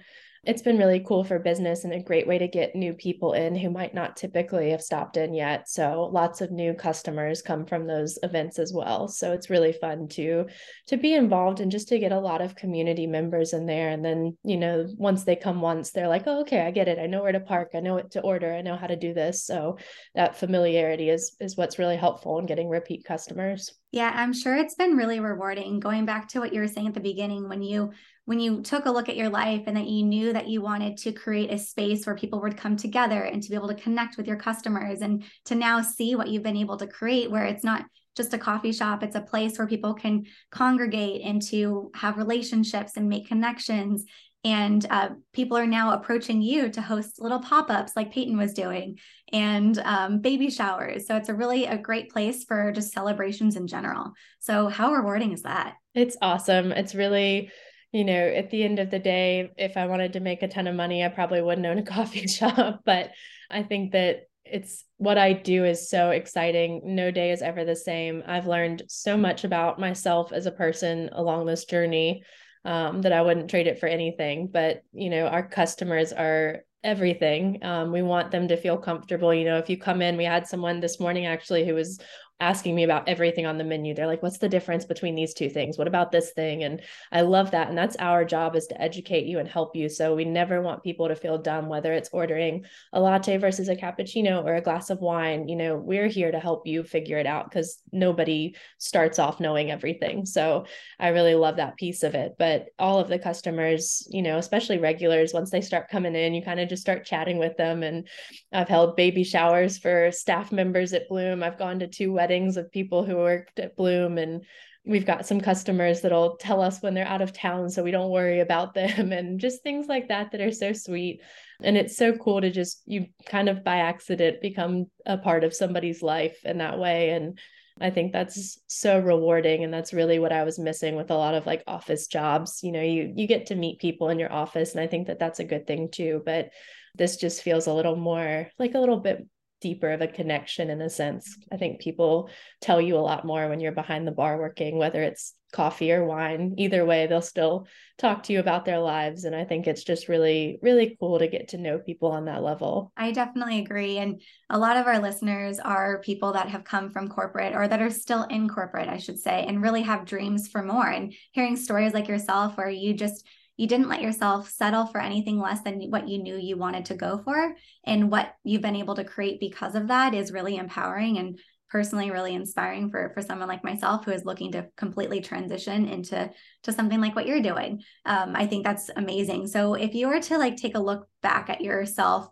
it's 0.46 0.62
been 0.62 0.78
really 0.78 1.00
cool 1.00 1.24
for 1.24 1.40
business 1.40 1.82
and 1.82 1.92
a 1.92 2.02
great 2.02 2.26
way 2.26 2.38
to 2.38 2.46
get 2.46 2.76
new 2.76 2.94
people 2.94 3.32
in 3.32 3.56
who 3.56 3.68
might 3.68 3.94
not 3.94 4.16
typically 4.16 4.70
have 4.70 4.80
stopped 4.80 5.16
in 5.16 5.34
yet. 5.34 5.68
So 5.68 6.08
lots 6.12 6.40
of 6.40 6.52
new 6.52 6.72
customers 6.72 7.42
come 7.42 7.66
from 7.66 7.86
those 7.86 8.16
events 8.22 8.60
as 8.60 8.72
well. 8.72 9.08
So 9.08 9.32
it's 9.32 9.50
really 9.50 9.72
fun 9.72 10.06
to 10.10 10.46
to 10.86 10.96
be 10.96 11.14
involved 11.14 11.58
and 11.60 11.72
just 11.72 11.88
to 11.88 11.98
get 11.98 12.12
a 12.12 12.20
lot 12.20 12.40
of 12.40 12.54
community 12.54 13.08
members 13.08 13.52
in 13.52 13.66
there. 13.66 13.88
And 13.88 14.04
then, 14.04 14.38
you 14.44 14.56
know, 14.56 14.86
once 14.96 15.24
they 15.24 15.34
come 15.34 15.60
once, 15.60 15.90
they're 15.90 16.08
like, 16.08 16.24
oh, 16.26 16.42
okay, 16.42 16.60
I 16.60 16.70
get 16.70 16.88
it. 16.88 17.00
I 17.00 17.06
know 17.06 17.22
where 17.22 17.32
to 17.32 17.40
park. 17.40 17.70
I 17.74 17.80
know 17.80 17.94
what 17.94 18.12
to 18.12 18.20
order. 18.20 18.54
I 18.54 18.62
know 18.62 18.76
how 18.76 18.86
to 18.86 18.96
do 18.96 19.12
this. 19.12 19.44
So 19.44 19.78
that 20.14 20.36
familiarity 20.36 21.10
is 21.10 21.36
is 21.40 21.56
what's 21.56 21.78
really 21.78 21.96
helpful 21.96 22.38
in 22.38 22.46
getting 22.46 22.68
repeat 22.68 23.04
customers. 23.04 23.72
Yeah, 23.90 24.12
I'm 24.14 24.32
sure 24.32 24.54
it's 24.56 24.74
been 24.74 24.96
really 24.96 25.20
rewarding. 25.20 25.80
Going 25.80 26.04
back 26.04 26.28
to 26.28 26.40
what 26.40 26.52
you 26.52 26.60
were 26.60 26.68
saying 26.68 26.88
at 26.88 26.94
the 26.94 27.00
beginning, 27.00 27.48
when 27.48 27.62
you 27.62 27.92
when 28.26 28.38
you 28.38 28.60
took 28.60 28.84
a 28.84 28.90
look 28.90 29.08
at 29.08 29.16
your 29.16 29.30
life 29.30 29.62
and 29.66 29.76
that 29.76 29.86
you 29.86 30.04
knew 30.04 30.32
that 30.32 30.48
you 30.48 30.60
wanted 30.60 30.98
to 30.98 31.12
create 31.12 31.50
a 31.50 31.58
space 31.58 32.04
where 32.04 32.16
people 32.16 32.40
would 32.42 32.56
come 32.56 32.76
together 32.76 33.22
and 33.22 33.42
to 33.42 33.48
be 33.48 33.54
able 33.54 33.68
to 33.68 33.74
connect 33.74 34.16
with 34.16 34.26
your 34.26 34.36
customers 34.36 35.00
and 35.00 35.24
to 35.46 35.54
now 35.54 35.80
see 35.80 36.14
what 36.14 36.28
you've 36.28 36.42
been 36.42 36.56
able 36.56 36.76
to 36.76 36.86
create 36.86 37.30
where 37.30 37.44
it's 37.44 37.64
not 37.64 37.84
just 38.16 38.34
a 38.34 38.38
coffee 38.38 38.72
shop 38.72 39.02
it's 39.02 39.14
a 39.14 39.20
place 39.20 39.58
where 39.58 39.66
people 39.66 39.94
can 39.94 40.24
congregate 40.50 41.22
and 41.24 41.40
to 41.40 41.90
have 41.94 42.18
relationships 42.18 42.96
and 42.96 43.08
make 43.08 43.28
connections. 43.28 44.04
And 44.44 44.86
uh, 44.90 45.08
people 45.32 45.56
are 45.56 45.66
now 45.66 45.92
approaching 45.92 46.40
you 46.40 46.68
to 46.70 46.80
host 46.80 47.20
little 47.20 47.40
pop-ups 47.40 47.94
like 47.96 48.12
peyton 48.12 48.38
was 48.38 48.54
doing 48.54 48.98
and 49.32 49.76
um, 49.78 50.20
baby 50.20 50.50
showers. 50.50 51.06
So 51.06 51.16
it's 51.16 51.28
a 51.28 51.34
really 51.34 51.66
a 51.66 51.76
great 51.76 52.10
place 52.10 52.44
for 52.44 52.70
just 52.70 52.92
celebrations 52.92 53.56
in 53.56 53.66
general. 53.66 54.12
So 54.38 54.68
how 54.68 54.92
rewarding 54.92 55.32
is 55.32 55.42
that? 55.42 55.74
It's 55.94 56.16
awesome. 56.22 56.70
It's 56.70 56.94
really 56.94 57.50
you 57.96 58.04
know, 58.04 58.12
at 58.12 58.50
the 58.50 58.62
end 58.62 58.78
of 58.78 58.90
the 58.90 58.98
day, 58.98 59.50
if 59.56 59.78
I 59.78 59.86
wanted 59.86 60.12
to 60.12 60.20
make 60.20 60.42
a 60.42 60.48
ton 60.48 60.66
of 60.66 60.74
money, 60.74 61.02
I 61.02 61.08
probably 61.08 61.40
wouldn't 61.40 61.66
own 61.66 61.78
a 61.78 61.82
coffee 61.96 62.26
shop. 62.28 62.82
But 62.84 63.12
I 63.50 63.62
think 63.62 63.92
that 63.92 64.24
it's 64.44 64.84
what 64.98 65.16
I 65.16 65.32
do 65.32 65.64
is 65.64 65.88
so 65.88 66.10
exciting. 66.10 66.82
No 66.84 67.10
day 67.10 67.30
is 67.30 67.40
ever 67.40 67.64
the 67.64 67.74
same. 67.74 68.22
I've 68.26 68.46
learned 68.46 68.82
so 68.88 69.16
much 69.16 69.44
about 69.44 69.80
myself 69.80 70.30
as 70.30 70.44
a 70.44 70.52
person 70.52 71.08
along 71.12 71.46
this 71.46 71.64
journey 71.64 72.22
um, 72.66 73.00
that 73.00 73.14
I 73.14 73.22
wouldn't 73.22 73.48
trade 73.48 73.66
it 73.66 73.78
for 73.78 73.86
anything. 73.86 74.50
But, 74.52 74.82
you 74.92 75.08
know, 75.08 75.26
our 75.26 75.48
customers 75.48 76.12
are 76.12 76.64
everything. 76.84 77.64
Um, 77.64 77.92
we 77.92 78.02
want 78.02 78.30
them 78.30 78.46
to 78.48 78.58
feel 78.58 78.76
comfortable. 78.76 79.32
You 79.32 79.46
know, 79.46 79.56
if 79.56 79.70
you 79.70 79.78
come 79.78 80.02
in, 80.02 80.18
we 80.18 80.24
had 80.24 80.46
someone 80.46 80.80
this 80.80 81.00
morning 81.00 81.24
actually 81.24 81.66
who 81.66 81.74
was 81.74 81.98
asking 82.38 82.74
me 82.74 82.84
about 82.84 83.08
everything 83.08 83.46
on 83.46 83.56
the 83.56 83.64
menu. 83.64 83.94
They're 83.94 84.06
like, 84.06 84.22
what's 84.22 84.36
the 84.36 84.48
difference 84.48 84.84
between 84.84 85.14
these 85.14 85.32
two 85.32 85.48
things? 85.48 85.78
What 85.78 85.88
about 85.88 86.12
this 86.12 86.32
thing? 86.32 86.64
And 86.64 86.82
I 87.10 87.22
love 87.22 87.52
that. 87.52 87.68
And 87.70 87.78
that's 87.78 87.96
our 87.96 88.26
job 88.26 88.56
is 88.56 88.66
to 88.66 88.80
educate 88.80 89.24
you 89.24 89.38
and 89.38 89.48
help 89.48 89.74
you. 89.74 89.88
So 89.88 90.14
we 90.14 90.26
never 90.26 90.60
want 90.60 90.82
people 90.82 91.08
to 91.08 91.16
feel 91.16 91.38
dumb, 91.38 91.68
whether 91.68 91.94
it's 91.94 92.10
ordering 92.12 92.66
a 92.92 93.00
latte 93.00 93.38
versus 93.38 93.70
a 93.70 93.76
cappuccino 93.76 94.44
or 94.44 94.56
a 94.56 94.60
glass 94.60 94.90
of 94.90 95.00
wine. 95.00 95.48
You 95.48 95.56
know, 95.56 95.76
we're 95.76 96.08
here 96.08 96.30
to 96.30 96.38
help 96.38 96.66
you 96.66 96.82
figure 96.82 97.16
it 97.16 97.26
out 97.26 97.48
because 97.48 97.80
nobody 97.90 98.54
starts 98.76 99.18
off 99.18 99.40
knowing 99.40 99.70
everything. 99.70 100.26
So 100.26 100.66
I 101.00 101.08
really 101.08 101.34
love 101.34 101.56
that 101.56 101.78
piece 101.78 102.02
of 102.02 102.14
it. 102.14 102.34
But 102.38 102.66
all 102.78 102.98
of 102.98 103.08
the 103.08 103.18
customers, 103.18 104.06
you 104.10 104.20
know, 104.20 104.36
especially 104.36 104.76
regulars, 104.76 105.32
once 105.32 105.50
they 105.50 105.62
start 105.62 105.88
coming 105.88 106.14
in, 106.14 106.34
you 106.34 106.42
kind 106.42 106.60
of 106.60 106.68
just 106.68 106.82
start 106.82 107.06
chatting 107.06 107.38
with 107.38 107.56
them. 107.56 107.82
And 107.82 108.06
I've 108.52 108.68
held 108.68 108.94
baby 108.94 109.24
showers 109.24 109.78
for 109.78 110.12
staff 110.12 110.52
members 110.52 110.92
at 110.92 111.08
Blum. 111.08 111.42
I've 111.42 111.58
gone 111.58 111.78
to 111.78 111.86
two 111.86 112.12
weddings 112.12 112.25
of 112.30 112.70
people 112.70 113.04
who 113.04 113.16
worked 113.16 113.58
at 113.58 113.76
Blum 113.76 114.18
and 114.18 114.44
we've 114.84 115.06
got 115.06 115.26
some 115.26 115.40
customers 115.40 116.00
that'll 116.00 116.36
tell 116.36 116.62
us 116.62 116.80
when 116.80 116.94
they're 116.94 117.06
out 117.06 117.20
of 117.20 117.32
town 117.32 117.68
so 117.68 117.82
we 117.82 117.90
don't 117.90 118.10
worry 118.10 118.40
about 118.40 118.74
them 118.74 119.12
and 119.12 119.40
just 119.40 119.62
things 119.62 119.86
like 119.88 120.08
that 120.08 120.30
that 120.30 120.40
are 120.40 120.52
so 120.52 120.72
sweet 120.72 121.20
and 121.62 121.76
it's 121.76 121.96
so 121.96 122.12
cool 122.12 122.40
to 122.40 122.50
just 122.50 122.82
you 122.86 123.06
kind 123.26 123.48
of 123.48 123.64
by 123.64 123.78
accident 123.78 124.40
become 124.40 124.86
a 125.04 125.18
part 125.18 125.44
of 125.44 125.54
somebody's 125.54 126.02
life 126.02 126.38
in 126.44 126.58
that 126.58 126.78
way 126.78 127.10
and 127.10 127.38
I 127.78 127.90
think 127.90 128.12
that's 128.12 128.58
so 128.68 128.98
rewarding 128.98 129.62
and 129.62 129.72
that's 129.72 129.92
really 129.92 130.18
what 130.18 130.32
I 130.32 130.44
was 130.44 130.58
missing 130.58 130.96
with 130.96 131.10
a 131.10 131.16
lot 131.16 131.34
of 131.34 131.44
like 131.44 131.62
office 131.66 132.06
jobs. 132.06 132.60
You 132.62 132.72
know, 132.72 132.80
you 132.80 133.12
you 133.14 133.26
get 133.26 133.46
to 133.46 133.54
meet 133.54 133.80
people 133.80 134.08
in 134.08 134.18
your 134.18 134.32
office 134.32 134.72
and 134.72 134.80
I 134.80 134.86
think 134.86 135.08
that 135.08 135.18
that's 135.18 135.40
a 135.40 135.44
good 135.44 135.66
thing 135.66 135.90
too, 135.90 136.22
but 136.24 136.48
this 136.94 137.16
just 137.16 137.42
feels 137.42 137.66
a 137.66 137.74
little 137.74 137.96
more 137.96 138.48
like 138.58 138.74
a 138.74 138.78
little 138.78 138.96
bit 138.98 139.26
deeper 139.60 139.90
of 139.90 140.00
a 140.00 140.06
connection 140.06 140.70
in 140.70 140.80
a 140.80 140.90
sense. 140.90 141.36
I 141.52 141.56
think 141.56 141.80
people 141.80 142.28
tell 142.60 142.80
you 142.80 142.96
a 142.96 142.98
lot 142.98 143.24
more 143.24 143.48
when 143.48 143.60
you're 143.60 143.72
behind 143.72 144.06
the 144.06 144.12
bar 144.12 144.38
working, 144.38 144.78
whether 144.78 145.02
it's 145.02 145.34
coffee 145.52 145.92
or 145.92 146.04
wine. 146.04 146.54
Either 146.58 146.84
way, 146.84 147.06
they'll 147.06 147.22
still 147.22 147.66
talk 147.98 148.24
to 148.24 148.32
you 148.32 148.40
about 148.40 148.64
their 148.64 148.78
lives. 148.78 149.24
And 149.24 149.34
I 149.34 149.44
think 149.44 149.66
it's 149.66 149.84
just 149.84 150.08
really, 150.08 150.58
really 150.60 150.96
cool 151.00 151.18
to 151.18 151.28
get 151.28 151.48
to 151.48 151.58
know 151.58 151.78
people 151.78 152.10
on 152.10 152.26
that 152.26 152.42
level. 152.42 152.92
I 152.96 153.12
definitely 153.12 153.60
agree. 153.60 153.98
And 153.98 154.20
a 154.50 154.58
lot 154.58 154.76
of 154.76 154.86
our 154.86 154.98
listeners 154.98 155.58
are 155.58 156.00
people 156.02 156.32
that 156.32 156.48
have 156.50 156.64
come 156.64 156.90
from 156.90 157.08
corporate 157.08 157.54
or 157.54 157.66
that 157.66 157.80
are 157.80 157.90
still 157.90 158.24
in 158.24 158.48
corporate, 158.48 158.88
I 158.88 158.98
should 158.98 159.18
say, 159.18 159.46
and 159.46 159.62
really 159.62 159.82
have 159.82 160.04
dreams 160.04 160.48
for 160.48 160.62
more. 160.62 160.88
And 160.88 161.14
hearing 161.32 161.56
stories 161.56 161.94
like 161.94 162.08
yourself 162.08 162.58
where 162.58 162.68
you 162.68 162.92
just 162.92 163.26
you 163.56 163.66
didn't 163.66 163.88
let 163.88 164.02
yourself 164.02 164.50
settle 164.50 164.86
for 164.86 165.00
anything 165.00 165.40
less 165.40 165.62
than 165.62 165.90
what 165.90 166.08
you 166.08 166.22
knew 166.22 166.36
you 166.36 166.56
wanted 166.56 166.86
to 166.86 166.94
go 166.94 167.18
for. 167.18 167.54
And 167.84 168.10
what 168.10 168.34
you've 168.44 168.62
been 168.62 168.76
able 168.76 168.96
to 168.96 169.04
create 169.04 169.40
because 169.40 169.74
of 169.74 169.88
that 169.88 170.14
is 170.14 170.32
really 170.32 170.56
empowering 170.56 171.18
and 171.18 171.38
personally 171.68 172.10
really 172.10 172.34
inspiring 172.34 172.90
for 172.90 173.10
for 173.12 173.22
someone 173.22 173.48
like 173.48 173.64
myself 173.64 174.04
who 174.04 174.12
is 174.12 174.24
looking 174.24 174.52
to 174.52 174.68
completely 174.76 175.20
transition 175.20 175.88
into 175.88 176.30
to 176.62 176.72
something 176.72 177.00
like 177.00 177.16
what 177.16 177.26
you're 177.26 177.42
doing. 177.42 177.82
Um, 178.04 178.36
i 178.36 178.46
think 178.46 178.64
that's 178.64 178.90
amazing. 178.94 179.46
So 179.48 179.74
if 179.74 179.94
you 179.94 180.08
were 180.08 180.20
to 180.20 180.38
like 180.38 180.56
take 180.56 180.76
a 180.76 180.80
look 180.80 181.08
back 181.22 181.50
at 181.50 181.60
yourself 181.60 182.28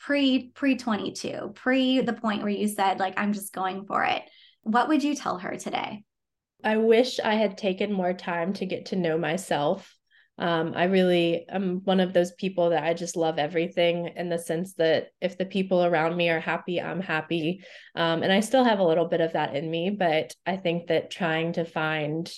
pre 0.00 0.50
pre 0.54 0.76
22 0.76 1.52
pre 1.54 2.00
the 2.00 2.12
point 2.12 2.42
where 2.42 2.52
you 2.52 2.68
said 2.68 3.00
like 3.00 3.14
i'm 3.16 3.32
just 3.32 3.52
going 3.52 3.84
for 3.84 4.04
it 4.04 4.22
what 4.62 4.86
would 4.86 5.02
you 5.02 5.16
tell 5.16 5.38
her 5.38 5.56
today? 5.56 6.04
I 6.62 6.76
wish 6.76 7.18
i 7.18 7.34
had 7.34 7.58
taken 7.58 7.92
more 7.92 8.12
time 8.12 8.52
to 8.54 8.66
get 8.66 8.86
to 8.86 8.96
know 8.96 9.18
myself 9.18 9.97
um, 10.38 10.72
I 10.76 10.84
really 10.84 11.46
am 11.48 11.80
one 11.84 11.98
of 11.98 12.12
those 12.12 12.32
people 12.32 12.70
that 12.70 12.84
I 12.84 12.94
just 12.94 13.16
love 13.16 13.38
everything 13.38 14.12
in 14.14 14.28
the 14.28 14.38
sense 14.38 14.74
that 14.74 15.08
if 15.20 15.36
the 15.36 15.44
people 15.44 15.84
around 15.84 16.16
me 16.16 16.28
are 16.30 16.38
happy, 16.38 16.80
I'm 16.80 17.00
happy. 17.00 17.64
Um, 17.96 18.22
and 18.22 18.32
I 18.32 18.40
still 18.40 18.62
have 18.62 18.78
a 18.78 18.86
little 18.86 19.06
bit 19.06 19.20
of 19.20 19.32
that 19.32 19.56
in 19.56 19.68
me, 19.68 19.90
but 19.90 20.34
I 20.46 20.56
think 20.56 20.86
that 20.86 21.10
trying 21.10 21.54
to 21.54 21.64
find 21.64 22.32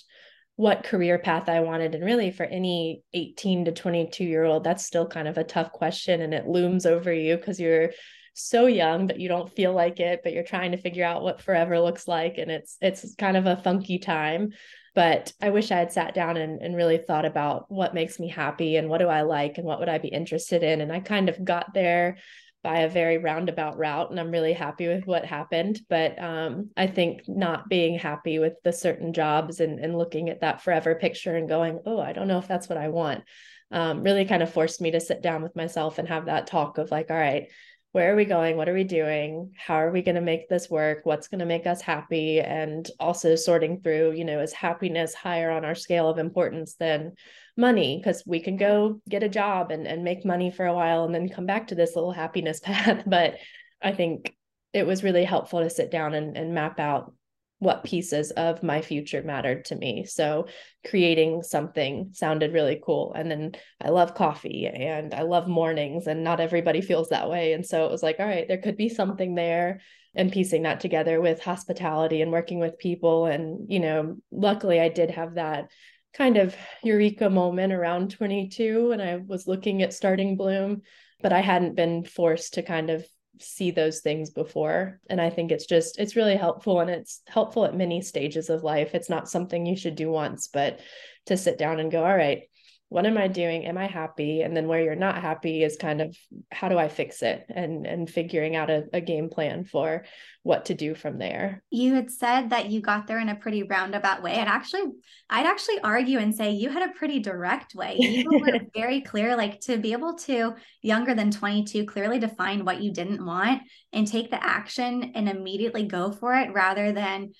what 0.55 0.83
career 0.83 1.19
path 1.19 1.47
I 1.47 1.61
wanted, 1.61 1.95
and 1.95 2.03
really 2.03 2.31
for 2.31 2.43
any 2.43 3.03
18 3.13 3.65
to 3.65 3.71
22 3.71 4.23
year 4.23 4.43
old, 4.43 4.63
that's 4.63 4.85
still 4.85 5.07
kind 5.07 5.27
of 5.27 5.37
a 5.37 5.43
tough 5.43 5.71
question 5.71 6.21
and 6.21 6.33
it 6.33 6.47
looms 6.47 6.85
over 6.85 7.13
you 7.13 7.37
because 7.37 7.59
you're 7.59 7.91
so 8.33 8.65
young 8.65 9.07
but 9.07 9.19
you 9.19 9.27
don't 9.27 9.51
feel 9.51 9.73
like 9.73 9.99
it 9.99 10.21
but 10.23 10.31
you're 10.31 10.41
trying 10.41 10.71
to 10.71 10.77
figure 10.77 11.03
out 11.03 11.21
what 11.21 11.41
forever 11.41 11.79
looks 11.81 12.07
like 12.07 12.37
and 12.37 12.49
it's 12.49 12.77
it's 12.79 13.13
kind 13.15 13.35
of 13.35 13.45
a 13.45 13.57
funky 13.57 13.99
time 13.99 14.51
but 14.93 15.31
I 15.41 15.49
wish 15.51 15.71
I 15.71 15.77
had 15.77 15.91
sat 15.91 16.13
down 16.13 16.37
and, 16.37 16.61
and 16.61 16.75
really 16.75 16.97
thought 16.97 17.25
about 17.25 17.71
what 17.71 17.93
makes 17.93 18.19
me 18.19 18.27
happy 18.27 18.75
and 18.75 18.89
what 18.89 18.99
do 18.99 19.07
I 19.07 19.21
like 19.21 19.57
and 19.57 19.65
what 19.65 19.79
would 19.79 19.89
I 19.89 19.97
be 19.97 20.09
interested 20.09 20.63
in. 20.63 20.81
And 20.81 20.91
I 20.91 20.99
kind 20.99 21.29
of 21.29 21.43
got 21.43 21.73
there 21.73 22.17
by 22.63 22.79
a 22.79 22.89
very 22.89 23.17
roundabout 23.17 23.77
route 23.77 24.11
and 24.11 24.19
i'm 24.19 24.31
really 24.31 24.53
happy 24.53 24.87
with 24.87 25.05
what 25.05 25.25
happened 25.25 25.79
but 25.89 26.21
um, 26.21 26.69
i 26.77 26.85
think 26.87 27.21
not 27.27 27.67
being 27.69 27.97
happy 27.97 28.39
with 28.39 28.53
the 28.63 28.71
certain 28.71 29.13
jobs 29.13 29.59
and, 29.59 29.79
and 29.79 29.97
looking 29.97 30.29
at 30.29 30.41
that 30.41 30.61
forever 30.61 30.95
picture 30.95 31.35
and 31.35 31.49
going 31.49 31.79
oh 31.85 31.99
i 31.99 32.13
don't 32.13 32.27
know 32.27 32.37
if 32.37 32.47
that's 32.47 32.69
what 32.69 32.77
i 32.77 32.87
want 32.87 33.23
um, 33.71 34.03
really 34.03 34.25
kind 34.25 34.43
of 34.43 34.51
forced 34.51 34.81
me 34.81 34.91
to 34.91 34.99
sit 34.99 35.21
down 35.21 35.41
with 35.41 35.55
myself 35.55 35.97
and 35.97 36.07
have 36.07 36.25
that 36.25 36.45
talk 36.45 36.77
of 36.77 36.91
like 36.91 37.09
all 37.09 37.17
right 37.17 37.47
where 37.91 38.13
are 38.13 38.15
we 38.15 38.25
going? 38.25 38.55
What 38.55 38.69
are 38.69 38.73
we 38.73 38.85
doing? 38.85 39.53
How 39.57 39.75
are 39.75 39.91
we 39.91 40.01
going 40.01 40.15
to 40.15 40.21
make 40.21 40.47
this 40.47 40.69
work? 40.69 40.99
What's 41.03 41.27
going 41.27 41.39
to 41.39 41.45
make 41.45 41.67
us 41.67 41.81
happy? 41.81 42.39
And 42.39 42.89
also 42.99 43.35
sorting 43.35 43.81
through 43.81 44.13
you 44.13 44.25
know 44.25 44.39
is 44.39 44.53
happiness 44.53 45.13
higher 45.13 45.51
on 45.51 45.65
our 45.65 45.75
scale 45.75 46.09
of 46.09 46.17
importance 46.17 46.75
than 46.75 47.13
money? 47.57 47.97
Because 47.97 48.23
we 48.25 48.39
can 48.39 48.57
go 48.57 49.01
get 49.09 49.23
a 49.23 49.29
job 49.29 49.71
and, 49.71 49.85
and 49.85 50.03
make 50.03 50.25
money 50.25 50.51
for 50.51 50.65
a 50.65 50.73
while 50.73 51.03
and 51.03 51.13
then 51.13 51.29
come 51.29 51.45
back 51.45 51.67
to 51.67 51.75
this 51.75 51.95
little 51.95 52.13
happiness 52.13 52.59
path. 52.63 53.03
But 53.05 53.35
i 53.81 53.91
think 53.91 54.35
it 54.73 54.85
was 54.85 55.03
really 55.03 55.25
helpful 55.25 55.59
to 55.59 55.69
sit 55.69 55.91
down 55.91 56.13
and, 56.13 56.37
and 56.37 56.53
map 56.53 56.79
out 56.79 57.13
what 57.61 57.83
pieces 57.83 58.31
of 58.31 58.63
my 58.63 58.81
future 58.81 59.21
mattered 59.21 59.65
to 59.65 59.75
me. 59.75 60.03
So 60.03 60.47
creating 60.87 61.43
something 61.43 62.09
sounded 62.11 62.53
really 62.53 62.81
cool. 62.83 63.13
And 63.13 63.29
then 63.29 63.51
I 63.79 63.89
love 63.89 64.15
coffee 64.15 64.65
and 64.65 65.13
I 65.13 65.21
love 65.21 65.47
mornings, 65.47 66.07
and 66.07 66.23
not 66.23 66.39
everybody 66.39 66.81
feels 66.81 67.09
that 67.09 67.29
way. 67.29 67.53
And 67.53 67.63
so 67.63 67.85
it 67.85 67.91
was 67.91 68.01
like, 68.01 68.19
all 68.19 68.25
right, 68.25 68.47
there 68.47 68.57
could 68.57 68.77
be 68.77 68.89
something 68.89 69.35
there 69.35 69.81
and 70.15 70.31
piecing 70.31 70.63
that 70.63 70.79
together 70.79 71.21
with 71.21 71.43
hospitality 71.43 72.23
and 72.23 72.31
working 72.31 72.59
with 72.59 72.79
people. 72.79 73.27
And, 73.27 73.71
you 73.71 73.79
know, 73.79 74.17
luckily 74.31 74.79
I 74.79 74.89
did 74.89 75.11
have 75.11 75.35
that 75.35 75.69
kind 76.15 76.37
of 76.37 76.55
eureka 76.81 77.29
moment 77.29 77.73
around 77.73 78.09
22 78.09 78.89
when 78.89 79.01
I 79.01 79.17
was 79.17 79.45
looking 79.45 79.83
at 79.83 79.93
starting 79.93 80.35
Blum, 80.35 80.81
but 81.21 81.31
I 81.31 81.41
hadn't 81.41 81.75
been 81.75 82.05
forced 82.05 82.55
to 82.55 82.63
kind 82.63 82.89
of 82.89 83.05
see 83.41 83.71
those 83.71 83.99
things 84.01 84.29
before. 84.29 84.99
And 85.09 85.19
i 85.19 85.29
think 85.29 85.51
it's 85.51 85.65
just 85.65 85.99
it's 85.99 86.15
really 86.15 86.35
helpful 86.35 86.79
and 86.79 86.89
it's 86.89 87.21
helpful 87.27 87.65
at 87.65 87.75
many 87.75 88.01
stages 88.01 88.49
of 88.49 88.63
life. 88.63 88.93
It's 88.93 89.09
not 89.09 89.29
something 89.29 89.65
you 89.65 89.75
should 89.75 89.95
do 89.95 90.09
once 90.09 90.47
but 90.47 90.79
to 91.27 91.37
sit 91.37 91.57
down 91.57 91.79
and 91.79 91.91
go 91.91 92.03
all 92.03 92.15
right 92.15 92.43
what 92.91 93.05
am 93.05 93.17
i 93.17 93.29
doing? 93.29 93.65
Am 93.65 93.77
i 93.77 93.87
happy? 93.87 94.41
And 94.41 94.55
then 94.55 94.67
where 94.67 94.81
you're 94.81 94.95
not 94.95 95.21
happy 95.21 95.63
is 95.63 95.77
kind 95.77 96.01
of 96.01 96.13
how 96.51 96.67
do 96.67 96.77
i 96.77 96.89
fix 96.89 97.21
it? 97.21 97.45
And 97.47 97.87
and 97.87 98.09
figuring 98.09 98.57
out 98.57 98.69
a, 98.69 98.83
a, 98.91 98.99
game 98.99 99.29
plan 99.29 99.63
for 99.63 100.03
what 100.43 100.65
to 100.65 100.73
do 100.73 100.93
from 100.93 101.17
there. 101.17 101.63
You 101.69 101.93
had 101.93 102.11
said 102.11 102.49
that 102.49 102.69
you 102.69 102.81
got 102.81 103.07
there 103.07 103.19
in 103.19 103.29
a 103.29 103.35
pretty 103.35 103.63
roundabout 103.63 104.21
way. 104.21 104.33
And 104.33 104.49
actually 104.49 104.81
i'd 105.29 105.45
actually 105.45 105.79
argue 105.79 106.19
and 106.19 106.35
say 106.35 106.51
you 106.51 106.69
had 106.69 106.89
a 106.89 106.93
pretty 106.93 107.19
direct 107.19 107.75
way. 107.75 107.95
You 107.97 108.29
were 108.29 108.59
very 108.75 108.99
clear 108.99 109.37
like 109.37 109.61
to 109.61 109.77
be 109.77 109.93
able 109.93 110.15
to 110.27 110.55
younger 110.81 111.15
than 111.15 111.31
22 111.31 111.85
clearly 111.85 112.19
define 112.19 112.65
what 112.65 112.81
you 112.81 112.91
didn't 112.91 113.25
want 113.25 113.61
and 113.93 114.05
take 114.05 114.29
the 114.31 114.43
action 114.43 115.13
and 115.15 115.29
immediately 115.29 115.83
go 115.83 116.11
for 116.11 116.35
it 116.35 116.51
rather 116.51 116.91
than 116.91 117.31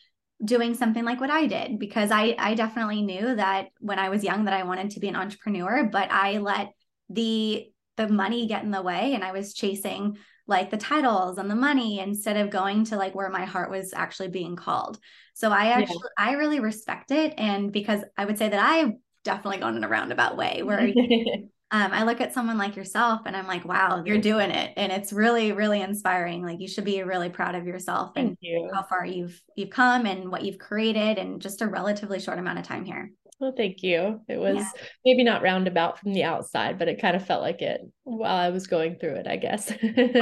doing 0.44 0.74
something 0.74 1.04
like 1.04 1.22
what 1.22 1.30
I 1.30 1.48
did 1.48 1.78
because 1.78 2.12
I 2.12 2.36
I 2.38 2.56
definitely 2.56 3.02
knew 3.02 3.36
that 3.36 3.68
when 3.80 4.00
I 4.00 4.10
was 4.10 4.24
young 4.24 4.46
that 4.46 4.54
I 4.54 4.64
wanted 4.64 4.92
to 4.92 5.00
be 5.00 5.08
an 5.08 5.16
entrepreneur, 5.16 5.90
but 5.92 6.12
I 6.12 6.40
let 6.40 6.74
the 7.10 7.68
the 7.98 8.08
money 8.08 8.48
get 8.48 8.64
in 8.64 8.72
the 8.72 8.82
way 8.82 9.14
and 9.14 9.24
I 9.24 9.32
was 9.32 9.54
chasing 9.54 10.18
like 10.48 10.70
the 10.70 10.78
titles 10.78 11.38
and 11.38 11.50
the 11.50 11.56
money 11.56 12.00
instead 12.00 12.38
of 12.38 12.50
going 12.50 12.86
to 12.86 12.98
like 12.98 13.14
where 13.14 13.30
my 13.30 13.46
heart 13.46 13.70
was 13.70 13.94
actually 13.94 14.30
being 14.30 14.56
called. 14.56 15.00
So 15.34 15.52
I 15.52 15.68
actually 15.68 16.10
yeah. 16.18 16.32
I 16.32 16.34
really 16.34 16.60
respect 16.60 17.12
it 17.12 17.34
and 17.38 17.72
because 17.72 18.04
I 18.18 18.26
would 18.26 18.38
say 18.38 18.50
that 18.50 18.60
I've 18.60 18.94
definitely 19.24 19.60
gone 19.60 19.78
in 19.78 19.84
a 19.84 19.88
roundabout 19.88 20.38
way 20.38 20.64
where 20.64 20.80
um, 21.74 21.94
I 21.94 22.04
look 22.04 22.20
at 22.20 22.34
someone 22.34 22.58
like 22.58 22.76
yourself 22.76 23.22
and 23.26 23.36
I'm 23.36 23.48
like, 23.48 23.64
wow, 23.64 24.04
you're 24.06 24.18
doing 24.18 24.52
it. 24.52 24.74
And 24.76 24.92
it's 24.92 25.14
really, 25.14 25.54
really 25.54 25.82
inspiring. 25.82 26.44
Like 26.46 26.60
you 26.60 26.68
should 26.68 26.84
be 26.84 27.02
really 27.02 27.30
proud 27.30 27.56
of 27.56 27.66
yourself 27.66 28.12
Thank 28.14 28.28
and 28.28 28.38
you. 28.42 28.70
how 28.74 28.84
far 28.84 29.06
you've 29.06 29.42
you've 29.56 29.70
come 29.70 30.06
and 30.06 30.30
what 30.30 30.44
you've 30.44 30.60
created 30.60 31.18
in 31.18 31.40
just 31.40 31.62
a 31.62 31.68
relatively 31.68 32.20
short 32.20 32.40
amount 32.40 32.60
of 32.60 32.66
time 32.66 32.84
here. 32.84 33.10
Well, 33.40 33.54
thank 33.56 33.82
you. 33.84 34.20
It 34.28 34.38
was 34.38 34.58
yeah. 34.58 34.70
maybe 35.06 35.24
not 35.24 35.42
roundabout 35.42 35.98
from 35.98 36.14
the 36.14 36.26
outside, 36.26 36.78
but 36.78 36.90
it 36.90 37.02
kind 37.02 37.16
of 37.16 37.26
felt 37.26 37.42
like 37.42 37.62
it 37.62 37.82
while 38.04 38.36
I 38.36 38.50
was 38.50 38.68
going 38.68 38.98
through 38.98 39.16
it, 39.16 39.28
I 39.28 39.38
guess. 39.38 39.72
oh, 39.72 39.78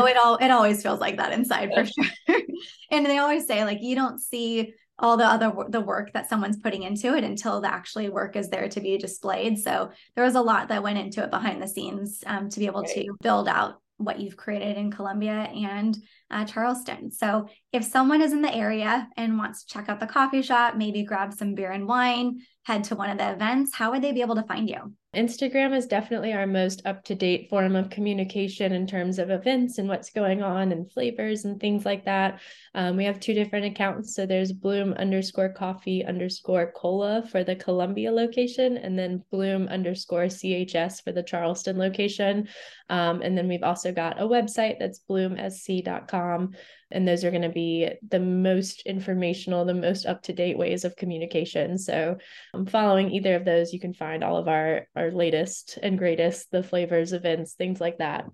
it 0.05 0.17
all 0.23 0.37
it 0.37 0.51
always 0.51 0.83
feels 0.83 0.99
like 0.99 1.17
that 1.17 1.33
inside 1.33 1.71
for 1.73 1.83
sure. 1.83 2.41
and 2.91 3.05
they 3.07 3.17
always 3.17 3.47
say 3.47 3.65
like 3.65 3.79
you 3.81 3.95
don't 3.95 4.19
see 4.19 4.75
all 4.99 5.17
the 5.17 5.25
other 5.25 5.51
the 5.69 5.81
work 5.81 6.13
that 6.13 6.29
someone's 6.29 6.57
putting 6.57 6.83
into 6.83 7.15
it 7.15 7.23
until 7.23 7.61
the 7.61 7.73
actually 7.73 8.09
work 8.09 8.35
is 8.35 8.49
there 8.49 8.69
to 8.69 8.81
be 8.81 8.97
displayed. 8.97 9.57
So 9.59 9.91
there 10.15 10.25
was 10.25 10.35
a 10.35 10.41
lot 10.41 10.67
that 10.69 10.83
went 10.83 10.99
into 10.99 11.23
it 11.23 11.31
behind 11.31 11.61
the 11.61 11.67
scenes 11.67 12.23
um, 12.25 12.49
to 12.49 12.59
be 12.59 12.65
able 12.65 12.81
right. 12.81 12.95
to 12.95 13.13
build 13.21 13.47
out 13.47 13.81
what 13.97 14.19
you've 14.19 14.37
created 14.37 14.77
in 14.77 14.91
Columbia 14.91 15.33
and 15.53 15.97
uh, 16.31 16.45
Charleston. 16.45 17.11
So 17.11 17.49
if 17.73 17.83
someone 17.83 18.21
is 18.21 18.31
in 18.31 18.41
the 18.41 18.55
area 18.55 19.09
and 19.17 19.37
wants 19.37 19.63
to 19.63 19.73
check 19.73 19.89
out 19.89 19.99
the 19.99 20.07
coffee 20.07 20.41
shop, 20.41 20.77
maybe 20.77 21.03
grab 21.03 21.33
some 21.33 21.53
beer 21.53 21.71
and 21.71 21.85
wine, 21.85 22.39
head 22.69 22.83
to 22.83 22.95
one 22.95 23.09
of 23.09 23.17
the 23.17 23.31
events, 23.31 23.73
how 23.73 23.89
would 23.89 24.03
they 24.03 24.11
be 24.11 24.21
able 24.21 24.35
to 24.35 24.43
find 24.43 24.69
you? 24.69 24.93
Instagram 25.15 25.75
is 25.75 25.87
definitely 25.87 26.33
our 26.33 26.45
most 26.45 26.85
up 26.85 27.03
to 27.05 27.15
date 27.15 27.49
form 27.49 27.75
of 27.75 27.89
communication 27.89 28.73
in 28.73 28.85
terms 28.85 29.17
of 29.17 29.31
events 29.31 29.79
and 29.79 29.89
what's 29.89 30.11
going 30.11 30.43
on 30.43 30.71
and 30.71 30.91
flavors 30.91 31.45
and 31.45 31.59
things 31.59 31.83
like 31.83 32.05
that. 32.05 32.39
Um, 32.75 32.95
we 32.95 33.05
have 33.05 33.19
two 33.19 33.33
different 33.33 33.65
accounts. 33.65 34.13
So 34.13 34.27
there's 34.27 34.53
Blum 34.53 34.93
underscore 34.93 35.49
coffee 35.49 36.05
underscore 36.05 36.71
cola 36.75 37.25
for 37.31 37.43
the 37.43 37.55
Columbia 37.55 38.11
location, 38.11 38.77
and 38.77 38.97
then 38.99 39.23
Blum 39.31 39.67
underscore 39.67 40.25
CHS 40.25 41.03
for 41.03 41.11
the 41.11 41.23
Charleston 41.23 41.79
location. 41.79 42.47
Um, 42.87 43.23
and 43.23 43.35
then 43.35 43.47
we've 43.47 43.63
also 43.63 43.91
got 43.91 44.21
a 44.21 44.27
website 44.27 44.77
that's 44.77 45.01
blumsc.com 45.09 46.51
and 46.91 47.07
those 47.07 47.23
are 47.23 47.31
going 47.31 47.41
to 47.41 47.49
be 47.49 47.89
the 48.09 48.19
most 48.19 48.81
informational 48.85 49.65
the 49.65 49.73
most 49.73 50.05
up 50.05 50.21
to 50.23 50.33
date 50.33 50.57
ways 50.57 50.85
of 50.85 50.95
communication 50.95 51.77
so 51.77 52.17
um, 52.53 52.65
following 52.65 53.11
either 53.11 53.35
of 53.35 53.45
those 53.45 53.73
you 53.73 53.79
can 53.79 53.93
find 53.93 54.23
all 54.23 54.37
of 54.37 54.47
our 54.47 54.87
our 54.95 55.11
latest 55.11 55.77
and 55.81 55.97
greatest 55.97 56.51
the 56.51 56.63
flavors 56.63 57.13
events 57.13 57.53
things 57.53 57.79
like 57.79 57.97
that 57.97 58.25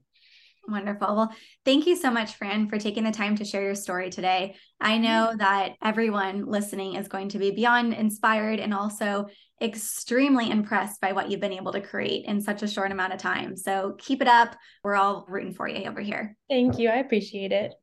Wonderful. 0.67 1.15
Well, 1.15 1.35
thank 1.63 1.85
you 1.85 1.95
so 1.95 2.09
much, 2.09 2.35
Fran, 2.35 2.69
for 2.69 2.79
taking 2.79 3.03
the 3.03 3.11
time 3.11 3.35
to 3.35 3.45
share 3.45 3.61
your 3.61 3.75
story 3.75 4.09
today. 4.09 4.55
I 4.81 4.97
know 4.97 5.33
that 5.37 5.73
everyone 5.83 6.45
listening 6.45 6.95
is 6.95 7.07
going 7.07 7.29
to 7.29 7.39
be 7.39 7.51
beyond 7.51 7.93
inspired 7.93 8.59
and 8.59 8.73
also 8.73 9.27
extremely 9.61 10.49
impressed 10.49 10.99
by 11.01 11.11
what 11.11 11.29
you've 11.29 11.39
been 11.39 11.53
able 11.53 11.71
to 11.71 11.81
create 11.81 12.25
in 12.25 12.41
such 12.41 12.63
a 12.63 12.67
short 12.67 12.91
amount 12.91 13.13
of 13.13 13.19
time. 13.19 13.55
So 13.55 13.95
keep 13.99 14.21
it 14.21 14.27
up. 14.27 14.55
We're 14.83 14.95
all 14.95 15.25
rooting 15.29 15.53
for 15.53 15.67
you 15.67 15.87
over 15.87 16.01
here. 16.01 16.35
Thank 16.49 16.79
you. 16.79 16.89
I 16.89 16.97
appreciate 16.97 17.51
it. 17.51 17.73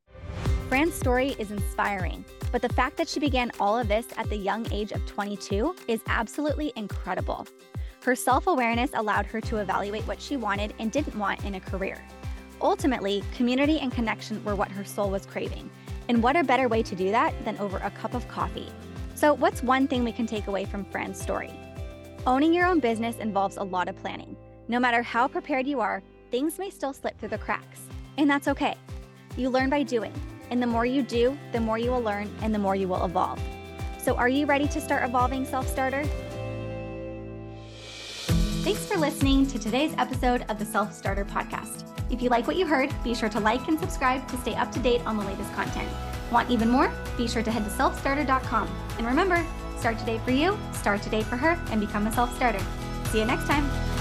Fran's 0.73 0.95
story 0.95 1.37
is 1.39 1.51
inspiring, 1.51 2.25
but 2.51 2.63
the 2.63 2.69
fact 2.71 2.97
that 2.97 3.07
she 3.07 3.21
began 3.21 3.53
all 3.61 3.79
of 3.79 3.89
this 3.89 4.07
at 4.17 4.31
the 4.31 4.37
young 4.39 4.67
age 4.73 4.91
of 4.93 5.05
22 5.05 5.77
is 5.87 6.01
absolutely 6.07 6.73
incredible. 6.77 7.47
Her 8.03 8.17
self 8.17 8.47
awareness 8.47 8.91
allowed 8.95 9.27
her 9.27 9.39
to 9.43 9.59
evaluate 9.59 10.07
what 10.07 10.19
she 10.19 10.39
wanted 10.39 10.73
and 10.79 10.91
didn't 10.91 11.15
want 11.15 11.45
in 11.45 11.57
a 11.57 11.61
career. 11.61 12.03
Ultimately, 12.63 13.23
community 13.37 13.81
and 13.81 13.93
connection 13.93 14.43
were 14.45 14.57
what 14.57 14.71
her 14.71 14.83
soul 14.83 15.11
was 15.11 15.27
craving. 15.27 15.69
And 16.09 16.23
what 16.23 16.37
a 16.37 16.43
better 16.43 16.69
way 16.69 16.83
to 16.85 16.97
do 16.97 17.11
that 17.11 17.35
than 17.45 17.59
over 17.59 17.77
a 17.77 17.91
cup 17.91 18.15
of 18.15 18.27
coffee? 18.29 18.73
So, 19.15 19.35
what's 19.35 19.63
one 19.63 19.87
thing 19.87 20.05
we 20.05 20.13
can 20.13 20.25
take 20.25 20.47
away 20.47 20.65
from 20.65 20.87
Fran's 20.87 21.21
story? 21.21 21.53
Owning 22.27 22.55
your 22.55 22.65
own 22.65 22.81
business 22.81 23.19
involves 23.19 23.59
a 23.59 23.63
lot 23.63 23.91
of 23.91 23.97
planning. 23.97 24.39
No 24.69 24.81
matter 24.81 25.03
how 25.03 25.29
prepared 25.29 25.67
you 25.67 25.81
are, 25.81 26.03
things 26.31 26.59
may 26.59 26.71
still 26.71 26.95
slip 26.95 27.19
through 27.19 27.29
the 27.29 27.37
cracks. 27.37 27.83
And 28.17 28.31
that's 28.31 28.49
okay. 28.49 28.77
You 29.37 29.51
learn 29.51 29.69
by 29.69 29.83
doing. 29.83 30.15
And 30.53 30.63
the 30.63 30.67
more 30.67 30.85
you 30.85 31.03
do, 31.03 31.39
the 31.53 31.61
more 31.61 31.79
you 31.79 31.91
will 31.91 32.03
learn 32.03 32.31
and 32.43 32.55
the 32.55 32.59
more 32.59 32.77
you 32.77 32.87
will 32.87 33.03
evolve. 33.07 33.41
So, 33.97 34.15
are 34.17 34.29
you 34.29 34.45
ready 34.45 34.69
to 34.69 34.83
start 34.83 35.03
evolving 35.03 35.47
self 35.47 35.67
starter? 35.67 36.05
Thanks 38.63 38.85
for 38.85 38.99
listening 38.99 39.47
to 39.47 39.59
today's 39.59 39.95
episode 39.97 40.45
of 40.51 40.59
the 40.59 40.67
Self 40.67 40.93
Starter 40.93 41.25
Podcast. 41.25 41.85
If 42.11 42.21
you 42.21 42.29
like 42.29 42.47
what 42.47 42.57
you 42.57 42.67
heard, 42.67 42.95
be 43.03 43.15
sure 43.15 43.31
to 43.31 43.41
like 43.41 43.67
and 43.67 43.81
subscribe 43.81 44.29
to 44.29 44.37
stay 44.37 44.55
up 44.55 44.71
to 44.73 44.79
date 44.81 45.01
on 45.07 45.17
the 45.17 45.25
latest 45.25 45.51
content. 45.55 45.89
Want 46.31 46.51
even 46.51 46.69
more? 46.69 46.93
Be 47.17 47.27
sure 47.27 47.43
to 47.43 47.51
head 47.51 47.65
to 47.65 47.71
selfstarter.com. 47.71 48.69
And 48.99 49.07
remember, 49.07 49.43
start 49.79 49.99
today 49.99 50.21
for 50.23 50.33
you, 50.33 50.59
start 50.75 51.01
today 51.01 51.23
for 51.23 51.37
her, 51.37 51.59
and 51.71 51.81
become 51.81 52.07
a 52.07 52.13
self 52.13 52.37
starter. 52.37 52.63
See 53.07 53.21
you 53.21 53.25
next 53.25 53.47
time. 53.47 53.92